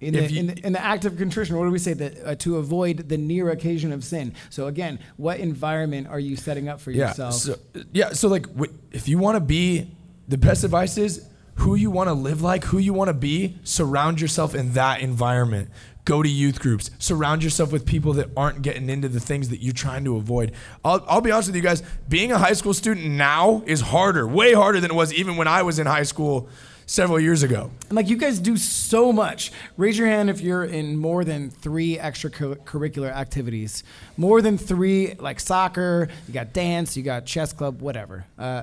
In 0.00 0.12
the, 0.14 0.30
you- 0.30 0.40
in, 0.40 0.46
the, 0.48 0.66
in 0.66 0.72
the 0.74 0.84
act 0.84 1.04
of 1.06 1.16
contrition, 1.16 1.56
what 1.56 1.64
do 1.64 1.70
we 1.70 1.78
say? 1.78 1.94
That 1.94 2.24
uh, 2.24 2.34
to 2.36 2.56
avoid 2.58 3.08
the 3.08 3.16
near 3.16 3.50
occasion 3.50 3.92
of 3.92 4.04
sin. 4.04 4.34
So 4.50 4.66
again, 4.66 4.98
what 5.16 5.40
environment 5.40 6.08
are 6.08 6.20
you 6.20 6.36
setting 6.36 6.68
up 6.68 6.80
for 6.80 6.90
yourself? 6.90 7.34
So, 7.34 7.56
yeah. 7.92 8.10
So 8.12 8.28
like, 8.28 8.46
if 8.92 9.08
you 9.08 9.18
want 9.18 9.36
to 9.36 9.40
be, 9.40 9.90
the 10.28 10.36
best 10.38 10.64
advice 10.64 10.98
is 10.98 11.26
who 11.54 11.74
you 11.76 11.90
want 11.90 12.08
to 12.08 12.12
live 12.12 12.42
like, 12.42 12.64
who 12.64 12.76
you 12.78 12.92
want 12.92 13.08
to 13.08 13.14
be. 13.14 13.56
Surround 13.64 14.20
yourself 14.20 14.54
in 14.54 14.72
that 14.74 15.00
environment. 15.00 15.70
Go 16.04 16.22
to 16.22 16.28
youth 16.28 16.60
groups. 16.60 16.90
Surround 16.98 17.42
yourself 17.42 17.72
with 17.72 17.86
people 17.86 18.12
that 18.14 18.28
aren't 18.36 18.62
getting 18.62 18.90
into 18.90 19.08
the 19.08 19.18
things 19.18 19.48
that 19.48 19.60
you're 19.62 19.72
trying 19.72 20.04
to 20.04 20.16
avoid. 20.16 20.52
I'll, 20.84 21.02
I'll 21.08 21.20
be 21.22 21.30
honest 21.32 21.48
with 21.48 21.56
you 21.56 21.62
guys. 21.62 21.82
Being 22.08 22.30
a 22.32 22.38
high 22.38 22.52
school 22.52 22.74
student 22.74 23.06
now 23.06 23.62
is 23.66 23.80
harder, 23.80 24.26
way 24.28 24.52
harder 24.52 24.78
than 24.78 24.90
it 24.90 24.94
was 24.94 25.12
even 25.14 25.36
when 25.36 25.48
I 25.48 25.62
was 25.62 25.78
in 25.78 25.86
high 25.86 26.04
school 26.04 26.48
several 26.86 27.18
years 27.20 27.42
ago. 27.42 27.70
And 27.88 27.96
like 27.96 28.08
you 28.08 28.16
guys 28.16 28.38
do 28.38 28.56
so 28.56 29.12
much. 29.12 29.52
Raise 29.76 29.98
your 29.98 30.06
hand 30.08 30.30
if 30.30 30.40
you're 30.40 30.64
in 30.64 30.96
more 30.96 31.24
than 31.24 31.50
three 31.50 31.96
extracurricular 31.98 33.12
activities. 33.12 33.82
More 34.16 34.40
than 34.40 34.56
three, 34.56 35.14
like 35.14 35.40
soccer. 35.40 36.08
You 36.28 36.34
got 36.34 36.52
dance. 36.52 36.96
You 36.96 37.02
got 37.02 37.26
chess 37.26 37.52
club. 37.52 37.82
Whatever. 37.82 38.24
Uh, 38.38 38.62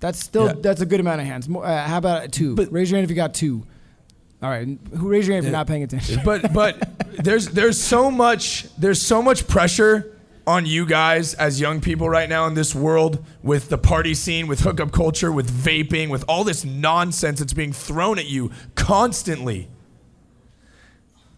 that's 0.00 0.18
still 0.18 0.46
Yeah. 0.46 0.54
that's 0.60 0.80
a 0.80 0.86
good 0.86 1.00
amount 1.00 1.20
of 1.20 1.26
hands. 1.26 1.48
More, 1.48 1.64
uh, 1.64 1.86
how 1.86 1.98
about 1.98 2.32
two? 2.32 2.54
But- 2.54 2.72
raise 2.72 2.90
your 2.90 2.96
hand 2.98 3.04
if 3.04 3.10
you 3.10 3.16
got 3.16 3.34
two. 3.34 3.64
All 4.42 4.48
right. 4.48 4.66
Who 4.96 5.08
raise 5.08 5.26
your 5.26 5.34
hand 5.34 5.44
if 5.46 5.50
you're 5.50 5.58
not 5.58 5.66
paying 5.66 5.82
attention? 5.82 6.20
but 6.24 6.52
but 6.52 6.88
there's 7.24 7.48
there's 7.48 7.80
so 7.80 8.10
much 8.10 8.66
there's 8.78 9.02
so 9.02 9.20
much 9.20 9.48
pressure 9.48 10.16
on 10.48 10.66
you 10.66 10.86
guys 10.86 11.34
as 11.34 11.60
young 11.60 11.80
people 11.80 12.08
right 12.08 12.28
now 12.28 12.46
in 12.46 12.54
this 12.54 12.74
world 12.74 13.24
with 13.42 13.68
the 13.68 13.78
party 13.78 14.14
scene, 14.14 14.46
with 14.46 14.60
hookup 14.60 14.90
culture, 14.90 15.30
with 15.30 15.50
vaping, 15.50 16.08
with 16.08 16.24
all 16.28 16.42
this 16.42 16.64
nonsense 16.64 17.38
that's 17.38 17.52
being 17.52 17.72
thrown 17.72 18.18
at 18.18 18.26
you 18.26 18.50
constantly. 18.74 19.68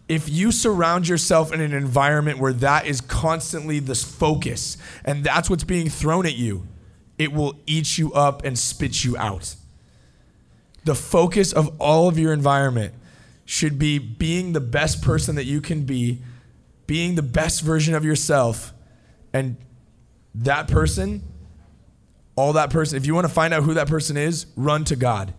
If 0.07 0.29
you 0.29 0.51
surround 0.51 1.07
yourself 1.07 1.53
in 1.53 1.61
an 1.61 1.73
environment 1.73 2.39
where 2.39 2.53
that 2.53 2.85
is 2.85 3.01
constantly 3.01 3.79
the 3.79 3.95
focus 3.95 4.77
and 5.05 5.23
that's 5.23 5.49
what's 5.49 5.63
being 5.63 5.89
thrown 5.89 6.25
at 6.25 6.35
you, 6.35 6.67
it 7.17 7.31
will 7.31 7.59
eat 7.67 7.97
you 7.97 8.11
up 8.13 8.43
and 8.43 8.57
spit 8.57 9.03
you 9.03 9.15
out 9.17 9.55
the 10.83 10.95
focus 10.95 11.53
of 11.53 11.73
all 11.79 12.07
of 12.07 12.17
your 12.17 12.33
environment 12.33 12.93
should 13.45 13.77
be 13.77 13.99
being 13.99 14.53
the 14.53 14.61
best 14.61 15.01
person 15.01 15.35
that 15.35 15.45
you 15.45 15.61
can 15.61 15.83
be, 15.83 16.19
being 16.87 17.15
the 17.15 17.21
best 17.21 17.61
version 17.61 17.93
of 17.93 18.03
yourself, 18.03 18.73
and 19.33 19.57
that 20.35 20.67
person, 20.67 21.23
all 22.35 22.53
that 22.53 22.69
person, 22.69 22.97
if 22.97 23.05
you 23.05 23.13
want 23.13 23.27
to 23.27 23.33
find 23.33 23.53
out 23.53 23.63
who 23.63 23.73
that 23.73 23.87
person 23.87 24.17
is, 24.17 24.45
run 24.55 24.83
to 24.85 24.95
God. 24.95 25.33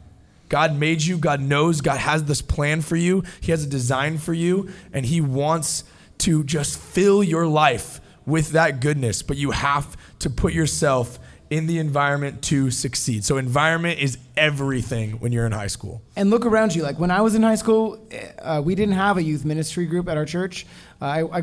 God 0.49 0.79
made 0.79 1.03
you, 1.03 1.17
God 1.17 1.41
knows, 1.41 1.81
God 1.81 1.99
has 1.99 2.25
this 2.25 2.43
plan 2.43 2.83
for 2.83 2.97
you, 2.97 3.25
He 3.41 3.53
has 3.53 3.65
a 3.65 3.69
design 3.69 4.19
for 4.19 4.35
you, 4.35 4.71
and 4.93 5.07
He 5.07 5.21
wants 5.21 5.85
to 6.19 6.45
just 6.45 6.79
fill 6.79 7.23
your 7.23 7.47
life 7.47 8.01
with 8.27 8.51
that 8.51 8.81
goodness, 8.81 9.23
but 9.23 9.37
you 9.37 9.51
have 9.51 9.97
to 10.21 10.31
put 10.31 10.53
yourself 10.53 11.19
in 11.51 11.67
the 11.67 11.79
environment 11.79 12.43
to 12.43 12.71
succeed. 12.71 13.25
So 13.25 13.37
environment 13.37 13.99
is 13.99 14.19
everything 14.37 15.13
when 15.21 15.33
you're 15.33 15.47
in 15.47 15.53
high 15.53 15.67
school. 15.67 16.03
And 16.17 16.31
look 16.31 16.47
around 16.47 16.75
you. 16.75 16.83
Like 16.83 16.99
when 16.99 17.11
I 17.11 17.21
was 17.21 17.35
in 17.35 17.43
high 17.43 17.57
school, 17.57 18.07
uh, 18.41 18.63
we 18.65 18.75
didn't 18.75 18.95
have 18.95 19.17
a 19.17 19.23
youth 19.23 19.45
ministry 19.45 19.87
group 19.87 20.09
at 20.09 20.17
our 20.17 20.25
church. 20.25 20.67
Uh, 21.01 21.05
I, 21.05 21.39
I, 21.39 21.43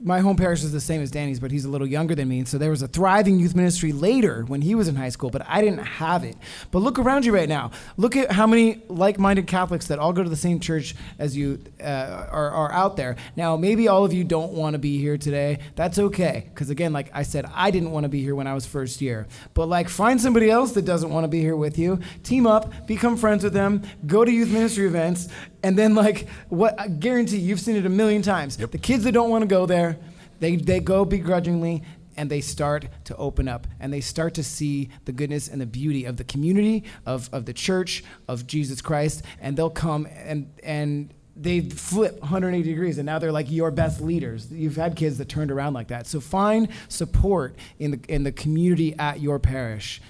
my 0.00 0.20
home 0.20 0.36
parish 0.36 0.62
is 0.62 0.70
the 0.70 0.80
same 0.80 1.00
as 1.00 1.10
Danny's, 1.10 1.40
but 1.40 1.50
he's 1.50 1.64
a 1.64 1.68
little 1.68 1.86
younger 1.86 2.14
than 2.14 2.28
me. 2.28 2.38
And 2.40 2.46
So 2.46 2.58
there 2.58 2.70
was 2.70 2.82
a 2.82 2.88
thriving 2.88 3.40
youth 3.40 3.56
ministry 3.56 3.90
later 3.90 4.44
when 4.44 4.60
he 4.60 4.74
was 4.74 4.86
in 4.86 4.96
high 4.96 5.08
school, 5.08 5.30
but 5.30 5.42
I 5.48 5.62
didn't 5.62 5.84
have 5.84 6.24
it. 6.24 6.36
But 6.70 6.80
look 6.80 6.98
around 6.98 7.24
you 7.24 7.34
right 7.34 7.48
now. 7.48 7.70
Look 7.96 8.16
at 8.16 8.30
how 8.30 8.46
many 8.46 8.82
like-minded 8.88 9.46
Catholics 9.46 9.86
that 9.86 9.98
all 9.98 10.12
go 10.12 10.22
to 10.22 10.28
the 10.28 10.36
same 10.36 10.60
church 10.60 10.94
as 11.18 11.36
you 11.36 11.58
uh, 11.82 12.26
are, 12.30 12.50
are 12.50 12.72
out 12.72 12.96
there. 12.96 13.16
Now, 13.34 13.56
maybe 13.56 13.88
all 13.88 14.04
of 14.04 14.12
you 14.12 14.24
don't 14.24 14.52
want 14.52 14.74
to 14.74 14.78
be 14.78 14.98
here 14.98 15.16
today. 15.16 15.58
That's 15.74 15.98
okay, 15.98 16.44
because 16.50 16.68
again, 16.70 16.92
like 16.92 17.10
I 17.14 17.22
said, 17.22 17.46
I 17.54 17.70
didn't 17.70 17.90
want 17.90 18.04
to 18.04 18.08
be 18.10 18.22
here 18.22 18.34
when 18.34 18.46
I 18.46 18.54
was 18.54 18.66
first 18.66 19.00
year. 19.00 19.26
But 19.54 19.66
like, 19.66 19.88
find 19.88 20.20
somebody 20.20 20.50
else 20.50 20.72
that 20.72 20.84
doesn't 20.84 21.10
want 21.10 21.24
to 21.24 21.28
be 21.28 21.40
here 21.40 21.56
with 21.56 21.78
you. 21.78 21.98
Team 22.28 22.46
up, 22.46 22.86
become 22.86 23.16
friends 23.16 23.42
with 23.42 23.54
them, 23.54 23.82
go 24.06 24.22
to 24.22 24.30
youth 24.30 24.50
ministry 24.50 24.86
events, 24.86 25.28
and 25.62 25.78
then 25.78 25.94
like 25.94 26.28
what 26.50 26.78
I 26.78 26.88
guarantee 26.88 27.38
you've 27.38 27.60
seen 27.60 27.76
it 27.76 27.86
a 27.86 27.88
million 27.88 28.20
times. 28.20 28.58
Yep. 28.58 28.72
The 28.72 28.78
kids 28.78 29.04
that 29.04 29.12
don't 29.12 29.30
want 29.30 29.42
to 29.42 29.48
go 29.48 29.64
there, 29.64 29.98
they 30.38 30.56
they 30.56 30.80
go 30.80 31.06
begrudgingly 31.06 31.84
and 32.18 32.28
they 32.28 32.42
start 32.42 32.88
to 33.04 33.16
open 33.16 33.48
up 33.48 33.66
and 33.80 33.90
they 33.90 34.02
start 34.02 34.34
to 34.34 34.42
see 34.42 34.90
the 35.06 35.12
goodness 35.12 35.48
and 35.48 35.58
the 35.58 35.66
beauty 35.66 36.04
of 36.04 36.18
the 36.18 36.24
community 36.24 36.84
of, 37.06 37.30
of 37.32 37.46
the 37.46 37.52
church 37.52 38.02
of 38.26 38.46
jesus 38.46 38.82
christ 38.82 39.22
and 39.40 39.56
they'll 39.56 39.70
come 39.70 40.06
and 40.24 40.52
and 40.64 41.14
they 41.36 41.60
flip 41.60 42.20
180 42.20 42.68
degrees 42.68 42.98
and 42.98 43.06
now 43.06 43.20
they're 43.20 43.30
like 43.30 43.48
your 43.50 43.70
best 43.70 44.00
leaders 44.00 44.50
you've 44.50 44.74
had 44.74 44.96
kids 44.96 45.18
that 45.18 45.28
turned 45.28 45.52
around 45.52 45.74
like 45.74 45.88
that 45.88 46.08
so 46.08 46.18
find 46.18 46.68
support 46.88 47.54
in 47.78 47.92
the 47.92 48.00
in 48.08 48.24
the 48.24 48.32
community 48.32 48.98
at 48.98 49.20
your 49.20 49.38
parish 49.38 50.02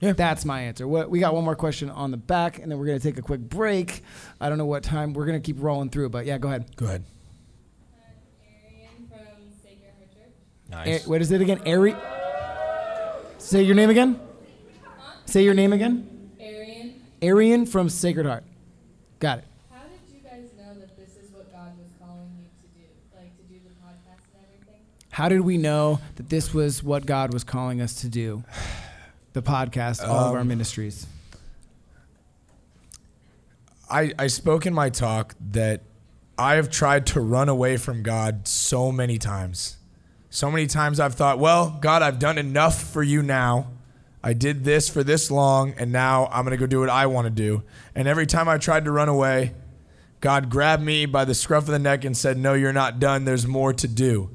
Yeah. 0.00 0.12
that's 0.14 0.44
my 0.44 0.62
answer. 0.62 0.88
What, 0.88 1.10
we 1.10 1.20
got 1.20 1.34
one 1.34 1.44
more 1.44 1.56
question 1.56 1.90
on 1.90 2.10
the 2.10 2.16
back, 2.16 2.58
and 2.58 2.70
then 2.70 2.78
we're 2.78 2.86
going 2.86 2.98
to 2.98 3.04
take 3.06 3.18
a 3.18 3.22
quick 3.22 3.40
break. 3.40 4.02
I 4.40 4.48
don't 4.48 4.56
know 4.56 4.64
what 4.64 4.82
time. 4.82 5.12
We're 5.12 5.26
going 5.26 5.40
to 5.40 5.44
keep 5.44 5.62
rolling 5.62 5.90
through, 5.90 6.08
but 6.08 6.24
yeah, 6.24 6.38
go 6.38 6.48
ahead. 6.48 6.74
Go 6.76 6.86
ahead. 6.86 7.04
Arian 8.42 9.08
from 9.08 9.52
Sacred 9.62 9.92
Heart 9.98 10.12
Church. 10.14 10.32
Nice. 10.70 11.06
A- 11.06 11.08
what 11.08 11.20
is 11.20 11.30
it 11.30 11.40
again? 11.42 11.60
Ari. 11.66 11.94
Say 13.38 13.62
your 13.62 13.74
name 13.74 13.90
again. 13.90 14.18
Say 15.26 15.44
your 15.44 15.54
name 15.54 15.72
again. 15.72 16.30
Arian, 16.40 17.02
Arian 17.22 17.66
from 17.66 17.88
Sacred 17.88 18.26
Heart. 18.26 18.44
Got 19.18 19.38
it. 19.38 19.44
how 19.70 19.82
did 19.82 20.14
you 20.14 20.20
guys 20.22 20.48
know 20.56 20.80
that 20.80 20.96
this 20.96 21.10
is 21.22 21.30
what 21.30 21.52
God 21.52 21.76
was 21.78 21.88
calling 22.00 22.30
you 22.38 22.46
to 22.62 22.78
do? 22.78 22.86
Like 23.14 23.36
to 23.36 23.42
do 23.42 23.60
the 23.62 23.70
podcast 23.84 24.24
and 24.34 24.44
everything? 24.44 24.80
How 25.10 25.28
did 25.28 25.42
we 25.42 25.58
know 25.58 26.00
that 26.16 26.30
this 26.30 26.54
was 26.54 26.82
what 26.82 27.04
God 27.04 27.32
was 27.32 27.44
calling 27.44 27.80
us 27.82 27.94
to 28.00 28.08
do? 28.08 28.44
The 29.32 29.42
podcast, 29.42 30.02
all 30.06 30.28
of 30.28 30.34
our 30.34 30.40
Um, 30.40 30.48
ministries. 30.48 31.06
I, 33.88 34.12
I 34.18 34.26
spoke 34.28 34.66
in 34.66 34.74
my 34.74 34.90
talk 34.90 35.34
that 35.52 35.82
I 36.38 36.54
have 36.54 36.70
tried 36.70 37.06
to 37.08 37.20
run 37.20 37.48
away 37.48 37.76
from 37.76 38.02
God 38.02 38.46
so 38.46 38.92
many 38.92 39.18
times. 39.18 39.76
So 40.30 40.50
many 40.50 40.66
times 40.66 41.00
I've 41.00 41.14
thought, 41.14 41.38
well, 41.38 41.76
God, 41.80 42.02
I've 42.02 42.18
done 42.18 42.38
enough 42.38 42.80
for 42.82 43.02
you 43.02 43.22
now. 43.22 43.68
I 44.22 44.32
did 44.32 44.64
this 44.64 44.88
for 44.88 45.02
this 45.02 45.30
long, 45.30 45.74
and 45.78 45.90
now 45.90 46.28
I'm 46.32 46.44
going 46.44 46.56
to 46.56 46.60
go 46.60 46.66
do 46.66 46.80
what 46.80 46.90
I 46.90 47.06
want 47.06 47.26
to 47.26 47.30
do. 47.30 47.62
And 47.94 48.06
every 48.06 48.26
time 48.26 48.48
I 48.48 48.58
tried 48.58 48.84
to 48.84 48.92
run 48.92 49.08
away, 49.08 49.54
God 50.20 50.50
grabbed 50.50 50.82
me 50.82 51.06
by 51.06 51.24
the 51.24 51.34
scruff 51.34 51.64
of 51.64 51.70
the 51.70 51.78
neck 51.78 52.04
and 52.04 52.16
said, 52.16 52.36
No, 52.36 52.54
you're 52.54 52.72
not 52.72 53.00
done. 53.00 53.24
There's 53.24 53.46
more 53.46 53.72
to 53.72 53.88
do. 53.88 54.30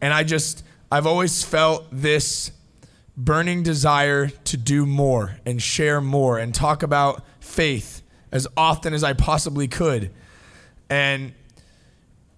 And 0.00 0.14
I 0.14 0.22
just, 0.22 0.64
I've 0.90 1.06
always 1.06 1.42
felt 1.44 1.86
this 1.90 2.52
burning 3.18 3.64
desire 3.64 4.28
to 4.28 4.56
do 4.56 4.86
more 4.86 5.38
and 5.44 5.60
share 5.60 6.00
more 6.00 6.38
and 6.38 6.54
talk 6.54 6.84
about 6.84 7.24
faith 7.40 8.00
as 8.30 8.46
often 8.56 8.94
as 8.94 9.02
I 9.02 9.12
possibly 9.12 9.66
could. 9.66 10.12
And 10.88 11.32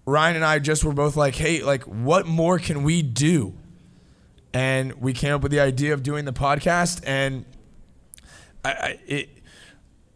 Ryan 0.05 0.37
and 0.37 0.45
I 0.45 0.57
just 0.57 0.83
were 0.83 0.93
both 0.93 1.15
like, 1.15 1.35
hey, 1.35 1.61
like, 1.61 1.83
what 1.83 2.25
more 2.25 2.57
can 2.57 2.81
we 2.81 3.03
do? 3.03 3.53
And 4.53 4.93
we 4.99 5.13
came 5.13 5.35
up 5.35 5.43
with 5.43 5.51
the 5.51 5.59
idea 5.59 5.93
of 5.93 6.01
doing 6.01 6.25
the 6.25 6.33
podcast. 6.33 7.01
And 7.05 7.45
I, 8.65 8.71
I 8.71 8.99
it, 9.05 9.29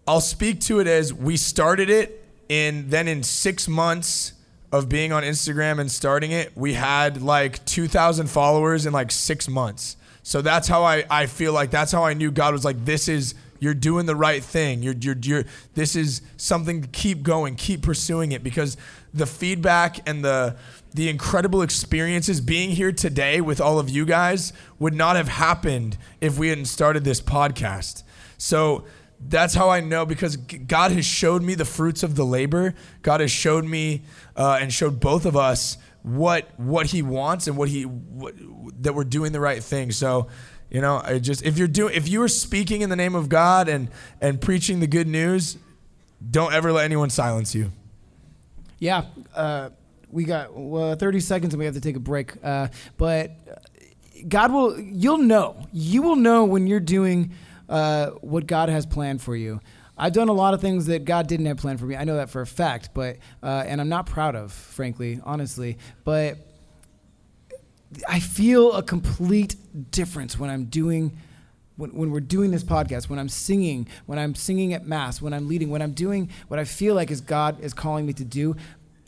I'll 0.08 0.22
speak 0.22 0.62
to 0.62 0.80
it 0.80 0.88
as 0.88 1.14
we 1.14 1.38
started 1.38 1.90
it, 1.90 2.24
and 2.48 2.92
then 2.92 3.08
in 3.08 3.24
six 3.24 3.68
months 3.68 4.34
of 4.72 4.88
being 4.88 5.12
on 5.12 5.24
Instagram 5.24 5.80
and 5.80 5.92
starting 5.92 6.32
it, 6.32 6.56
we 6.56 6.74
had 6.74 7.22
like 7.22 7.66
2,000 7.66 8.28
followers 8.28 8.86
in 8.86 8.94
like 8.94 9.12
six 9.12 9.48
months. 9.48 9.98
So 10.26 10.42
that's 10.42 10.68
how 10.68 10.84
I, 10.84 11.06
I 11.08 11.28
feel 11.28 11.54
like 11.54 11.70
that's 11.70 11.92
how 11.92 12.04
I 12.04 12.16
knew 12.16 12.32
God 12.32 12.52
was 12.52 12.66
like, 12.66 12.84
this 12.84 13.08
is 13.08 13.36
you're 13.60 13.76
doing 13.76 14.08
the 14.08 14.16
right 14.16 14.44
thing. 14.44 14.82
You're, 14.82 14.96
you're, 15.00 15.16
you're, 15.22 15.44
this 15.76 15.96
is 15.96 16.24
something 16.36 16.82
to 16.82 16.88
keep 16.88 17.22
going, 17.22 17.54
keep 17.54 17.84
pursuing 17.84 18.32
it 18.32 18.44
because 18.44 18.76
the 19.14 19.28
feedback 19.28 20.00
and 20.10 20.26
the, 20.26 20.56
the 20.96 21.10
incredible 21.10 21.62
experiences 21.62 22.42
being 22.42 22.72
here 22.72 22.92
today 22.92 23.40
with 23.40 23.62
all 23.62 23.78
of 23.78 23.88
you 23.88 24.04
guys 24.04 24.52
would 24.80 24.96
not 24.96 25.16
have 25.16 25.28
happened 25.28 25.96
if 26.22 26.40
we 26.40 26.48
hadn't 26.48 26.66
started 26.66 27.04
this 27.04 27.22
podcast. 27.22 28.02
So 28.40 28.86
that's 29.20 29.54
how 29.54 29.70
I 29.70 29.80
know 29.80 30.08
because 30.08 30.38
God 30.38 30.92
has 30.92 31.06
showed 31.06 31.44
me 31.44 31.54
the 31.54 31.66
fruits 31.66 32.02
of 32.02 32.16
the 32.16 32.26
labor. 32.26 32.74
God 33.04 33.20
has 33.22 33.30
showed 33.30 33.66
me 33.66 34.02
uh, 34.36 34.58
and 34.60 34.74
showed 34.74 35.00
both 35.00 35.28
of 35.28 35.38
us 35.38 35.78
what 36.06 36.48
what 36.58 36.88
He 36.88 37.02
wants 37.02 37.48
and 37.48 37.58
what 37.58 37.70
He 37.70 37.84
what, 37.84 38.36
that 38.84 38.94
we're 38.94 39.04
doing 39.04 39.32
the 39.32 39.40
right 39.40 39.64
thing. 39.64 39.92
So, 39.92 40.28
you 40.70 40.82
know, 40.82 41.02
I 41.04 41.20
just 41.20 41.44
if 41.44 41.58
you're 41.58 41.68
doing 41.68 41.96
if 41.96 42.08
you 42.08 42.22
are 42.22 42.28
speaking 42.28 42.82
in 42.82 42.90
the 42.90 42.96
name 42.96 43.16
of 43.16 43.28
God 43.28 43.68
and 43.68 43.90
and 44.22 44.40
preaching 44.40 44.80
the 44.80 44.88
good 44.88 45.08
news, 45.08 45.58
don't 46.30 46.54
ever 46.54 46.72
let 46.72 46.86
anyone 46.86 47.10
silence 47.10 47.56
you. 47.56 47.72
Yeah, 48.78 49.06
uh, 49.34 49.70
we 50.12 50.26
got 50.26 50.56
well, 50.56 50.96
30 50.96 51.20
seconds 51.22 51.54
and 51.54 51.60
we 51.60 51.66
have 51.66 51.74
to 51.74 51.82
take 51.82 51.96
a 51.96 52.00
break. 52.00 52.34
Uh, 52.44 52.68
but 52.98 53.32
God 54.28 54.52
will, 54.52 54.80
you'll 54.80 55.18
know. 55.18 55.68
You 55.72 56.02
will 56.02 56.16
know 56.16 56.46
when 56.46 56.68
you're 56.68 56.80
doing 56.80 57.32
uh, 57.68 58.12
what 58.22 58.48
God 58.48 58.70
has 58.70 58.86
planned 58.86 59.22
for 59.22 59.36
you. 59.36 59.60
I've 59.98 60.14
done 60.14 60.28
a 60.28 60.34
lot 60.34 60.54
of 60.54 60.62
things 60.62 60.88
that 60.88 61.06
God 61.06 61.28
didn't 61.28 61.46
have 61.46 61.58
planned 61.58 61.80
for 61.80 61.86
me. 61.86 61.96
I 61.96 62.04
know 62.04 62.18
that 62.18 62.30
for 62.30 62.42
a 62.42 62.48
fact, 62.48 62.90
but 62.94 63.18
uh, 63.42 63.64
and 63.66 63.80
I'm 63.80 63.90
not 63.90 64.06
proud 64.06 64.36
of, 64.36 64.52
frankly, 64.52 65.20
honestly. 65.24 65.78
But 66.04 66.38
I 68.08 68.20
feel 68.20 68.74
a 68.74 68.84
complete 68.84 69.56
difference 69.92 70.38
when 70.38 70.50
I'm 70.50 70.66
doing 70.66 71.18
when, 71.78 71.94
when 71.94 72.12
we're 72.12 72.22
doing 72.22 72.52
this 72.52 72.64
podcast, 72.64 73.10
when 73.10 73.20
I'm 73.20 73.28
singing, 73.28 73.88
when 74.06 74.18
I'm 74.18 74.34
singing 74.34 74.74
at 74.74 74.88
mass, 74.88 75.22
when 75.22 75.34
I'm 75.34 75.48
leading, 75.48 75.70
when 75.70 75.82
I'm 75.82 75.92
doing 75.92 76.30
what 76.48 76.58
I 76.60 76.64
feel 76.64 76.96
like 76.96 77.12
is 77.12 77.20
God 77.20 77.60
is 77.62 77.74
calling 77.74 78.06
me 78.06 78.14
to 78.14 78.24
do, 78.24 78.56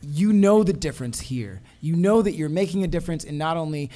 you 0.10 0.32
know 0.32 0.64
the 0.64 0.74
difference 0.74 1.20
here. 1.20 1.62
You 1.82 1.96
know 1.96 2.22
that 2.22 2.34
you're 2.34 2.48
making 2.48 2.84
a 2.86 2.88
difference 2.88 3.26
in 3.26 3.38
not 3.38 3.58
only 3.58 3.92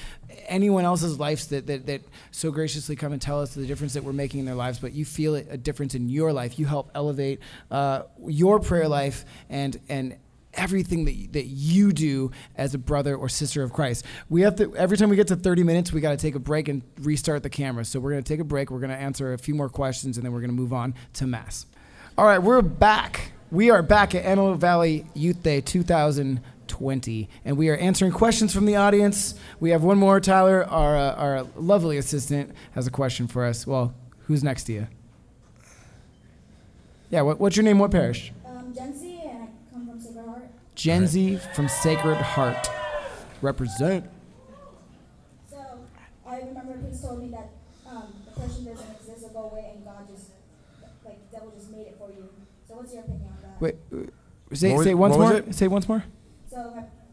anyone 0.47 0.83
else's 0.83 1.17
lives 1.17 1.47
that, 1.47 1.67
that, 1.67 1.85
that 1.85 2.01
so 2.31 2.51
graciously 2.51 2.97
come 2.97 3.13
and 3.13 3.21
tell 3.21 3.41
us 3.41 3.53
the 3.53 3.65
difference 3.65 3.93
that 3.93 4.03
we're 4.03 4.11
making 4.11 4.41
in 4.41 4.45
their 4.45 4.55
lives, 4.55 4.79
but 4.79 4.91
you 4.91 5.05
feel 5.05 5.35
a 5.35 5.57
difference 5.57 5.95
in 5.95 6.09
your 6.09 6.33
life. 6.33 6.59
You 6.59 6.65
help 6.65 6.91
elevate 6.95 7.39
uh, 7.69 8.03
your 8.27 8.59
prayer 8.59 8.89
life 8.89 9.23
and, 9.49 9.79
and 9.87 10.17
everything 10.53 11.05
that, 11.05 11.33
that 11.33 11.45
you 11.45 11.93
do 11.93 12.31
as 12.57 12.73
a 12.73 12.77
brother 12.77 13.15
or 13.15 13.29
sister 13.29 13.63
of 13.63 13.71
Christ. 13.71 14.05
We 14.29 14.41
have 14.41 14.57
to 14.57 14.75
every 14.75 14.97
time 14.97 15.09
we 15.09 15.15
get 15.15 15.27
to 15.27 15.37
30 15.37 15.63
minutes, 15.63 15.93
we 15.93 16.01
got 16.01 16.11
to 16.11 16.17
take 16.17 16.35
a 16.35 16.39
break 16.39 16.67
and 16.67 16.81
restart 16.99 17.43
the 17.43 17.49
camera. 17.49 17.85
So 17.85 18.01
we're 18.01 18.11
going 18.11 18.23
to 18.23 18.33
take 18.33 18.41
a 18.41 18.45
break. 18.45 18.69
We're 18.69 18.79
going 18.79 18.91
to 18.91 18.97
answer 18.97 19.31
a 19.31 19.37
few 19.37 19.55
more 19.55 19.69
questions 19.69 20.17
and 20.17 20.25
then 20.25 20.33
we're 20.33 20.41
going 20.41 20.51
to 20.51 20.55
move 20.57 20.73
on 20.73 20.93
to 21.13 21.25
mass. 21.25 21.65
All 22.17 22.25
right, 22.25 22.39
we're 22.39 22.61
back. 22.61 23.31
We 23.51 23.69
are 23.69 23.83
back 23.83 24.15
at 24.15 24.23
Antelope 24.23 24.59
Valley 24.59 25.05
Youth 25.13 25.43
Day 25.43 25.59
2020 25.59 27.29
and 27.43 27.57
we 27.57 27.67
are 27.67 27.75
answering 27.75 28.13
questions 28.13 28.53
from 28.53 28.65
the 28.65 28.77
audience. 28.77 29.35
We 29.59 29.71
have 29.71 29.83
one 29.83 29.97
more 29.97 30.21
Tyler, 30.21 30.63
our 30.63 30.95
uh, 30.95 31.15
our 31.15 31.43
lovely 31.57 31.97
assistant 31.97 32.55
has 32.71 32.87
a 32.87 32.91
question 32.91 33.27
for 33.27 33.43
us. 33.43 33.67
Well, 33.67 33.93
who's 34.27 34.41
next 34.41 34.63
to 34.63 34.73
you? 34.73 34.87
Yeah, 37.09 37.23
what, 37.23 37.41
what's 37.41 37.57
your 37.57 37.65
name? 37.65 37.77
What 37.77 37.91
parish? 37.91 38.31
Um, 38.45 38.73
Jency, 38.73 39.21
and 39.29 39.43
I 39.43 39.73
come 39.73 39.85
from 39.85 39.99
Sacred 39.99 40.25
Heart. 40.25 40.49
Gen 40.75 41.07
Z 41.07 41.39
from 41.53 41.67
Sacred 41.67 42.15
Heart. 42.15 42.69
Represent. 43.41 44.09
So 45.49 45.57
I 46.25 46.37
remember 46.37 46.77
Prince 46.77 47.01
told 47.01 47.21
me 47.21 47.27
that 47.31 47.49
um, 47.85 48.13
doesn't 48.39 48.65
exist 48.65 49.33
go 49.33 49.49
away, 49.51 49.73
and 49.75 49.83
God 49.83 50.07
just, 50.07 50.29
like, 51.03 51.19
the 51.29 51.35
devil 51.35 51.51
just 51.53 51.69
made 51.69 51.87
it 51.87 51.97
for 51.99 52.09
you. 52.09 52.29
So 52.65 52.75
what's 52.75 52.93
your 52.93 53.03
opinion? 53.03 53.30
Wait, 53.61 53.75
uh, 53.93 53.97
say, 54.53 54.71
What 54.71 54.77
was- 54.79 54.85
say 54.85 54.93
once 54.93 55.15
more. 55.17 55.53
Say 55.53 55.67
once 55.69 55.87
more. 55.87 56.03
So 56.49 56.57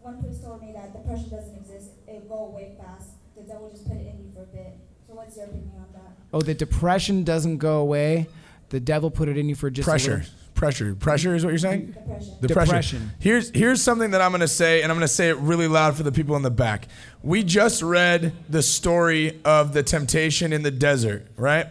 one 0.02 0.20
priest 0.20 0.42
told 0.42 0.60
me 0.60 0.72
that 0.74 0.92
depression 0.92 1.28
doesn't 1.30 1.56
exist; 1.56 1.90
it 2.08 2.28
go 2.28 2.46
away 2.46 2.72
fast. 2.80 3.10
The 3.36 3.42
devil 3.42 3.70
just 3.70 3.86
put 3.86 3.96
it 3.96 4.06
in 4.06 4.18
you 4.24 4.30
for 4.34 4.42
a 4.42 4.46
bit. 4.46 4.76
So 5.06 5.14
what's 5.14 5.36
your 5.36 5.44
opinion 5.44 5.70
on 5.76 5.86
that? 5.92 6.12
Oh, 6.32 6.40
the 6.40 6.54
depression 6.54 7.22
doesn't 7.22 7.58
go 7.58 7.78
away. 7.78 8.26
the 8.70 8.80
devil 8.80 9.10
put 9.10 9.30
it 9.30 9.38
in 9.38 9.48
you 9.48 9.54
for 9.54 9.70
just 9.70 9.88
a 9.88 9.90
Pressure. 9.90 10.10
little- 10.18 10.30
Pressure. 10.54 10.94
Pressure 10.94 11.34
is 11.34 11.42
what 11.42 11.50
you're 11.50 11.58
saying? 11.58 11.86
Depression. 11.92 12.34
The 12.42 12.48
pressure. 12.48 12.66
Depression. 12.66 13.10
Here's 13.20 13.48
here's 13.50 13.80
something 13.80 14.10
that 14.10 14.20
I'm 14.20 14.30
going 14.32 14.40
to 14.40 14.48
say, 14.48 14.82
and 14.82 14.90
I'm 14.92 14.98
going 14.98 15.06
to 15.08 15.14
say 15.14 15.30
it 15.30 15.36
really 15.38 15.68
loud 15.68 15.96
for 15.96 16.02
the 16.02 16.12
people 16.12 16.34
in 16.36 16.42
the 16.42 16.50
back. 16.50 16.88
We 17.22 17.44
just 17.44 17.80
read 17.80 18.32
the 18.50 18.60
story 18.62 19.40
of 19.44 19.72
the 19.72 19.82
temptation 19.82 20.52
in 20.52 20.62
the 20.64 20.70
desert, 20.70 21.28
right? 21.38 21.68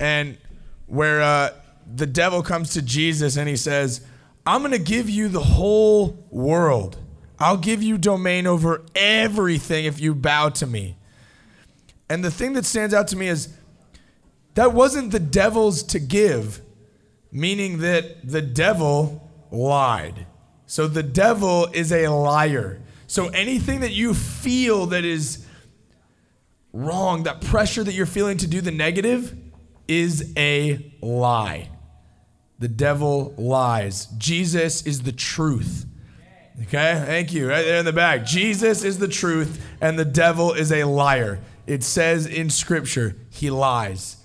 And 0.00 0.38
where 0.86 1.20
uh, 1.22 1.50
the 1.92 2.06
devil 2.06 2.42
comes 2.42 2.70
to 2.70 2.82
Jesus 2.82 3.36
and 3.36 3.48
he 3.48 3.56
says, 3.56 4.02
"I'm 4.46 4.60
going 4.60 4.72
to 4.72 4.78
give 4.78 5.08
you 5.08 5.28
the 5.28 5.40
whole 5.40 6.26
world. 6.30 6.98
I'll 7.38 7.56
give 7.56 7.82
you 7.82 7.98
domain 7.98 8.46
over 8.46 8.84
everything 8.94 9.84
if 9.84 10.00
you 10.00 10.14
bow 10.14 10.50
to 10.50 10.66
me." 10.66 10.96
And 12.10 12.24
the 12.24 12.30
thing 12.30 12.54
that 12.54 12.64
stands 12.64 12.94
out 12.94 13.08
to 13.08 13.16
me 13.16 13.28
is 13.28 13.48
that 14.54 14.72
wasn't 14.72 15.12
the 15.12 15.20
devil's 15.20 15.82
to 15.84 15.98
give 15.98 16.62
meaning 17.30 17.78
that 17.78 18.28
the 18.28 18.42
devil 18.42 19.28
lied. 19.50 20.26
So 20.66 20.86
the 20.86 21.02
devil 21.02 21.68
is 21.72 21.92
a 21.92 22.08
liar. 22.08 22.80
So 23.06 23.28
anything 23.28 23.80
that 23.80 23.92
you 23.92 24.14
feel 24.14 24.86
that 24.86 25.04
is 25.04 25.46
wrong, 26.72 27.22
that 27.24 27.40
pressure 27.40 27.82
that 27.82 27.94
you're 27.94 28.06
feeling 28.06 28.36
to 28.38 28.46
do 28.46 28.60
the 28.60 28.70
negative, 28.70 29.36
is 29.86 30.32
a 30.36 30.94
lie. 31.00 31.70
The 32.58 32.68
devil 32.68 33.34
lies. 33.38 34.06
Jesus 34.18 34.84
is 34.86 35.02
the 35.02 35.12
truth. 35.12 35.86
Okay, 36.62 37.02
thank 37.06 37.32
you. 37.32 37.48
Right 37.48 37.64
there 37.64 37.78
in 37.78 37.84
the 37.84 37.92
back. 37.92 38.24
Jesus 38.24 38.82
is 38.82 38.98
the 38.98 39.06
truth, 39.06 39.64
and 39.80 39.96
the 39.96 40.04
devil 40.04 40.52
is 40.52 40.72
a 40.72 40.84
liar. 40.84 41.38
It 41.68 41.84
says 41.84 42.26
in 42.26 42.50
Scripture, 42.50 43.16
he 43.30 43.50
lies. 43.50 44.16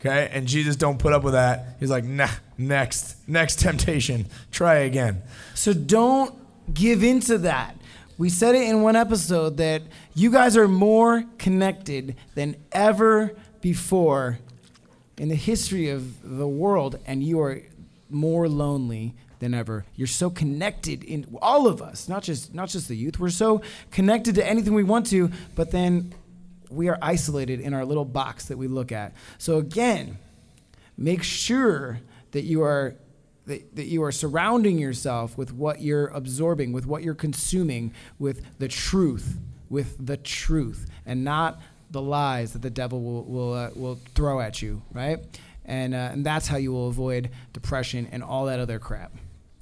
Okay, 0.00 0.28
and 0.32 0.48
Jesus 0.48 0.74
don't 0.76 0.98
put 0.98 1.12
up 1.12 1.22
with 1.22 1.34
that. 1.34 1.76
He's 1.78 1.90
like, 1.90 2.04
nah, 2.04 2.28
next, 2.58 3.16
next 3.28 3.60
temptation, 3.60 4.26
try 4.50 4.78
again. 4.78 5.22
So 5.54 5.72
don't 5.72 6.34
give 6.74 7.04
into 7.04 7.38
that. 7.38 7.76
We 8.18 8.30
said 8.30 8.54
it 8.54 8.68
in 8.68 8.82
one 8.82 8.96
episode 8.96 9.58
that 9.58 9.82
you 10.14 10.30
guys 10.30 10.56
are 10.56 10.68
more 10.68 11.24
connected 11.38 12.16
than 12.34 12.56
ever 12.72 13.36
before 13.60 14.38
in 15.18 15.28
the 15.28 15.34
history 15.34 15.88
of 15.88 16.36
the 16.36 16.48
world, 16.48 16.98
and 17.06 17.22
you 17.22 17.40
are 17.40 17.62
more 18.10 18.48
lonely 18.48 19.14
than 19.38 19.54
ever. 19.54 19.84
You're 19.94 20.06
so 20.06 20.30
connected 20.30 21.04
in 21.04 21.26
all 21.42 21.66
of 21.66 21.82
us, 21.82 22.08
not 22.08 22.22
just 22.22 22.54
not 22.54 22.68
just 22.68 22.88
the 22.88 22.96
youth. 22.96 23.18
We're 23.18 23.30
so 23.30 23.62
connected 23.90 24.34
to 24.36 24.46
anything 24.46 24.74
we 24.74 24.84
want 24.84 25.06
to, 25.08 25.30
but 25.54 25.70
then 25.70 26.14
we 26.70 26.88
are 26.88 26.98
isolated 27.02 27.60
in 27.60 27.74
our 27.74 27.84
little 27.84 28.04
box 28.04 28.46
that 28.46 28.58
we 28.58 28.68
look 28.68 28.92
at. 28.92 29.12
So 29.38 29.58
again, 29.58 30.18
make 30.96 31.22
sure 31.22 32.00
that 32.32 32.42
you 32.42 32.62
are 32.62 32.96
that, 33.46 33.76
that 33.76 33.86
you 33.86 34.02
are 34.02 34.12
surrounding 34.12 34.78
yourself 34.78 35.38
with 35.38 35.52
what 35.52 35.80
you're 35.80 36.08
absorbing, 36.08 36.72
with 36.72 36.86
what 36.86 37.02
you're 37.02 37.14
consuming, 37.14 37.94
with 38.18 38.58
the 38.58 38.68
truth, 38.68 39.38
with 39.70 40.04
the 40.04 40.16
truth, 40.16 40.86
and 41.04 41.22
not 41.22 41.60
the 41.90 42.02
lies 42.02 42.52
that 42.54 42.62
the 42.62 42.70
devil 42.70 43.00
will 43.02 43.24
will, 43.24 43.52
uh, 43.52 43.70
will 43.76 43.98
throw 44.14 44.40
at 44.40 44.62
you, 44.62 44.82
right? 44.92 45.20
And 45.66 45.94
uh, 45.94 46.10
and 46.12 46.24
that's 46.24 46.46
how 46.46 46.56
you 46.56 46.72
will 46.72 46.88
avoid 46.88 47.30
depression 47.52 48.08
and 48.12 48.22
all 48.22 48.46
that 48.46 48.60
other 48.60 48.78
crap. 48.78 49.12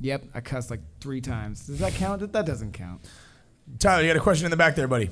Yep, 0.00 0.24
I 0.34 0.40
cussed 0.40 0.70
like 0.70 0.80
three 1.00 1.20
times. 1.20 1.66
Does 1.66 1.78
that 1.78 1.94
count? 1.94 2.32
That 2.32 2.44
doesn't 2.46 2.72
count. 2.72 3.06
Tyler, 3.78 4.02
you 4.02 4.08
got 4.08 4.16
a 4.16 4.20
question 4.20 4.44
in 4.44 4.50
the 4.50 4.56
back 4.56 4.76
there, 4.76 4.86
buddy. 4.86 5.08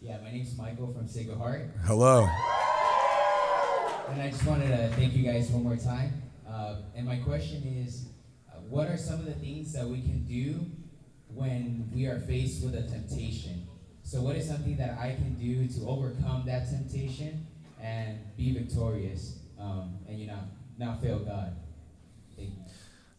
Yeah, 0.00 0.18
my 0.24 0.32
name's 0.32 0.56
Michael 0.58 0.92
from 0.92 1.06
Sacred 1.06 1.38
Heart, 1.38 1.70
Hello. 1.84 2.22
and 4.10 4.20
I 4.20 4.30
just 4.30 4.44
wanted 4.44 4.66
to 4.68 4.88
thank 4.96 5.14
you 5.14 5.22
guys 5.22 5.48
one 5.50 5.62
more 5.62 5.76
time. 5.76 6.20
Uh, 6.48 6.78
and 6.96 7.06
my 7.06 7.18
question 7.18 7.62
is, 7.86 8.06
uh, 8.50 8.56
what 8.68 8.88
are 8.88 8.96
some 8.96 9.20
of 9.20 9.26
the 9.26 9.34
things 9.34 9.72
that 9.74 9.86
we 9.86 10.00
can 10.00 10.24
do 10.24 10.66
when 11.32 11.88
we 11.94 12.06
are 12.06 12.18
faced 12.18 12.64
with 12.64 12.74
a 12.74 12.82
temptation? 12.82 13.68
So, 14.02 14.20
what 14.22 14.34
is 14.34 14.48
something 14.48 14.76
that 14.78 14.98
I 14.98 15.14
can 15.14 15.34
do 15.34 15.68
to 15.78 15.86
overcome 15.88 16.42
that 16.46 16.68
temptation 16.68 17.46
and 17.80 18.18
be 18.36 18.52
victorious, 18.52 19.38
um, 19.62 19.98
and 20.08 20.18
you 20.18 20.26
know, 20.26 20.38
not 20.78 21.00
fail 21.00 21.18
God? 21.20 21.54
Thank 22.36 22.50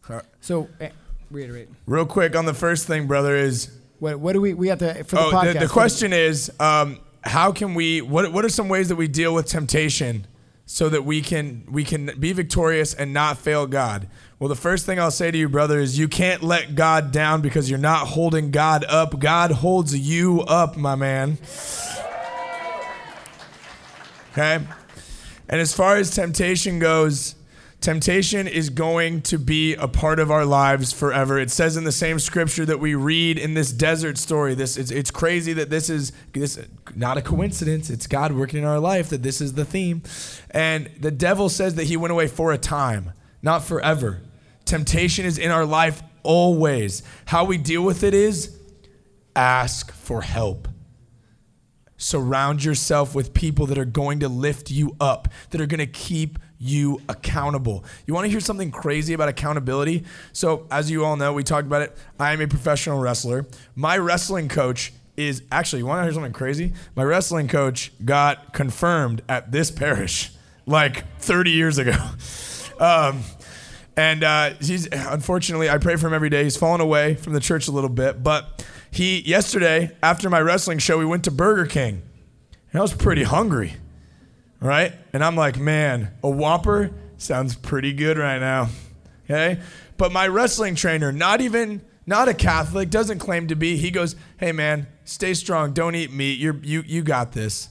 you. 0.08 0.20
So 0.40 0.68
eh, 0.80 0.90
reiterate. 1.30 1.68
Real 1.86 2.06
quick 2.06 2.36
on 2.36 2.44
the 2.44 2.54
first 2.54 2.86
thing, 2.86 3.06
brother, 3.06 3.34
is 3.34 3.70
What 3.98 4.20
what 4.20 4.32
do 4.34 4.40
we 4.40 4.54
we 4.54 4.68
have 4.68 4.78
to 4.80 5.04
for 5.04 5.16
the 5.16 5.22
oh, 5.22 5.32
podcast? 5.32 5.52
the, 5.54 5.58
the 5.60 5.68
question 5.68 6.12
is, 6.12 6.52
um, 6.60 7.00
how 7.22 7.52
can 7.52 7.74
we? 7.74 8.02
What 8.02 8.32
what 8.32 8.44
are 8.44 8.50
some 8.50 8.68
ways 8.68 8.88
that 8.88 8.96
we 8.96 9.08
deal 9.08 9.34
with 9.34 9.46
temptation 9.46 10.26
so 10.66 10.88
that 10.88 11.02
we 11.02 11.22
can 11.22 11.66
we 11.70 11.84
can 11.84 12.12
be 12.18 12.32
victorious 12.32 12.94
and 12.94 13.12
not 13.12 13.38
fail 13.38 13.66
God? 13.66 14.08
Well, 14.38 14.48
the 14.48 14.56
first 14.56 14.84
thing 14.84 14.98
I'll 14.98 15.10
say 15.10 15.30
to 15.30 15.38
you, 15.38 15.48
brother, 15.48 15.78
is 15.78 15.98
you 15.98 16.08
can't 16.08 16.42
let 16.42 16.74
God 16.74 17.12
down 17.12 17.40
because 17.40 17.70
you're 17.70 17.78
not 17.78 18.08
holding 18.08 18.50
God 18.50 18.84
up. 18.84 19.18
God 19.18 19.52
holds 19.52 19.96
you 19.96 20.42
up, 20.42 20.76
my 20.76 20.96
man. 20.96 21.38
Okay? 24.32 24.58
And 25.48 25.60
as 25.60 25.74
far 25.74 25.96
as 25.96 26.10
temptation 26.10 26.78
goes, 26.78 27.34
temptation 27.80 28.48
is 28.48 28.70
going 28.70 29.20
to 29.20 29.38
be 29.38 29.74
a 29.74 29.86
part 29.86 30.18
of 30.18 30.30
our 30.30 30.46
lives 30.46 30.92
forever. 30.92 31.38
It 31.38 31.50
says 31.50 31.76
in 31.76 31.84
the 31.84 31.92
same 31.92 32.18
scripture 32.18 32.64
that 32.64 32.80
we 32.80 32.94
read 32.94 33.38
in 33.38 33.54
this 33.54 33.72
desert 33.72 34.16
story. 34.16 34.54
This 34.54 34.78
it's, 34.78 34.90
it's 34.90 35.10
crazy 35.10 35.52
that 35.52 35.68
this 35.68 35.90
is 35.90 36.12
this 36.32 36.58
not 36.94 37.18
a 37.18 37.22
coincidence. 37.22 37.90
It's 37.90 38.06
God 38.06 38.32
working 38.32 38.60
in 38.60 38.64
our 38.64 38.80
life 38.80 39.10
that 39.10 39.22
this 39.22 39.40
is 39.40 39.52
the 39.52 39.66
theme. 39.66 40.02
And 40.50 40.90
the 40.98 41.10
devil 41.10 41.48
says 41.48 41.74
that 41.74 41.84
he 41.84 41.96
went 41.96 42.12
away 42.12 42.26
for 42.26 42.52
a 42.52 42.58
time, 42.58 43.12
not 43.42 43.64
forever. 43.64 44.22
Temptation 44.64 45.26
is 45.26 45.36
in 45.36 45.50
our 45.50 45.66
life 45.66 46.02
always. 46.22 47.02
How 47.26 47.44
we 47.44 47.58
deal 47.58 47.82
with 47.82 48.02
it 48.02 48.14
is 48.14 48.58
ask 49.36 49.92
for 49.92 50.22
help. 50.22 50.68
Surround 51.96 52.64
yourself 52.64 53.14
with 53.14 53.34
people 53.34 53.66
that 53.66 53.78
are 53.78 53.84
going 53.84 54.20
to 54.20 54.28
lift 54.28 54.70
you 54.70 54.96
up, 55.00 55.28
that 55.50 55.60
are 55.60 55.66
going 55.66 55.78
to 55.78 55.86
keep 55.86 56.38
you 56.58 57.00
accountable. 57.08 57.84
You 58.06 58.14
want 58.14 58.24
to 58.24 58.30
hear 58.30 58.40
something 58.40 58.70
crazy 58.70 59.14
about 59.14 59.28
accountability? 59.28 60.04
So, 60.32 60.66
as 60.70 60.90
you 60.90 61.04
all 61.04 61.16
know, 61.16 61.32
we 61.32 61.42
talked 61.42 61.66
about 61.66 61.82
it. 61.82 61.96
I 62.18 62.32
am 62.32 62.40
a 62.40 62.48
professional 62.48 62.98
wrestler. 62.98 63.46
My 63.74 63.96
wrestling 63.98 64.48
coach 64.48 64.92
is 65.16 65.42
actually, 65.52 65.80
you 65.80 65.86
want 65.86 66.00
to 66.00 66.04
hear 66.04 66.12
something 66.12 66.32
crazy? 66.32 66.72
My 66.96 67.04
wrestling 67.04 67.48
coach 67.48 67.92
got 68.04 68.52
confirmed 68.52 69.22
at 69.28 69.52
this 69.52 69.70
parish 69.70 70.32
like 70.66 71.04
30 71.20 71.50
years 71.50 71.78
ago. 71.78 71.96
Um, 72.80 73.22
and 73.96 74.24
uh, 74.24 74.54
he's 74.60 74.88
unfortunately, 74.90 75.70
I 75.70 75.78
pray 75.78 75.94
for 75.94 76.08
him 76.08 76.12
every 76.12 76.28
day. 76.28 76.42
He's 76.42 76.56
fallen 76.56 76.80
away 76.80 77.14
from 77.14 77.32
the 77.34 77.40
church 77.40 77.68
a 77.68 77.70
little 77.70 77.88
bit, 77.88 78.20
but 78.20 78.66
he 78.94 79.20
yesterday 79.22 79.90
after 80.04 80.30
my 80.30 80.40
wrestling 80.40 80.78
show, 80.78 80.98
we 80.98 81.04
went 81.04 81.24
to 81.24 81.32
Burger 81.32 81.66
King, 81.66 82.02
and 82.70 82.78
I 82.78 82.80
was 82.80 82.94
pretty 82.94 83.24
hungry, 83.24 83.74
right? 84.60 84.92
And 85.12 85.24
I'm 85.24 85.34
like, 85.34 85.58
man, 85.58 86.12
a 86.22 86.30
Whopper 86.30 86.92
sounds 87.16 87.56
pretty 87.56 87.92
good 87.92 88.18
right 88.18 88.38
now, 88.38 88.68
okay? 89.24 89.60
But 89.96 90.12
my 90.12 90.28
wrestling 90.28 90.76
trainer, 90.76 91.10
not 91.10 91.40
even 91.40 91.82
not 92.06 92.28
a 92.28 92.34
Catholic, 92.34 92.88
doesn't 92.88 93.18
claim 93.18 93.48
to 93.48 93.56
be. 93.56 93.76
He 93.76 93.90
goes, 93.90 94.14
hey 94.36 94.52
man, 94.52 94.86
stay 95.04 95.34
strong, 95.34 95.72
don't 95.72 95.96
eat 95.96 96.12
meat. 96.12 96.38
You're 96.38 96.56
you 96.62 96.84
you 96.86 97.02
got 97.02 97.32
this. 97.32 97.70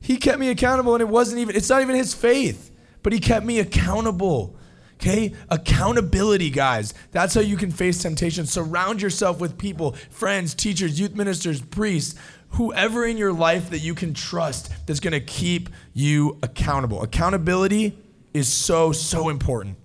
He 0.00 0.18
kept 0.18 0.38
me 0.38 0.50
accountable, 0.50 0.94
and 0.94 1.00
it 1.00 1.08
wasn't 1.08 1.40
even. 1.40 1.56
It's 1.56 1.70
not 1.70 1.80
even 1.80 1.96
his 1.96 2.12
faith, 2.12 2.70
but 3.02 3.14
he 3.14 3.20
kept 3.20 3.46
me 3.46 3.58
accountable. 3.58 4.54
Okay? 4.94 5.34
Accountability, 5.50 6.50
guys. 6.50 6.94
That's 7.12 7.34
how 7.34 7.40
you 7.40 7.56
can 7.56 7.70
face 7.70 8.02
temptation. 8.02 8.46
Surround 8.46 9.02
yourself 9.02 9.40
with 9.40 9.58
people, 9.58 9.92
friends, 10.10 10.54
teachers, 10.54 10.98
youth 10.98 11.14
ministers, 11.14 11.60
priests, 11.60 12.18
whoever 12.50 13.04
in 13.04 13.16
your 13.16 13.32
life 13.32 13.70
that 13.70 13.80
you 13.80 13.94
can 13.94 14.14
trust 14.14 14.72
that's 14.86 15.00
going 15.00 15.12
to 15.12 15.20
keep 15.20 15.68
you 15.92 16.38
accountable. 16.42 17.02
Accountability 17.02 17.98
is 18.32 18.52
so, 18.52 18.92
so 18.92 19.28
important. 19.28 19.76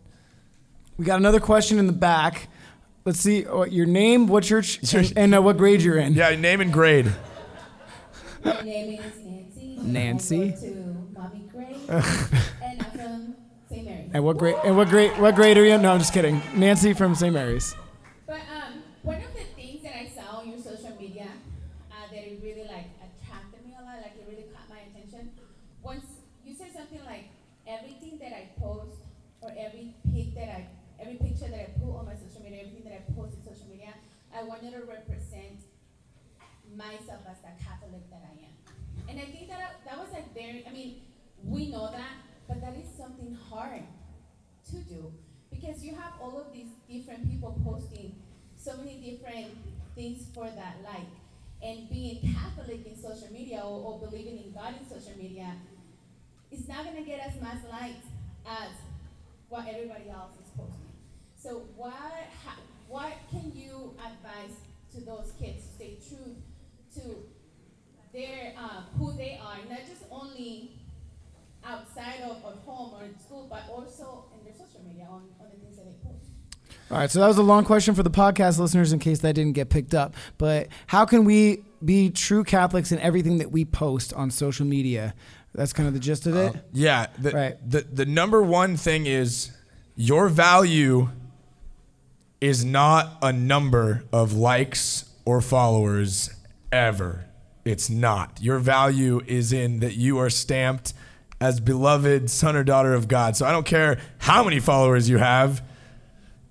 We 0.97 1.05
got 1.05 1.20
another 1.20 1.39
question 1.39 1.80
in 1.80 1.88
the 1.88 1.93
back. 1.93 2.49
Let's 3.05 3.20
see 3.20 3.43
what 3.43 3.72
your 3.72 3.86
name, 3.86 4.28
what 4.28 4.43
church, 4.43 4.93
and, 4.93 5.14
and 5.16 5.36
uh, 5.36 5.41
what 5.41 5.57
grade 5.57 5.82
you're 5.82 5.97
in. 5.97 6.14
Yeah, 6.14 6.36
name 6.36 6.62
and 6.62 6.72
grade. 6.72 7.12
My 8.43 8.62
name 8.62 8.99
is 8.99 9.16
Nancy. 9.18 9.78
Nancy. 9.82 10.41
I 10.41 10.47
go 10.49 10.60
to 10.60 11.07
Mommy 11.14 11.39
Gray, 11.51 11.76
and 11.88 11.91
I'm 11.91 12.01
from 12.01 12.39
St. 13.70 13.86
Mary's. 13.86 14.09
And 14.13 14.24
what 14.24 14.38
grade? 14.38 14.55
And 14.65 14.76
what 14.76 14.89
grade? 14.89 15.11
What 15.20 15.36
grade 15.36 15.57
are 15.57 15.65
you? 15.65 15.78
No, 15.78 15.91
I'm 15.93 15.99
just 15.99 16.13
kidding. 16.13 16.41
Nancy 16.55 16.93
from 16.93 17.13
St. 17.15 17.34
Mary's. 17.34 17.76
But 18.26 18.41
um, 18.49 18.84
one 19.03 19.17
of 19.22 19.34
the 19.34 19.45
things 19.55 19.84
that 19.84 19.93
I 19.95 20.09
saw 20.09 20.39
on 20.41 20.49
your 20.49 20.57
social 20.57 20.95
media 20.99 21.30
uh, 21.91 21.95
that 22.09 22.24
it 22.26 22.39
really 22.41 22.65
like 22.65 22.89
attracted 22.97 23.65
me 23.65 23.74
a 23.80 23.84
lot, 23.86 24.01
like 24.01 24.17
it 24.17 24.26
really 24.28 24.49
caught 24.53 24.70
my 24.70 24.82
attention. 24.89 25.30
Once 25.84 26.05
you 26.45 26.53
said 26.53 26.74
something 26.74 27.01
like 27.05 27.30
everything 27.67 28.17
that 28.17 28.34
I 28.34 28.49
post 28.59 28.97
or 29.41 29.53
every 29.57 29.93
pic 30.13 30.34
that 30.36 30.49
I, 30.49 30.67
every 30.99 31.15
picture 31.22 31.47
that 31.47 31.61
I 31.61 31.70
put 31.78 31.93
on 31.93 32.05
my 32.09 32.17
social 32.17 32.41
media, 32.41 32.65
everything 32.65 32.89
that 32.89 32.97
I 32.97 33.01
post 33.13 33.38
in 33.38 33.41
social 33.45 33.70
media, 33.70 33.93
I 34.34 34.43
wanted 34.43 34.74
to 34.74 34.82
represent 34.89 35.61
myself 36.76 37.22
as 37.30 37.38
the 37.45 37.53
Catholic 37.61 38.01
that 38.09 38.26
I 38.26 38.34
am. 38.45 38.53
And 39.09 39.20
I 39.20 39.26
think 39.30 39.49
that 39.49 39.61
I, 39.61 39.70
that 39.89 39.97
was 39.97 40.09
like 40.13 40.34
very. 40.34 40.65
I 40.67 40.74
mean, 40.74 41.01
we 41.45 41.70
know 41.70 41.89
that, 41.91 42.17
but 42.47 42.61
that 42.61 42.76
is 42.78 42.89
something 42.97 43.38
hard 43.60 43.84
to 44.72 44.78
do 44.88 45.12
because 45.51 45.84
you 45.84 45.93
have 45.95 46.14
all 46.22 46.39
of 46.39 46.53
these 46.53 46.72
different 46.89 47.30
people 47.30 47.60
posting 47.66 48.16
so 48.55 48.78
many 48.78 48.95
different 48.95 49.47
things 49.95 50.28
for 50.34 50.45
that 50.45 50.78
like. 50.84 51.12
And 51.62 51.89
being 51.89 52.22
Catholic 52.34 52.86
in 52.88 52.95
social 52.95 53.28
media 53.34 53.60
or, 53.60 53.84
or 53.84 54.07
believing 54.07 54.38
in 54.38 54.53
God 54.53 54.76
in 54.80 54.88
social 54.88 55.18
media, 55.18 55.51
it's 56.51 56.68
not 56.70 56.86
gonna 56.86 57.01
get 57.01 57.20
as 57.20 57.41
much 57.41 57.57
likes 57.70 58.07
as 58.47 58.72
what 59.49 59.68
everybody 59.68 60.10
else 60.10 60.32
is 60.41 60.49
posting. 60.55 60.93
So 61.36 61.64
what 61.76 61.91
ha- 62.45 62.64
what 62.88 63.14
can 63.30 63.51
you 63.53 63.93
advise 63.99 64.55
to 64.95 65.01
those 65.01 65.34
kids 65.39 65.66
to 65.66 65.74
stay 65.74 65.97
true 66.07 66.36
to 66.95 67.16
their 68.14 68.53
uh, 68.57 68.84
who 68.97 69.12
they 69.18 69.39
are, 69.43 69.57
not 69.70 69.80
just 69.88 70.03
only 70.10 70.78
outside 71.66 72.22
of, 72.24 72.43
of 72.43 72.60
home 72.66 72.93
or 72.99 73.03
in 73.05 73.18
school, 73.20 73.47
but 73.49 73.64
also 73.70 74.26
in 74.38 74.43
their 74.45 74.53
social 74.53 74.82
media 74.88 75.05
on, 75.10 75.24
on 75.39 75.47
the 75.51 75.57
things 75.57 75.78
that 75.78 75.86
they 75.86 76.07
post. 76.10 76.26
All 76.91 76.97
right, 76.97 77.10
so 77.12 77.20
that 77.20 77.28
was 77.28 77.38
a 77.38 77.43
long 77.43 77.66
question 77.66 77.93
for 77.95 78.03
the 78.03 78.10
podcast 78.10 78.57
listeners 78.60 78.93
in 78.93 78.99
case 78.99 79.20
that 79.20 79.34
didn't 79.36 79.53
get 79.53 79.70
picked 79.70 79.93
up. 79.93 80.14
But 80.38 80.68
how 80.88 81.05
can 81.05 81.24
we 81.26 81.64
be 81.84 82.10
true 82.10 82.43
Catholics 82.43 82.91
in 82.91 82.99
everything 82.99 83.38
that 83.39 83.51
we 83.51 83.66
post 83.66 84.14
on 84.14 84.32
social 84.32 84.66
media? 84.66 85.14
That's 85.53 85.74
kind 85.74 85.88
of 85.88 85.93
the 85.93 85.99
gist 85.99 86.26
of 86.28 86.36
it. 86.36 86.55
Uh, 86.55 86.60
yeah. 86.74 87.07
The, 87.18 87.32
Right. 87.32 87.70
the, 87.70 87.82
the 87.82 88.05
number 88.05 88.41
one 88.41 88.78
thing 88.78 89.05
is 89.05 89.51
your 89.95 90.30
value 90.30 91.10
is 92.41 92.64
not 92.64 93.18
a 93.22 93.34
number 93.34 94.05
of 94.14 94.34
likes 94.34 95.05
or 95.26 95.41
followers 95.41 96.30
ever. 96.72 97.26
It's 97.66 97.89
not. 97.89 98.39
Your 98.41 98.60
value 98.60 99.22
is 99.28 99.51
in 99.51 99.80
that 99.82 99.95
you 99.95 100.18
are 100.18 100.30
stamped 100.30 100.93
as 101.42 101.60
beloved 101.60 102.30
son 102.30 102.56
or 102.56 102.64
daughter 102.64 102.94
of 102.94 103.08
God. 103.08 103.36
So 103.36 103.46
I 103.46 103.52
don't 103.52 103.66
care 103.66 104.00
how 104.18 104.44
many 104.44 104.60
followers 104.60 105.10
you 105.10 105.18
have, 105.18 105.64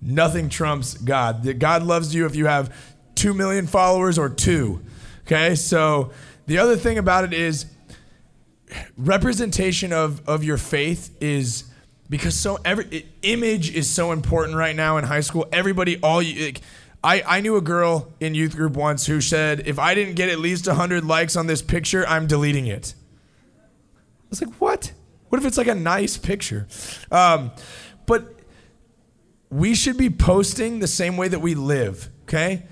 nothing 0.01 0.49
trumps 0.49 0.95
God. 0.95 1.59
God 1.59 1.83
loves 1.83 2.15
you 2.15 2.27
if 2.27 2.35
you 2.35 2.47
have 2.47 2.75
2 3.17 3.35
million 3.35 3.67
followers 3.67 4.19
or 4.19 4.29
2. 4.29 4.83
Okay? 5.27 5.55
So 5.55 6.13
the 6.47 6.59
other 6.59 6.77
thing 6.77 6.99
about 6.99 7.25
it 7.25 7.33
is 7.33 7.67
representation 8.97 9.93
of 9.93 10.27
of 10.29 10.45
your 10.45 10.59
faith 10.59 11.17
is 11.21 11.65
because 12.11 12.35
so 12.35 12.59
every 12.65 13.07
image 13.23 13.75
is 13.75 13.91
so 13.91 14.13
important 14.13 14.57
right 14.57 14.75
now 14.75 14.97
in 14.97 15.05
high 15.05 15.21
school. 15.21 15.47
Everybody, 15.53 15.99
all 16.03 16.23
you. 16.23 16.47
Like, 16.47 16.61
I, 17.03 17.23
I 17.27 17.41
knew 17.41 17.57
a 17.57 17.61
girl 17.61 18.13
in 18.19 18.35
youth 18.35 18.57
group 18.57 18.75
once 18.75 19.07
who 19.07 19.21
said, 19.21 19.67
if 19.67 19.79
I 19.79 19.95
didn't 19.95 20.15
get 20.15 20.31
at 20.31 20.41
least 20.41 20.67
100 20.67 21.05
likes 21.05 21.37
on 21.37 21.47
this 21.47 21.63
picture, 21.63 22.05
I'm 22.09 22.27
deleting 22.27 22.67
it. 22.67 22.95
I 24.29 24.31
was 24.31 24.43
like, 24.43 24.55
what? 24.57 24.93
What 25.31 25.41
if 25.41 25.47
it's 25.47 25.57
like 25.57 25.69
a 25.69 25.75
nice 25.75 26.19
picture? 26.19 26.67
Um, 27.11 27.51
but 28.07 28.35
we 29.51 29.75
should 29.75 29.97
be 29.97 30.11
posting 30.11 30.81
the 30.81 30.87
same 30.87 31.17
way 31.17 31.29
that 31.29 31.41
we 31.41 31.55
live, 31.55 32.11
okay? 32.25 32.65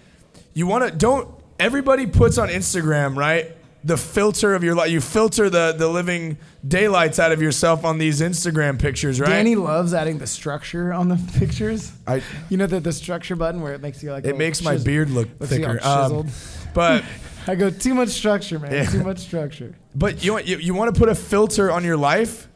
You 0.53 0.67
want 0.67 0.85
to 0.91 0.97
don't 0.97 1.29
everybody 1.59 2.07
puts 2.07 2.37
on 2.37 2.49
Instagram, 2.49 3.17
right? 3.17 3.53
The 3.85 3.97
filter 3.97 4.55
of 4.55 4.65
your 4.65 4.75
life. 4.75 4.91
You 4.91 5.01
filter 5.01 5.49
the 5.49 5.75
the 5.77 5.89
living 5.89 6.39
daylights 6.67 7.19
out 7.19 7.33
of 7.33 7.41
yourself 7.41 7.85
on 7.85 7.99
these 7.99 8.21
Instagram 8.21 8.79
pictures, 8.79 9.21
right? 9.21 9.29
Danny 9.29 9.55
loves 9.55 9.95
adding 9.95 10.19
the 10.19 10.27
structure 10.27 10.93
on 10.93 11.09
the 11.09 11.17
pictures. 11.39 11.93
I 12.07 12.23
You 12.51 12.57
know 12.57 12.67
the 12.67 12.81
the 12.81 12.93
structure 12.93 13.37
button 13.37 13.63
where 13.63 13.73
it 13.75 13.81
makes 13.81 14.03
you 14.03 14.13
like 14.13 14.27
it 14.27 14.37
makes 14.37 14.61
my 14.61 14.77
beard 14.77 15.09
look 15.11 15.29
looks 15.39 15.57
you 15.57 15.67
all 15.67 15.73
thicker. 15.73 15.87
Um, 15.87 16.29
but 16.75 17.05
I 17.49 17.55
go 17.55 17.71
too 17.71 17.95
much 17.95 18.09
structure, 18.09 18.59
man. 18.59 18.73
Yeah. 18.73 18.87
Too 18.87 19.05
much 19.05 19.19
structure. 19.19 19.75
But 19.95 20.25
you 20.25 20.33
want 20.33 20.47
you, 20.47 20.59
you 20.59 20.75
want 20.75 20.95
to 20.95 20.99
put 20.99 21.09
a 21.09 21.15
filter 21.15 21.71
on 21.71 21.85
your 21.85 21.97
life, 21.97 22.49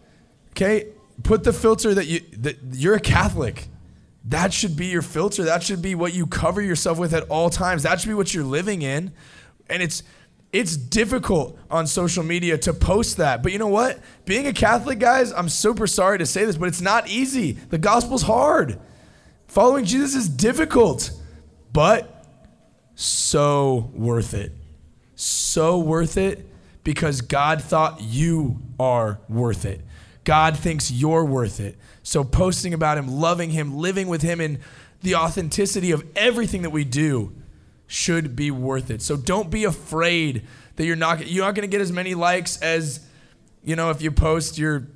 okay? 0.50 0.88
Put 1.22 1.44
the 1.44 1.52
filter 1.52 1.94
that 1.94 2.06
you 2.06 2.20
that 2.38 2.58
you're 2.72 2.94
a 2.94 3.00
Catholic. 3.00 3.68
That 4.24 4.52
should 4.52 4.76
be 4.76 4.86
your 4.86 5.02
filter. 5.02 5.44
That 5.44 5.62
should 5.62 5.80
be 5.80 5.94
what 5.94 6.12
you 6.12 6.26
cover 6.26 6.60
yourself 6.60 6.98
with 6.98 7.14
at 7.14 7.24
all 7.24 7.50
times. 7.50 7.84
That 7.84 8.00
should 8.00 8.08
be 8.08 8.14
what 8.14 8.34
you're 8.34 8.44
living 8.44 8.82
in. 8.82 9.12
And 9.68 9.82
it's 9.82 10.02
it's 10.52 10.76
difficult 10.76 11.56
on 11.70 11.86
social 11.86 12.24
media 12.24 12.58
to 12.58 12.74
post 12.74 13.18
that. 13.18 13.42
But 13.42 13.52
you 13.52 13.58
know 13.58 13.68
what? 13.68 14.00
Being 14.24 14.46
a 14.48 14.52
Catholic, 14.52 14.98
guys, 14.98 15.32
I'm 15.32 15.48
super 15.48 15.86
sorry 15.86 16.18
to 16.18 16.26
say 16.26 16.44
this, 16.44 16.56
but 16.56 16.68
it's 16.68 16.80
not 16.80 17.08
easy. 17.08 17.52
The 17.52 17.78
gospel's 17.78 18.22
hard. 18.22 18.78
Following 19.46 19.84
Jesus 19.84 20.14
is 20.14 20.28
difficult, 20.28 21.10
but 21.72 22.24
so 22.94 23.90
worth 23.94 24.34
it 24.34 24.52
so 25.20 25.78
worth 25.78 26.16
it 26.16 26.46
because 26.84 27.20
God 27.20 27.62
thought 27.62 28.00
you 28.00 28.60
are 28.78 29.20
worth 29.28 29.64
it. 29.64 29.82
God 30.24 30.56
thinks 30.56 30.90
you're 30.90 31.24
worth 31.24 31.60
it. 31.60 31.76
So 32.02 32.24
posting 32.24 32.74
about 32.74 32.98
him, 32.98 33.08
loving 33.08 33.50
him, 33.50 33.76
living 33.76 34.08
with 34.08 34.22
him 34.22 34.40
in 34.40 34.60
the 35.02 35.14
authenticity 35.14 35.90
of 35.90 36.04
everything 36.14 36.62
that 36.62 36.70
we 36.70 36.84
do 36.84 37.32
should 37.86 38.36
be 38.36 38.50
worth 38.50 38.90
it. 38.90 39.02
So 39.02 39.16
don't 39.16 39.50
be 39.50 39.64
afraid 39.64 40.46
that 40.76 40.84
you're 40.84 40.96
not 40.96 41.26
you're 41.26 41.44
not 41.44 41.54
going 41.54 41.68
to 41.68 41.70
get 41.70 41.80
as 41.80 41.92
many 41.92 42.14
likes 42.14 42.60
as 42.62 43.00
you 43.64 43.76
know 43.76 43.90
if 43.90 44.00
you 44.00 44.10
post 44.10 44.58
your 44.58 44.86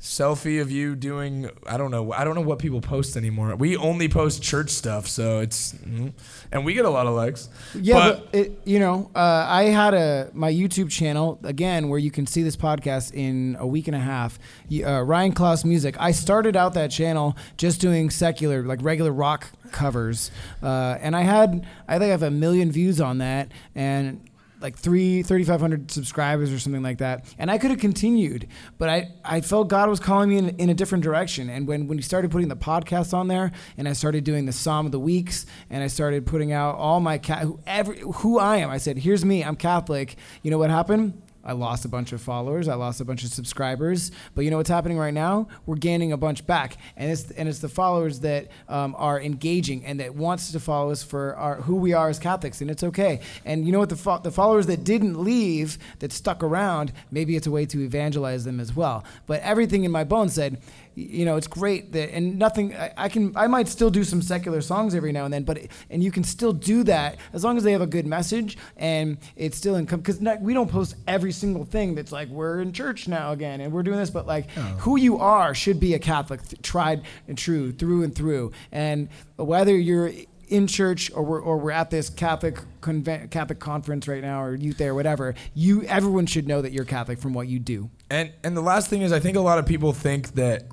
selfie 0.00 0.60
of 0.60 0.70
you 0.70 0.94
doing 0.94 1.50
I 1.66 1.76
don't 1.76 1.90
know 1.90 2.12
I 2.12 2.22
don't 2.22 2.36
know 2.36 2.40
what 2.40 2.60
people 2.60 2.80
post 2.80 3.16
anymore. 3.16 3.54
We 3.56 3.76
only 3.76 4.08
post 4.08 4.42
church 4.42 4.70
stuff, 4.70 5.08
so 5.08 5.40
it's 5.40 5.72
mm, 5.72 6.12
and 6.52 6.64
we 6.64 6.72
get 6.74 6.84
a 6.84 6.90
lot 6.90 7.06
of 7.08 7.14
likes. 7.14 7.48
Yeah, 7.74 7.94
But- 7.94 8.30
but, 8.32 8.38
it, 8.38 8.60
you 8.64 8.78
know, 8.78 9.10
uh, 9.14 9.46
I 9.48 9.64
had 9.64 9.94
a 9.94 10.30
my 10.34 10.52
YouTube 10.52 10.90
channel 10.90 11.40
again 11.42 11.88
where 11.88 11.98
you 11.98 12.10
can 12.12 12.26
see 12.26 12.42
this 12.44 12.56
podcast 12.56 13.12
in 13.12 13.56
a 13.58 13.66
week 13.66 13.88
and 13.88 13.96
a 13.96 14.00
half. 14.00 14.38
Uh, 14.72 15.02
Ryan 15.02 15.32
Klaus 15.32 15.64
Music. 15.64 15.96
I 15.98 16.12
started 16.12 16.56
out 16.56 16.74
that 16.74 16.90
channel 16.92 17.36
just 17.56 17.80
doing 17.80 18.10
secular, 18.10 18.62
like 18.62 18.78
regular 18.82 19.12
rock 19.12 19.48
covers, 19.72 20.30
uh, 20.62 20.96
and 21.00 21.16
I 21.16 21.22
had 21.22 21.66
I 21.88 21.94
think 21.98 22.04
I 22.04 22.12
have 22.12 22.22
a 22.22 22.30
million 22.30 22.70
views 22.70 23.00
on 23.00 23.18
that 23.18 23.50
and 23.74 24.20
like 24.60 24.76
three 24.76 25.22
3500 25.22 25.90
subscribers 25.90 26.52
or 26.52 26.58
something 26.58 26.82
like 26.82 26.98
that. 26.98 27.24
And 27.38 27.50
i 27.50 27.58
could 27.58 27.70
have 27.70 27.80
continued 27.80 28.48
but 28.78 28.88
i 28.88 29.10
i 29.24 29.40
felt 29.40 29.68
god 29.68 29.88
was 29.88 30.00
calling 30.00 30.28
me 30.30 30.38
in, 30.38 30.48
in 30.56 30.70
a 30.70 30.74
different 30.74 31.04
direction. 31.04 31.48
And 31.50 31.66
when 31.66 31.86
when 31.88 31.98
he 31.98 32.02
started 32.02 32.30
putting 32.30 32.48
the 32.48 32.56
podcast 32.56 33.14
on 33.14 33.28
there 33.28 33.52
and 33.76 33.88
i 33.88 33.92
started 33.92 34.24
doing 34.24 34.46
the 34.46 34.52
psalm 34.52 34.86
of 34.86 34.92
the 34.92 35.00
weeks 35.00 35.46
and 35.70 35.82
i 35.82 35.86
started 35.86 36.26
putting 36.26 36.52
out 36.52 36.74
all 36.76 37.00
my 37.00 37.18
ca- 37.18 37.52
every, 37.66 37.98
who 38.00 38.38
i 38.38 38.56
am. 38.58 38.70
I 38.70 38.78
said 38.78 38.98
here's 38.98 39.24
me. 39.24 39.44
I'm 39.44 39.56
catholic. 39.56 40.16
You 40.42 40.50
know 40.50 40.58
what 40.58 40.70
happened 40.70 41.22
I 41.48 41.52
lost 41.52 41.86
a 41.86 41.88
bunch 41.88 42.12
of 42.12 42.20
followers. 42.20 42.68
I 42.68 42.74
lost 42.74 43.00
a 43.00 43.06
bunch 43.06 43.24
of 43.24 43.30
subscribers. 43.30 44.12
But 44.34 44.44
you 44.44 44.50
know 44.50 44.58
what's 44.58 44.68
happening 44.68 44.98
right 44.98 45.14
now? 45.14 45.48
We're 45.64 45.76
gaining 45.76 46.12
a 46.12 46.18
bunch 46.18 46.46
back, 46.46 46.76
and 46.94 47.10
it's 47.10 47.30
and 47.30 47.48
it's 47.48 47.60
the 47.60 47.70
followers 47.70 48.20
that 48.20 48.48
um, 48.68 48.94
are 48.98 49.18
engaging 49.18 49.86
and 49.86 49.98
that 50.00 50.14
wants 50.14 50.52
to 50.52 50.60
follow 50.60 50.90
us 50.90 51.02
for 51.02 51.34
our, 51.36 51.56
who 51.62 51.76
we 51.76 51.94
are 51.94 52.10
as 52.10 52.18
Catholics, 52.18 52.60
and 52.60 52.70
it's 52.70 52.84
okay. 52.84 53.20
And 53.46 53.64
you 53.64 53.72
know 53.72 53.78
what? 53.78 53.88
The 53.88 53.96
fo- 53.96 54.18
the 54.18 54.30
followers 54.30 54.66
that 54.66 54.84
didn't 54.84 55.18
leave, 55.18 55.78
that 56.00 56.12
stuck 56.12 56.42
around, 56.42 56.92
maybe 57.10 57.34
it's 57.34 57.46
a 57.46 57.50
way 57.50 57.64
to 57.64 57.82
evangelize 57.82 58.44
them 58.44 58.60
as 58.60 58.76
well. 58.76 59.04
But 59.26 59.40
everything 59.40 59.84
in 59.84 59.90
my 59.90 60.04
bones 60.04 60.34
said, 60.34 60.60
you 60.98 61.24
know, 61.24 61.36
it's 61.36 61.46
great 61.46 61.92
that, 61.92 62.12
and 62.14 62.38
nothing. 62.38 62.74
I, 62.74 62.92
I 62.96 63.08
can, 63.08 63.36
I 63.36 63.46
might 63.46 63.68
still 63.68 63.90
do 63.90 64.04
some 64.04 64.20
secular 64.20 64.60
songs 64.60 64.94
every 64.94 65.12
now 65.12 65.24
and 65.24 65.32
then, 65.32 65.44
but 65.44 65.58
and 65.90 66.02
you 66.02 66.10
can 66.10 66.24
still 66.24 66.52
do 66.52 66.82
that 66.84 67.18
as 67.32 67.44
long 67.44 67.56
as 67.56 67.62
they 67.62 67.72
have 67.72 67.80
a 67.80 67.86
good 67.86 68.06
message 68.06 68.58
and 68.76 69.18
it's 69.36 69.56
still 69.56 69.76
income. 69.76 70.00
Because 70.00 70.20
we 70.40 70.54
don't 70.54 70.70
post 70.70 70.96
every 71.06 71.32
single 71.32 71.64
thing 71.64 71.94
that's 71.94 72.12
like 72.12 72.28
we're 72.28 72.60
in 72.60 72.72
church 72.72 73.08
now 73.08 73.32
again 73.32 73.60
and 73.60 73.72
we're 73.72 73.82
doing 73.82 73.98
this, 73.98 74.10
but 74.10 74.26
like 74.26 74.50
who 74.78 74.96
you 74.96 75.18
are 75.18 75.54
should 75.54 75.80
be 75.80 75.94
a 75.94 75.98
Catholic, 75.98 76.46
th- 76.46 76.62
tried 76.62 77.02
and 77.26 77.38
true 77.38 77.72
through 77.72 78.02
and 78.02 78.14
through. 78.14 78.52
And 78.72 79.08
whether 79.36 79.76
you're 79.76 80.10
in 80.48 80.66
church 80.66 81.10
or 81.14 81.22
we're, 81.22 81.40
or 81.40 81.58
we're 81.58 81.70
at 81.70 81.90
this 81.90 82.08
Catholic 82.08 82.58
convent, 82.80 83.30
Catholic 83.30 83.58
conference 83.58 84.08
right 84.08 84.22
now 84.22 84.42
or 84.42 84.54
youth 84.54 84.78
there, 84.78 84.94
whatever, 84.94 85.34
you 85.54 85.82
everyone 85.84 86.26
should 86.26 86.48
know 86.48 86.62
that 86.62 86.72
you're 86.72 86.84
Catholic 86.84 87.18
from 87.18 87.34
what 87.34 87.48
you 87.48 87.58
do. 87.58 87.90
And 88.10 88.32
and 88.42 88.56
the 88.56 88.62
last 88.62 88.88
thing 88.88 89.02
is, 89.02 89.12
I 89.12 89.20
think 89.20 89.36
a 89.36 89.40
lot 89.40 89.58
of 89.58 89.66
people 89.66 89.92
think 89.92 90.34
that 90.34 90.66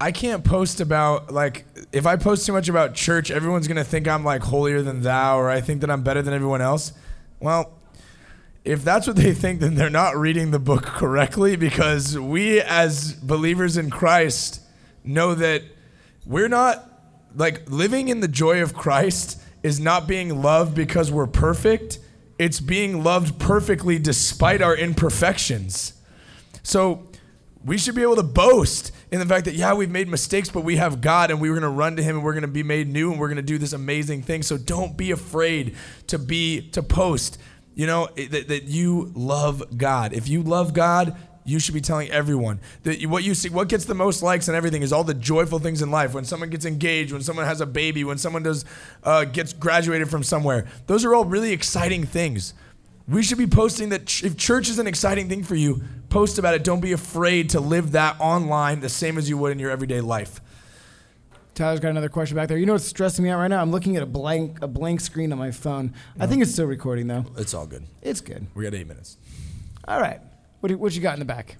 I 0.00 0.10
can't 0.10 0.42
post 0.42 0.80
about 0.80 1.32
like 1.32 1.64
if 1.92 2.06
I 2.06 2.16
post 2.16 2.44
too 2.44 2.52
much 2.52 2.68
about 2.68 2.94
church, 2.94 3.30
everyone's 3.30 3.68
gonna 3.68 3.84
think 3.84 4.08
I'm 4.08 4.24
like 4.24 4.42
holier 4.42 4.82
than 4.82 5.02
thou, 5.02 5.38
or 5.38 5.48
I 5.48 5.60
think 5.60 5.80
that 5.82 5.90
I'm 5.90 6.02
better 6.02 6.22
than 6.22 6.34
everyone 6.34 6.60
else. 6.60 6.92
Well, 7.38 7.72
if 8.64 8.84
that's 8.84 9.06
what 9.06 9.16
they 9.16 9.32
think, 9.32 9.60
then 9.60 9.74
they're 9.74 9.90
not 9.90 10.16
reading 10.16 10.50
the 10.50 10.58
book 10.58 10.82
correctly 10.84 11.56
because 11.56 12.18
we 12.18 12.60
as 12.60 13.12
believers 13.12 13.76
in 13.76 13.90
Christ 13.90 14.60
know 15.04 15.34
that 15.34 15.62
we're 16.26 16.48
not 16.48 16.88
like 17.34 17.68
living 17.70 18.08
in 18.08 18.20
the 18.20 18.28
joy 18.28 18.62
of 18.62 18.74
Christ 18.74 19.40
is 19.62 19.80
not 19.80 20.06
being 20.06 20.42
loved 20.42 20.74
because 20.74 21.10
we're 21.10 21.26
perfect. 21.26 21.98
It's 22.38 22.60
being 22.60 23.04
loved 23.04 23.38
perfectly 23.38 23.98
despite 23.98 24.62
our 24.62 24.76
imperfections. 24.76 25.94
So 26.62 27.06
we 27.64 27.78
should 27.78 27.94
be 27.94 28.02
able 28.02 28.16
to 28.16 28.22
boast 28.22 28.92
in 29.12 29.20
the 29.20 29.26
fact 29.26 29.44
that, 29.44 29.54
yeah, 29.54 29.74
we've 29.74 29.90
made 29.90 30.08
mistakes, 30.08 30.48
but 30.48 30.64
we 30.64 30.76
have 30.76 31.02
God 31.02 31.30
and 31.30 31.38
we're 31.38 31.52
going 31.52 31.62
to 31.62 31.68
run 31.68 31.96
to 31.96 32.02
Him 32.02 32.16
and 32.16 32.24
we're 32.24 32.32
going 32.32 32.42
to 32.42 32.48
be 32.48 32.62
made 32.62 32.88
new 32.88 33.10
and 33.10 33.20
we're 33.20 33.28
going 33.28 33.36
to 33.36 33.42
do 33.42 33.58
this 33.58 33.74
amazing 33.74 34.22
thing. 34.22 34.42
So 34.42 34.56
don't 34.56 34.96
be 34.96 35.10
afraid 35.10 35.76
to 36.06 36.18
be, 36.18 36.70
to 36.70 36.82
post, 36.82 37.38
you 37.74 37.86
know, 37.86 38.08
that, 38.16 38.48
that 38.48 38.64
you 38.64 39.12
love 39.14 39.76
God. 39.76 40.14
If 40.14 40.28
you 40.28 40.42
love 40.42 40.72
God, 40.72 41.14
you 41.44 41.58
should 41.58 41.74
be 41.74 41.80
telling 41.82 42.10
everyone 42.10 42.60
that 42.84 43.02
what 43.02 43.22
you 43.22 43.34
see, 43.34 43.50
what 43.50 43.68
gets 43.68 43.84
the 43.84 43.94
most 43.94 44.22
likes 44.22 44.48
and 44.48 44.56
everything 44.56 44.80
is 44.80 44.94
all 44.94 45.04
the 45.04 45.12
joyful 45.12 45.58
things 45.58 45.82
in 45.82 45.90
life. 45.90 46.14
When 46.14 46.24
someone 46.24 46.48
gets 46.48 46.64
engaged, 46.64 47.12
when 47.12 47.22
someone 47.22 47.44
has 47.44 47.60
a 47.60 47.66
baby, 47.66 48.04
when 48.04 48.16
someone 48.16 48.42
does 48.42 48.64
uh, 49.02 49.24
gets 49.24 49.52
graduated 49.52 50.08
from 50.08 50.22
somewhere, 50.22 50.66
those 50.86 51.04
are 51.04 51.14
all 51.14 51.26
really 51.26 51.52
exciting 51.52 52.04
things. 52.06 52.54
We 53.08 53.22
should 53.22 53.38
be 53.38 53.46
posting 53.46 53.88
that 53.90 54.06
ch- 54.06 54.24
if 54.24 54.36
church 54.36 54.68
is 54.68 54.78
an 54.78 54.86
exciting 54.86 55.28
thing 55.28 55.42
for 55.42 55.54
you, 55.54 55.82
post 56.08 56.38
about 56.38 56.54
it. 56.54 56.62
Don't 56.64 56.80
be 56.80 56.92
afraid 56.92 57.50
to 57.50 57.60
live 57.60 57.92
that 57.92 58.16
online 58.20 58.80
the 58.80 58.88
same 58.88 59.18
as 59.18 59.28
you 59.28 59.36
would 59.38 59.52
in 59.52 59.58
your 59.58 59.70
everyday 59.70 60.00
life. 60.00 60.40
Tyler's 61.54 61.80
got 61.80 61.90
another 61.90 62.08
question 62.08 62.36
back 62.36 62.48
there. 62.48 62.56
You 62.56 62.64
know 62.64 62.72
what's 62.72 62.86
stressing 62.86 63.22
me 63.22 63.28
out 63.30 63.38
right 63.38 63.48
now? 63.48 63.60
I'm 63.60 63.70
looking 63.70 63.96
at 63.96 64.02
a 64.02 64.06
blank 64.06 64.62
a 64.62 64.68
blank 64.68 65.00
screen 65.00 65.32
on 65.32 65.38
my 65.38 65.50
phone. 65.50 65.92
I 66.18 66.26
think 66.26 66.40
it's 66.42 66.52
still 66.52 66.66
recording 66.66 67.08
though. 67.08 67.26
It's 67.36 67.52
all 67.52 67.66
good. 67.66 67.84
It's 68.00 68.20
good. 68.22 68.46
We 68.54 68.64
got 68.64 68.72
eight 68.74 68.86
minutes. 68.86 69.18
All 69.86 70.00
right. 70.00 70.20
What 70.60 70.68
do, 70.68 70.78
what 70.78 70.94
you 70.94 71.02
got 71.02 71.14
in 71.14 71.18
the 71.18 71.26
back? 71.26 71.56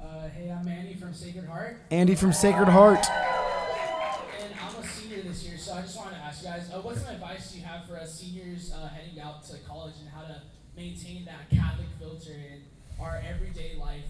Uh, 0.00 0.28
hey, 0.28 0.50
I'm 0.50 0.68
Andy 0.68 0.94
from 0.94 1.12
Sacred 1.14 1.46
Heart, 1.46 1.78
Andy 1.90 2.14
from 2.14 2.32
Sacred 2.32 2.68
Heart. 2.68 3.06
and 3.08 4.54
I'm 4.62 4.76
a 4.76 4.86
senior 4.86 5.22
this 5.22 5.42
year, 5.44 5.56
so 5.58 5.72
I 5.72 5.80
just 5.80 5.96
wanted 5.96 6.16
to 6.16 6.22
ask 6.22 6.42
you 6.42 6.48
guys, 6.50 6.70
uh, 6.72 6.80
what's 6.80 7.00
some 7.02 7.14
advice 7.14 7.50
do 7.50 7.58
you 7.58 7.64
have 7.64 7.86
for 7.88 7.96
us 7.96 8.20
seniors 8.20 8.72
uh, 8.72 8.88
heading 8.88 9.18
out 9.20 9.42
to 9.46 9.56
college 9.66 9.94
and 10.00 10.08
how 10.10 10.20
to 10.22 10.40
maintain 10.76 11.24
that 11.24 11.50
Catholic 11.50 11.86
filter 11.98 12.32
in 12.32 12.62
our 13.00 13.22
everyday 13.28 13.76
life? 13.78 14.02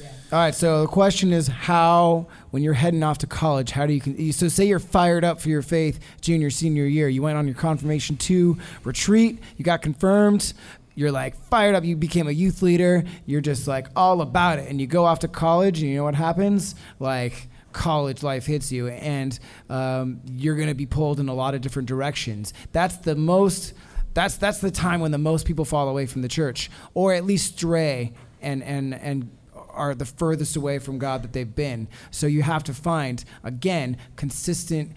Yeah. 0.00 0.08
All 0.32 0.38
right. 0.38 0.54
So 0.54 0.82
the 0.82 0.88
question 0.88 1.32
is, 1.32 1.48
how 1.48 2.26
when 2.50 2.62
you're 2.62 2.74
heading 2.74 3.02
off 3.02 3.18
to 3.18 3.26
college, 3.26 3.70
how 3.70 3.86
do 3.86 3.92
you 3.92 4.32
so 4.32 4.48
say 4.48 4.64
you're 4.64 4.78
fired 4.78 5.24
up 5.24 5.40
for 5.40 5.48
your 5.48 5.62
faith 5.62 6.00
junior 6.20 6.50
senior 6.50 6.86
year? 6.86 7.08
You 7.08 7.22
went 7.22 7.36
on 7.36 7.46
your 7.46 7.56
confirmation 7.56 8.16
two 8.16 8.58
retreat. 8.84 9.38
You 9.56 9.64
got 9.64 9.82
confirmed. 9.82 10.54
You're 10.94 11.12
like 11.12 11.36
fired 11.48 11.74
up. 11.74 11.84
You 11.84 11.96
became 11.96 12.28
a 12.28 12.32
youth 12.32 12.62
leader. 12.62 13.04
You're 13.26 13.40
just 13.40 13.66
like 13.66 13.88
all 13.96 14.20
about 14.20 14.58
it. 14.58 14.68
And 14.68 14.80
you 14.80 14.86
go 14.86 15.04
off 15.04 15.20
to 15.20 15.28
college, 15.28 15.80
and 15.80 15.90
you 15.90 15.96
know 15.96 16.04
what 16.04 16.14
happens? 16.14 16.74
Like 16.98 17.48
college 17.72 18.22
life 18.22 18.44
hits 18.44 18.70
you, 18.70 18.88
and 18.88 19.38
um, 19.70 20.20
you're 20.30 20.56
going 20.56 20.68
to 20.68 20.74
be 20.74 20.86
pulled 20.86 21.18
in 21.18 21.28
a 21.28 21.34
lot 21.34 21.54
of 21.54 21.62
different 21.62 21.88
directions. 21.88 22.52
That's 22.72 22.96
the 22.98 23.16
most. 23.16 23.74
That's 24.14 24.36
that's 24.36 24.58
the 24.58 24.70
time 24.70 25.00
when 25.00 25.10
the 25.10 25.18
most 25.18 25.46
people 25.46 25.64
fall 25.64 25.88
away 25.88 26.06
from 26.06 26.22
the 26.22 26.28
church, 26.28 26.70
or 26.94 27.14
at 27.14 27.24
least 27.24 27.56
stray 27.58 28.12
and 28.40 28.62
and 28.62 28.94
and 28.94 29.30
are 29.70 29.94
the 29.94 30.04
furthest 30.04 30.56
away 30.56 30.78
from 30.78 30.98
God 30.98 31.22
that 31.22 31.32
they've 31.32 31.54
been. 31.54 31.88
So 32.10 32.26
you 32.26 32.42
have 32.42 32.64
to 32.64 32.74
find 32.74 33.24
again 33.42 33.96
consistent 34.16 34.92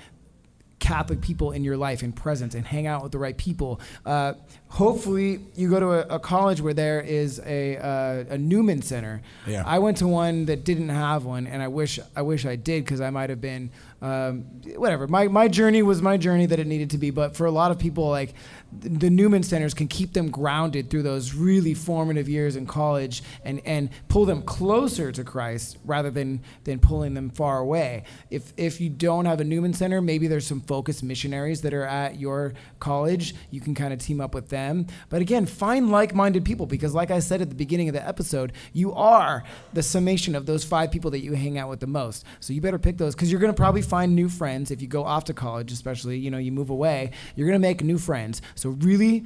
Catholic 0.80 1.22
people 1.22 1.52
in 1.52 1.64
your 1.64 1.78
life 1.78 2.04
and 2.04 2.16
presence 2.16 2.54
and 2.54 2.66
hang 2.66 2.86
out 2.86 3.02
with 3.02 3.12
the 3.12 3.18
right 3.18 3.36
people. 3.38 3.80
Uh, 4.06 4.34
hopefully, 4.68 5.40
you 5.56 5.70
go 5.70 5.80
to 5.80 5.92
a, 5.94 6.16
a 6.16 6.20
college 6.20 6.62
where 6.62 6.74
there 6.74 7.02
is 7.02 7.42
a, 7.46 7.78
uh, 7.78 8.34
a 8.36 8.38
Newman 8.38 8.82
Center. 8.82 9.22
Yeah. 9.48 9.64
I 9.66 9.80
went 9.80 9.98
to 9.98 10.08
one 10.08 10.46
that 10.46 10.64
didn't 10.64 10.90
have 10.90 11.26
one, 11.26 11.48
and 11.48 11.64
I 11.64 11.70
wish 11.70 12.00
I 12.16 12.22
wish 12.22 12.46
I 12.46 12.56
did 12.56 12.84
because 12.84 13.02
I 13.02 13.10
might 13.10 13.30
have 13.30 13.42
been 13.42 13.72
um, 14.02 14.42
whatever. 14.76 15.08
My 15.08 15.28
my 15.28 15.48
journey 15.48 15.82
was 15.82 16.02
my 16.02 16.18
journey 16.18 16.46
that 16.46 16.60
it 16.60 16.68
needed 16.68 16.90
to 16.92 16.98
be. 16.98 17.10
But 17.10 17.36
for 17.36 17.46
a 17.46 17.52
lot 17.52 17.72
of 17.72 17.80
people, 17.80 18.10
like 18.10 18.34
the 18.80 19.10
Newman 19.10 19.44
centers 19.44 19.74
can 19.74 19.88
keep 19.88 20.14
them 20.14 20.30
grounded 20.30 20.90
through 20.90 21.04
those 21.04 21.34
really 21.34 21.74
formative 21.74 22.30
years 22.30 22.56
in 22.56 22.66
college 22.66 23.24
and 23.44 23.62
and 23.66 23.90
pull 24.08 24.26
them 24.26 24.42
closer 24.42 25.12
to 25.12 25.24
Christ 25.24 25.78
rather 25.86 26.12
than 26.12 26.42
than 26.64 26.80
pulling 26.80 27.14
them 27.14 27.30
far 27.30 27.60
away. 27.60 28.04
If 28.30 28.54
if 28.58 28.80
you 28.82 28.90
don't 28.90 29.26
have 29.26 29.40
a 29.40 29.44
Newman 29.44 29.74
center, 29.74 30.02
maybe 30.02 30.28
there's 30.28 30.48
some 30.48 30.62
focused 30.62 31.04
missionaries 31.04 31.62
that 31.62 31.74
are 31.74 31.86
at 31.86 32.20
your 32.20 32.54
college. 32.80 33.36
You 33.52 33.62
can 33.62 33.76
kind 33.76 33.94
of 33.94 34.00
team 34.00 34.22
up 34.22 34.34
with 34.34 34.50
them. 34.50 34.88
But 35.10 35.22
again, 35.22 35.46
find 35.46 35.92
like-minded 35.92 36.46
people 36.46 36.66
because 36.66 36.94
like 36.94 37.12
I 37.12 37.20
said 37.20 37.42
at 37.42 37.50
the 37.50 37.56
beginning 37.56 37.90
of 37.90 37.94
the 37.94 38.08
episode, 38.08 38.54
you 38.74 38.94
are 38.94 39.44
the 39.74 39.84
summation 39.84 40.36
of 40.36 40.46
those 40.46 40.64
five 40.64 40.92
people 40.92 41.12
that 41.12 41.20
you 41.20 41.34
hang 41.34 41.58
out 41.58 41.70
with 41.70 41.80
the 41.80 41.88
most. 41.88 42.26
So 42.40 42.54
you 42.54 42.62
better 42.62 42.80
pick 42.80 42.98
those 42.98 43.16
because 43.16 43.32
you're 43.32 43.42
going 43.42 43.54
to 43.54 43.58
probably 43.58 43.82
find 43.82 44.16
new 44.16 44.30
friends 44.30 44.72
if 44.72 44.82
you 44.82 44.88
go 44.88 45.04
off 45.04 45.26
to 45.26 45.34
college, 45.34 45.72
especially, 45.72 46.18
you 46.18 46.32
know, 46.32 46.38
you 46.38 46.52
move 46.52 46.70
away, 46.70 47.12
you're 47.36 47.48
going 47.48 47.60
to 47.60 47.68
make 47.68 47.84
new 47.84 47.98
friends. 47.98 48.42
So 48.56 48.65
really 48.70 49.26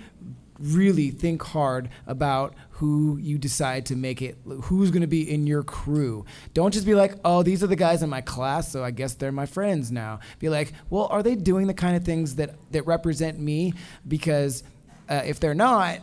really 0.60 1.10
think 1.10 1.42
hard 1.42 1.90
about 2.06 2.54
who 2.72 3.18
you 3.18 3.38
decide 3.38 3.86
to 3.86 3.96
make 3.96 4.22
it 4.22 4.38
who's 4.64 4.92
going 4.92 5.02
to 5.02 5.08
be 5.08 5.30
in 5.30 5.48
your 5.48 5.64
crew. 5.64 6.26
Don't 6.54 6.74
just 6.74 6.86
be 6.86 6.96
like 6.96 7.16
oh 7.24 7.44
these 7.44 7.64
are 7.64 7.68
the 7.68 7.76
guys 7.76 8.04
in 8.04 8.10
my 8.10 8.22
class 8.22 8.72
so 8.72 8.84
i 8.84 8.92
guess 8.92 9.14
they're 9.14 9.32
my 9.32 9.46
friends 9.46 9.92
now. 9.92 10.20
Be 10.40 10.50
like 10.50 10.74
well 10.90 11.08
are 11.12 11.24
they 11.24 11.36
doing 11.36 11.68
the 11.68 11.74
kind 11.74 11.96
of 11.96 12.04
things 12.04 12.36
that 12.36 12.56
that 12.72 12.86
represent 12.86 13.40
me? 13.40 13.74
Because 14.08 14.64
uh, 15.08 15.22
if 15.26 15.40
they're 15.40 15.56
not 15.56 16.02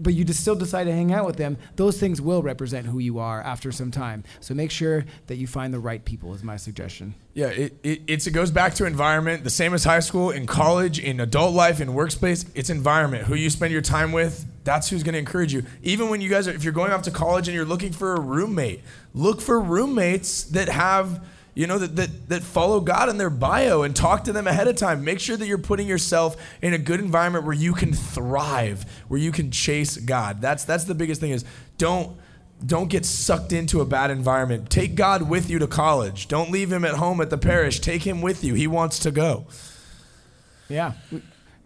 but 0.00 0.14
you 0.14 0.24
just 0.24 0.40
still 0.40 0.54
decide 0.54 0.84
to 0.84 0.92
hang 0.92 1.12
out 1.12 1.26
with 1.26 1.36
them 1.36 1.56
those 1.76 1.98
things 1.98 2.20
will 2.20 2.42
represent 2.42 2.86
who 2.86 2.98
you 2.98 3.18
are 3.18 3.40
after 3.42 3.70
some 3.72 3.90
time 3.90 4.24
so 4.40 4.54
make 4.54 4.70
sure 4.70 5.04
that 5.26 5.36
you 5.36 5.46
find 5.46 5.72
the 5.72 5.78
right 5.78 6.04
people 6.04 6.34
is 6.34 6.42
my 6.42 6.56
suggestion 6.56 7.14
Yeah, 7.34 7.48
it, 7.48 7.78
it, 7.84 8.26
it 8.26 8.30
goes 8.32 8.50
back 8.50 8.74
to 8.74 8.84
environment, 8.84 9.44
the 9.44 9.50
same 9.50 9.72
as 9.72 9.84
high 9.84 10.00
school, 10.00 10.30
in 10.30 10.46
college, 10.46 10.98
in 10.98 11.20
adult 11.20 11.54
life, 11.54 11.80
in 11.80 11.90
workspace. 11.90 12.44
It's 12.54 12.68
environment. 12.68 13.24
Who 13.24 13.36
you 13.36 13.48
spend 13.48 13.72
your 13.72 13.80
time 13.82 14.10
with, 14.10 14.44
that's 14.64 14.88
who's 14.90 15.04
going 15.04 15.12
to 15.12 15.20
encourage 15.20 15.52
you. 15.52 15.62
Even 15.82 16.08
when 16.08 16.20
you 16.20 16.28
guys 16.28 16.48
are, 16.48 16.50
if 16.50 16.64
you're 16.64 16.72
going 16.72 16.90
off 16.90 17.02
to 17.02 17.12
college 17.12 17.46
and 17.46 17.54
you're 17.54 17.64
looking 17.64 17.92
for 17.92 18.14
a 18.14 18.20
roommate, 18.20 18.82
look 19.14 19.40
for 19.40 19.60
roommates 19.60 20.42
that 20.44 20.68
have, 20.68 21.24
you 21.58 21.66
know, 21.66 21.76
that, 21.76 21.96
that, 21.96 22.28
that 22.28 22.42
follow 22.44 22.78
God 22.78 23.08
in 23.08 23.18
their 23.18 23.30
bio 23.30 23.82
and 23.82 23.94
talk 23.94 24.22
to 24.24 24.32
them 24.32 24.46
ahead 24.46 24.68
of 24.68 24.76
time. 24.76 25.02
Make 25.02 25.18
sure 25.18 25.36
that 25.36 25.44
you're 25.44 25.58
putting 25.58 25.88
yourself 25.88 26.36
in 26.62 26.72
a 26.72 26.78
good 26.78 27.00
environment 27.00 27.46
where 27.46 27.54
you 27.54 27.72
can 27.72 27.92
thrive, 27.92 28.84
where 29.08 29.18
you 29.18 29.32
can 29.32 29.50
chase 29.50 29.96
God. 29.96 30.40
That's, 30.40 30.62
that's 30.62 30.84
the 30.84 30.94
biggest 30.94 31.20
thing 31.20 31.32
is 31.32 31.44
don't, 31.76 32.16
don't 32.64 32.88
get 32.88 33.04
sucked 33.04 33.52
into 33.52 33.80
a 33.80 33.84
bad 33.84 34.12
environment. 34.12 34.70
Take 34.70 34.94
God 34.94 35.28
with 35.28 35.50
you 35.50 35.58
to 35.58 35.66
college. 35.66 36.28
Don't 36.28 36.52
leave 36.52 36.72
him 36.72 36.84
at 36.84 36.94
home 36.94 37.20
at 37.20 37.28
the 37.28 37.38
parish. 37.38 37.80
Take 37.80 38.02
him 38.04 38.22
with 38.22 38.44
you. 38.44 38.54
He 38.54 38.68
wants 38.68 39.00
to 39.00 39.10
go. 39.10 39.48
yeah 40.68 40.92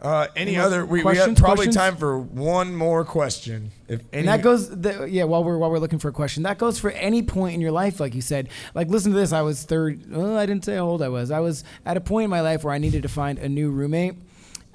Uh, 0.02 0.26
any 0.34 0.56
Any 0.56 0.58
other? 0.58 0.84
We, 0.84 1.04
we 1.04 1.16
have 1.16 1.36
probably 1.36 1.66
Questions? 1.66 1.76
time 1.76 1.96
for 1.96 2.18
one 2.18 2.74
more 2.74 3.04
question. 3.04 3.70
If 3.86 4.00
any, 4.12 4.20
And 4.20 4.28
that 4.28 4.42
goes, 4.42 4.68
the, 4.68 5.04
yeah. 5.08 5.22
While 5.24 5.44
we're 5.44 5.56
while 5.56 5.70
we're 5.70 5.78
looking 5.78 6.00
for 6.00 6.08
a 6.08 6.12
question, 6.12 6.42
that 6.42 6.58
goes 6.58 6.78
for 6.80 6.90
any 6.90 7.22
point 7.22 7.54
in 7.54 7.60
your 7.60 7.70
life, 7.70 8.00
like 8.00 8.12
you 8.12 8.20
said. 8.20 8.48
Like, 8.74 8.88
listen 8.88 9.12
to 9.12 9.18
this. 9.18 9.32
I 9.32 9.42
was 9.42 9.62
third. 9.62 10.02
Oh, 10.12 10.36
I 10.36 10.44
didn't 10.44 10.64
say 10.64 10.74
how 10.74 10.86
old 10.88 11.02
I 11.02 11.08
was. 11.08 11.30
I 11.30 11.38
was 11.38 11.62
at 11.86 11.96
a 11.96 12.00
point 12.00 12.24
in 12.24 12.30
my 12.30 12.40
life 12.40 12.64
where 12.64 12.74
I 12.74 12.78
needed 12.78 13.02
to 13.04 13.08
find 13.08 13.38
a 13.38 13.48
new 13.48 13.70
roommate, 13.70 14.14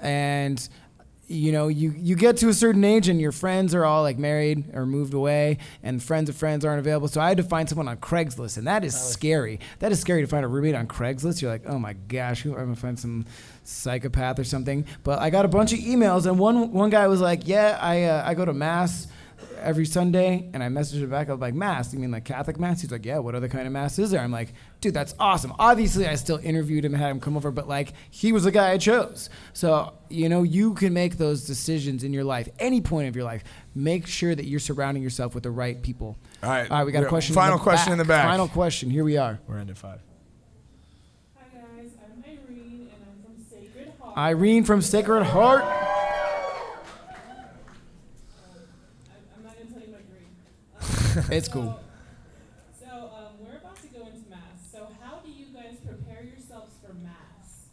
and 0.00 0.66
you 1.30 1.52
know, 1.52 1.68
you 1.68 1.92
you 1.94 2.16
get 2.16 2.38
to 2.38 2.48
a 2.48 2.54
certain 2.54 2.82
age 2.84 3.06
and 3.08 3.20
your 3.20 3.32
friends 3.32 3.74
are 3.74 3.84
all 3.84 4.02
like 4.02 4.16
married 4.16 4.74
or 4.74 4.86
moved 4.86 5.12
away, 5.12 5.58
and 5.82 6.02
friends 6.02 6.30
of 6.30 6.36
friends 6.36 6.64
aren't 6.64 6.78
available. 6.78 7.08
So 7.08 7.20
I 7.20 7.28
had 7.28 7.36
to 7.36 7.42
find 7.42 7.68
someone 7.68 7.86
on 7.86 7.98
Craigslist, 7.98 8.56
and 8.56 8.66
that 8.66 8.82
is 8.82 8.98
scary. 8.98 9.60
That 9.80 9.92
is 9.92 10.00
scary 10.00 10.22
to 10.22 10.26
find 10.26 10.42
a 10.42 10.48
roommate 10.48 10.74
on 10.74 10.86
Craigslist. 10.86 11.42
You're 11.42 11.50
like, 11.50 11.64
oh 11.66 11.78
my 11.78 11.92
gosh, 11.92 12.40
who 12.40 12.54
am 12.54 12.60
I 12.60 12.62
gonna 12.62 12.76
find 12.76 12.98
some 12.98 13.26
psychopath 13.68 14.38
or 14.38 14.44
something? 14.44 14.86
But 15.04 15.20
I 15.20 15.30
got 15.30 15.44
a 15.44 15.48
bunch 15.48 15.72
of 15.72 15.78
emails, 15.78 16.26
and 16.26 16.38
one 16.38 16.72
one 16.72 16.90
guy 16.90 17.06
was 17.06 17.20
like, 17.20 17.46
yeah, 17.46 17.78
I 17.80 18.04
uh, 18.04 18.22
I 18.26 18.34
go 18.34 18.44
to 18.44 18.52
mass 18.52 19.08
every 19.60 19.86
Sunday, 19.86 20.48
and 20.52 20.62
I 20.62 20.68
messaged 20.68 21.02
him 21.02 21.10
back. 21.10 21.28
I 21.28 21.32
was 21.32 21.40
like, 21.40 21.54
Mass? 21.54 21.92
You 21.92 21.98
mean 21.98 22.10
like 22.10 22.24
Catholic 22.24 22.58
Mass? 22.58 22.80
He's 22.80 22.90
like, 22.90 23.04
Yeah, 23.04 23.18
what 23.18 23.34
other 23.34 23.48
kind 23.48 23.66
of 23.66 23.72
Mass 23.72 23.98
is 23.98 24.10
there? 24.10 24.20
I'm 24.20 24.30
like, 24.30 24.52
Dude, 24.80 24.94
that's 24.94 25.14
awesome. 25.18 25.52
Obviously, 25.58 26.06
I 26.06 26.14
still 26.14 26.38
interviewed 26.38 26.84
him 26.84 26.94
and 26.94 27.02
had 27.02 27.10
him 27.10 27.20
come 27.20 27.36
over, 27.36 27.50
but 27.50 27.68
like, 27.68 27.92
he 28.10 28.32
was 28.32 28.44
the 28.44 28.50
guy 28.50 28.70
I 28.70 28.78
chose. 28.78 29.28
So, 29.52 29.94
you 30.08 30.28
know, 30.28 30.42
you 30.42 30.74
can 30.74 30.92
make 30.92 31.18
those 31.18 31.44
decisions 31.44 32.04
in 32.04 32.12
your 32.12 32.24
life, 32.24 32.48
any 32.58 32.80
point 32.80 33.08
of 33.08 33.16
your 33.16 33.24
life. 33.24 33.42
Make 33.74 34.06
sure 34.06 34.34
that 34.34 34.46
you're 34.46 34.60
surrounding 34.60 35.02
yourself 35.02 35.34
with 35.34 35.42
the 35.42 35.50
right 35.50 35.80
people. 35.82 36.16
All 36.42 36.50
right. 36.50 36.70
All 36.70 36.78
right, 36.78 36.84
we 36.84 36.92
got 36.92 37.02
a 37.02 37.06
question. 37.06 37.34
final 37.34 37.54
in 37.54 37.58
the 37.58 37.62
question 37.64 37.92
in 37.92 37.98
the 37.98 38.04
back. 38.04 38.26
Final 38.26 38.48
question. 38.48 38.90
Here 38.90 39.04
we 39.04 39.16
are. 39.16 39.40
We're 39.46 39.58
ending 39.58 39.74
five. 39.74 40.00
Hi 41.36 41.44
guys, 41.52 41.90
I'm 42.02 42.24
Irene 42.24 42.90
and 42.92 43.02
I'm 43.04 43.24
from 43.24 43.44
Sacred 43.50 43.92
Heart. 44.00 44.07
Irene 44.18 44.64
from 44.64 44.82
Sacred 44.82 45.22
Heart. 45.22 45.62
I'm, 45.62 45.70
I'm 49.36 49.44
not 49.44 49.56
gonna 49.56 49.70
tell 49.70 49.80
you 49.80 49.92
my 49.92 50.00
grade. 51.20 51.32
It's 51.32 51.46
cool. 51.46 51.78
So 52.80 52.88
um, 52.88 53.34
we're 53.38 53.58
about 53.58 53.80
to 53.80 53.86
go 53.86 54.00
into 54.00 54.28
mass. 54.28 54.40
So 54.72 54.88
how 55.00 55.20
do 55.24 55.30
you 55.30 55.46
guys 55.54 55.76
prepare 55.86 56.24
yourselves 56.24 56.74
for 56.84 56.94
mass? 56.94 57.66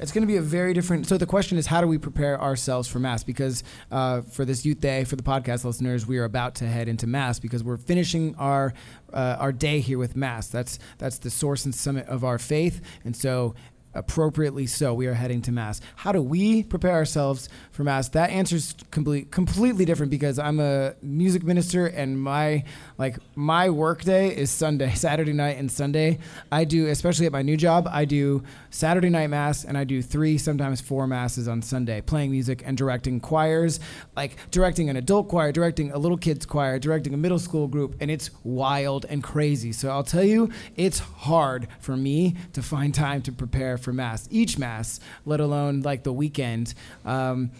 It's 0.00 0.10
going 0.10 0.22
to 0.22 0.26
be 0.26 0.36
a 0.36 0.42
very 0.42 0.74
different. 0.74 1.06
So 1.06 1.16
the 1.16 1.26
question 1.26 1.58
is, 1.58 1.66
how 1.66 1.80
do 1.80 1.86
we 1.86 1.96
prepare 1.98 2.40
ourselves 2.40 2.88
for 2.88 2.98
Mass? 2.98 3.24
Because 3.24 3.64
uh, 3.90 4.22
for 4.22 4.44
this 4.44 4.64
Youth 4.64 4.80
Day, 4.80 5.02
for 5.02 5.16
the 5.16 5.24
podcast 5.24 5.64
listeners, 5.64 6.06
we 6.06 6.18
are 6.18 6.24
about 6.24 6.56
to 6.56 6.66
head 6.66 6.88
into 6.88 7.08
Mass 7.08 7.40
because 7.40 7.62
we're 7.64 7.76
finishing 7.76 8.34
our 8.36 8.74
uh, 9.12 9.36
our 9.38 9.52
day 9.52 9.78
here 9.78 9.98
with 9.98 10.16
Mass. 10.16 10.48
That's 10.48 10.80
that's 10.98 11.18
the 11.18 11.30
source 11.30 11.64
and 11.64 11.74
summit 11.74 12.06
of 12.08 12.24
our 12.24 12.38
faith, 12.38 12.80
and 13.04 13.14
so 13.16 13.54
appropriately 13.94 14.66
so. 14.66 14.94
We 14.94 15.06
are 15.06 15.14
heading 15.14 15.42
to 15.42 15.52
Mass. 15.52 15.80
How 15.96 16.12
do 16.12 16.22
we 16.22 16.62
prepare 16.62 16.92
ourselves 16.92 17.48
for 17.70 17.84
Mass? 17.84 18.08
That 18.10 18.30
answer's 18.30 18.74
complete, 18.90 19.30
completely 19.30 19.84
different 19.84 20.10
because 20.10 20.38
I'm 20.38 20.60
a 20.60 20.94
music 21.02 21.42
minister 21.42 21.86
and 21.86 22.20
my 22.20 22.64
like 22.98 23.18
my 23.34 23.70
work 23.70 24.02
day 24.02 24.36
is 24.36 24.50
Sunday, 24.50 24.90
Saturday 24.94 25.32
night 25.32 25.56
and 25.56 25.70
Sunday. 25.70 26.18
I 26.52 26.64
do, 26.64 26.86
especially 26.88 27.26
at 27.26 27.32
my 27.32 27.42
new 27.42 27.56
job, 27.56 27.88
I 27.90 28.04
do 28.04 28.42
Saturday 28.70 29.08
night 29.08 29.28
Mass 29.28 29.64
and 29.64 29.78
I 29.78 29.84
do 29.84 30.02
three, 30.02 30.38
sometimes 30.38 30.80
four 30.80 31.06
Masses 31.06 31.48
on 31.48 31.62
Sunday, 31.62 32.00
playing 32.00 32.30
music 32.30 32.62
and 32.66 32.76
directing 32.76 33.20
choirs, 33.20 33.80
like 34.16 34.36
directing 34.50 34.90
an 34.90 34.96
adult 34.96 35.28
choir, 35.28 35.52
directing 35.52 35.92
a 35.92 35.98
little 35.98 36.18
kids 36.18 36.44
choir, 36.44 36.78
directing 36.78 37.14
a 37.14 37.16
middle 37.16 37.38
school 37.38 37.66
group, 37.66 37.96
and 38.00 38.10
it's 38.10 38.30
wild 38.44 39.06
and 39.08 39.22
crazy. 39.22 39.72
So 39.72 39.88
I'll 39.88 40.04
tell 40.04 40.24
you, 40.24 40.50
it's 40.76 40.98
hard 40.98 41.68
for 41.80 41.96
me 41.96 42.36
to 42.52 42.62
find 42.62 42.94
time 42.94 43.22
to 43.22 43.32
prepare 43.32 43.77
for 43.78 43.92
Mass, 43.92 44.28
each 44.30 44.58
Mass, 44.58 45.00
let 45.24 45.40
alone 45.40 45.82
like 45.82 46.02
the 46.02 46.12
weekend. 46.12 46.74
Um, 47.04 47.50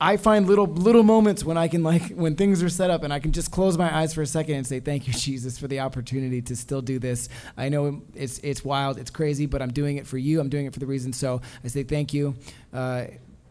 I 0.00 0.16
find 0.16 0.46
little 0.46 0.66
little 0.66 1.02
moments 1.02 1.44
when 1.44 1.56
I 1.56 1.68
can 1.68 1.82
like 1.82 2.10
when 2.14 2.36
things 2.36 2.62
are 2.62 2.68
set 2.68 2.90
up 2.90 3.02
and 3.02 3.12
I 3.12 3.18
can 3.18 3.32
just 3.32 3.50
close 3.50 3.76
my 3.76 3.94
eyes 3.94 4.14
for 4.14 4.22
a 4.22 4.26
second 4.26 4.54
and 4.54 4.66
say 4.66 4.80
thank 4.80 5.06
you 5.06 5.12
Jesus 5.16 5.58
for 5.58 5.68
the 5.68 5.80
opportunity 5.80 6.40
to 6.42 6.56
still 6.56 6.82
do 6.82 6.98
this. 6.98 7.28
I 7.56 7.68
know 7.68 8.02
it's 8.14 8.38
it's 8.38 8.64
wild, 8.64 8.98
it's 8.98 9.10
crazy, 9.10 9.46
but 9.46 9.62
I'm 9.62 9.72
doing 9.72 9.96
it 9.96 10.06
for 10.06 10.18
you. 10.18 10.40
I'm 10.40 10.48
doing 10.48 10.66
it 10.66 10.72
for 10.72 10.80
the 10.80 10.86
reason. 10.86 11.12
So 11.12 11.40
I 11.64 11.68
say 11.68 11.82
thank 11.82 12.12
you, 12.12 12.36
uh, 12.72 13.06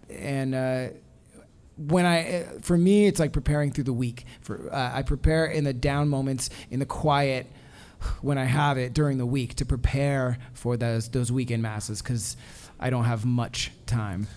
and. 0.10 0.56
Uh, 0.56 0.88
when 1.78 2.08
I, 2.08 2.42
uh, 2.42 2.44
for 2.62 2.76
me, 2.76 3.06
it's 3.06 3.20
like 3.20 3.34
preparing 3.34 3.72
through 3.72 3.84
the 3.84 3.94
week. 3.94 4.26
For 4.42 4.74
uh, 4.74 4.92
I 4.96 5.04
prepare 5.04 5.46
in 5.46 5.64
the 5.64 5.74
down 5.74 6.10
moments, 6.10 6.50
in 6.72 6.80
the 6.80 6.88
quiet, 6.88 7.46
when 8.22 8.38
I 8.38 8.46
have 8.46 8.78
it 8.78 8.94
during 8.94 9.18
the 9.18 9.26
week 9.26 9.56
to 9.56 9.66
prepare 9.66 10.38
for 10.54 10.78
those 10.78 11.10
those 11.10 11.32
weekend 11.32 11.64
masses 11.64 12.02
because 12.02 12.38
I 12.80 12.90
don't 12.90 13.06
have 13.06 13.26
much 13.26 13.72
time. 13.86 14.28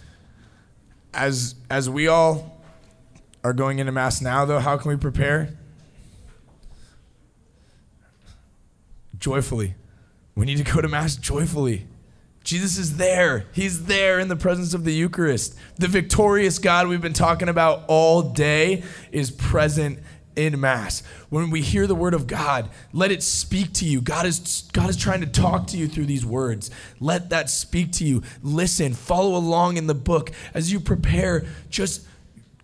As 1.13 1.55
as 1.71 1.89
we 1.89 2.09
all 2.09 2.61
are 3.43 3.53
going 3.53 3.79
into 3.79 3.93
mass 3.93 4.21
now, 4.21 4.45
though, 4.45 4.59
how 4.59 4.77
can 4.77 4.91
we 4.91 4.97
prepare? 4.97 5.57
Joyfully. 9.19 9.75
We 10.35 10.47
need 10.47 10.59
to 10.59 10.65
go 10.65 10.81
to 10.81 10.89
mass 10.89 11.17
joyfully. 11.17 11.87
Jesus 12.43 12.79
is 12.79 12.97
there. 12.97 13.45
He's 13.53 13.85
there 13.85 14.19
in 14.19 14.29
the 14.29 14.37
presence 14.37 14.73
of 14.73 14.85
the 14.85 14.95
Eucharist. 14.95 15.55
The 15.77 15.89
victorious 15.89 16.59
God 16.59 16.89
we've 16.89 17.01
been 17.01 17.13
talking 17.13 17.49
about 17.49 17.85
all 17.87 18.23
day 18.23 18.83
is 19.13 19.31
present 19.31 19.99
in 20.47 20.59
mass. 20.59 21.03
When 21.29 21.51
we 21.51 21.61
hear 21.61 21.87
the 21.87 21.95
word 21.95 22.15
of 22.15 22.27
God, 22.27 22.71
let 22.93 23.13
it 23.13 23.23
speak 23.23 23.73
to 23.75 23.85
you. 23.85 24.01
God 24.01 24.27
is 24.27 24.69
God 24.73 24.89
is 24.89 24.97
trying 24.97 25.21
to 25.21 25.27
talk 25.27 25.67
to 25.69 25.77
you 25.77 25.87
through 25.87 26.07
these 26.07 26.25
words. 26.25 26.71
Let 26.99 27.31
that 27.31 27.51
speak 27.51 27.93
to 27.93 28.05
you. 28.05 28.23
Listen, 28.43 28.95
follow 28.95 29.37
along 29.37 29.77
in 29.77 29.87
the 29.87 29.95
book 29.95 30.33
as 30.55 30.73
you 30.73 30.81
prepare. 30.81 31.45
Just 31.69 32.07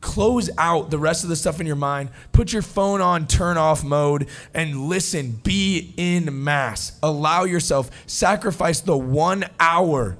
close 0.00 0.48
out 0.58 0.90
the 0.90 0.98
rest 0.98 1.22
of 1.22 1.28
the 1.28 1.36
stuff 1.36 1.60
in 1.60 1.66
your 1.66 1.76
mind. 1.76 2.10
Put 2.32 2.52
your 2.52 2.62
phone 2.62 3.00
on 3.00 3.26
turn 3.26 3.56
off 3.56 3.84
mode 3.84 4.28
and 4.54 4.88
listen. 4.88 5.32
Be 5.42 5.92
in 5.96 6.44
mass. 6.44 6.98
Allow 7.02 7.44
yourself 7.44 7.90
sacrifice 8.06 8.80
the 8.80 8.96
1 8.96 9.44
hour 9.58 10.16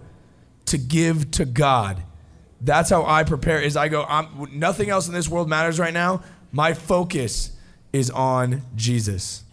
to 0.66 0.78
give 0.78 1.30
to 1.32 1.44
God. 1.44 2.02
That's 2.60 2.90
how 2.90 3.04
I 3.04 3.22
prepare 3.24 3.60
is 3.60 3.76
I 3.76 3.88
go 3.88 4.04
I'm, 4.08 4.48
nothing 4.52 4.90
else 4.90 5.08
in 5.08 5.14
this 5.14 5.28
world 5.28 5.48
matters 5.48 5.78
right 5.78 5.94
now. 5.94 6.22
My 6.56 6.72
focus 6.72 7.50
is 7.92 8.08
on 8.10 8.62
Jesus. 8.74 9.44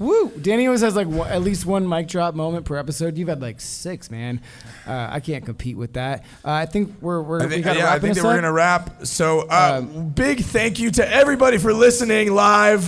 Woo! 0.00 0.30
Danny 0.30 0.66
always 0.66 0.80
has 0.80 0.96
like 0.96 1.06
one, 1.06 1.28
at 1.30 1.42
least 1.42 1.64
one 1.64 1.88
mic 1.88 2.08
drop 2.08 2.34
moment 2.34 2.64
per 2.64 2.76
episode. 2.76 3.16
You've 3.16 3.28
had 3.28 3.40
like 3.40 3.60
six, 3.60 4.10
man. 4.10 4.40
Uh, 4.84 5.06
I 5.08 5.20
can't 5.20 5.44
compete 5.44 5.76
with 5.76 5.92
that. 5.92 6.24
Uh, 6.44 6.50
I 6.50 6.66
think 6.66 6.92
we're 7.00 7.22
we're 7.22 7.42
I 7.42 7.46
we 7.46 7.50
think, 7.62 7.66
yeah, 7.66 7.92
I 7.92 8.00
think 8.00 8.16
that 8.16 8.24
we're 8.24 8.34
gonna 8.34 8.52
wrap. 8.52 9.06
So, 9.06 9.42
uh, 9.48 9.78
Um, 9.78 10.08
big 10.08 10.40
thank 10.40 10.80
you 10.80 10.90
to 10.90 11.08
everybody 11.08 11.58
for 11.58 11.72
listening 11.72 12.34
live. 12.34 12.82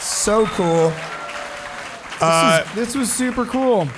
So 0.00 0.46
cool. 0.46 0.90
Uh, 2.18 2.60
This, 2.62 2.68
is, 2.68 2.74
this 2.74 2.94
was 2.96 3.12
super 3.12 3.44
cool. 3.44 3.88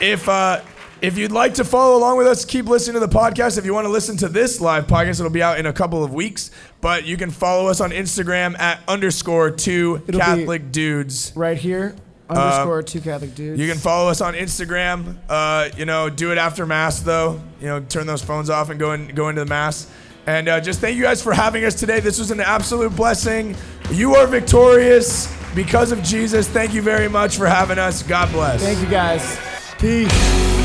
if 0.00 0.28
uh, 0.28 0.60
if 1.02 1.18
you'd 1.18 1.32
like 1.32 1.54
to 1.54 1.64
follow 1.64 1.96
along 1.98 2.18
with 2.18 2.26
us, 2.26 2.44
keep 2.44 2.66
listening 2.66 2.94
to 2.94 3.06
the 3.06 3.12
podcast. 3.14 3.58
If 3.58 3.64
you 3.64 3.74
want 3.74 3.84
to 3.86 3.90
listen 3.90 4.16
to 4.18 4.28
this 4.28 4.60
live 4.60 4.86
podcast, 4.86 5.20
it'll 5.20 5.30
be 5.30 5.42
out 5.42 5.58
in 5.58 5.66
a 5.66 5.72
couple 5.72 6.02
of 6.02 6.12
weeks. 6.14 6.50
But 6.80 7.04
you 7.04 7.16
can 7.16 7.30
follow 7.30 7.68
us 7.68 7.80
on 7.80 7.90
Instagram 7.90 8.58
at 8.58 8.80
underscore 8.88 9.50
two 9.50 10.02
It'll 10.06 10.18
be- 10.20 10.24
Catholic 10.24 10.72
dudes. 10.72 11.32
Right 11.36 11.58
here, 11.58 11.94
underscore 12.28 12.82
two 12.82 13.00
Catholic 13.00 13.34
dudes. 13.34 13.60
You 13.60 13.68
can 13.68 13.78
follow 13.78 14.10
us 14.10 14.20
on 14.20 14.34
Instagram. 14.34 15.16
Uh, 15.28 15.68
you 15.76 15.84
know, 15.84 16.08
do 16.10 16.32
it 16.32 16.38
after 16.38 16.64
mass 16.66 17.00
though. 17.00 17.40
You 17.60 17.66
know, 17.66 17.80
turn 17.80 18.06
those 18.06 18.22
phones 18.22 18.48
off 18.50 18.70
and 18.70 18.78
go 18.80 18.92
in, 18.92 19.08
go 19.08 19.28
into 19.28 19.42
the 19.44 19.48
mass. 19.48 19.90
And 20.26 20.48
uh, 20.48 20.58
just 20.60 20.80
thank 20.80 20.96
you 20.96 21.02
guys 21.02 21.22
for 21.22 21.34
having 21.34 21.64
us 21.66 21.74
today. 21.74 22.00
This 22.00 22.18
was 22.18 22.30
an 22.30 22.40
absolute 22.40 22.96
blessing. 22.96 23.54
You 23.90 24.14
are 24.14 24.26
victorious 24.26 25.30
because 25.54 25.92
of 25.92 26.02
Jesus. 26.02 26.48
Thank 26.48 26.72
you 26.72 26.80
very 26.80 27.08
much 27.08 27.36
for 27.36 27.46
having 27.46 27.78
us. 27.78 28.02
God 28.02 28.32
bless. 28.32 28.62
Thank 28.62 28.80
you 28.80 28.88
guys. 28.88 29.38
Peace. 29.78 30.63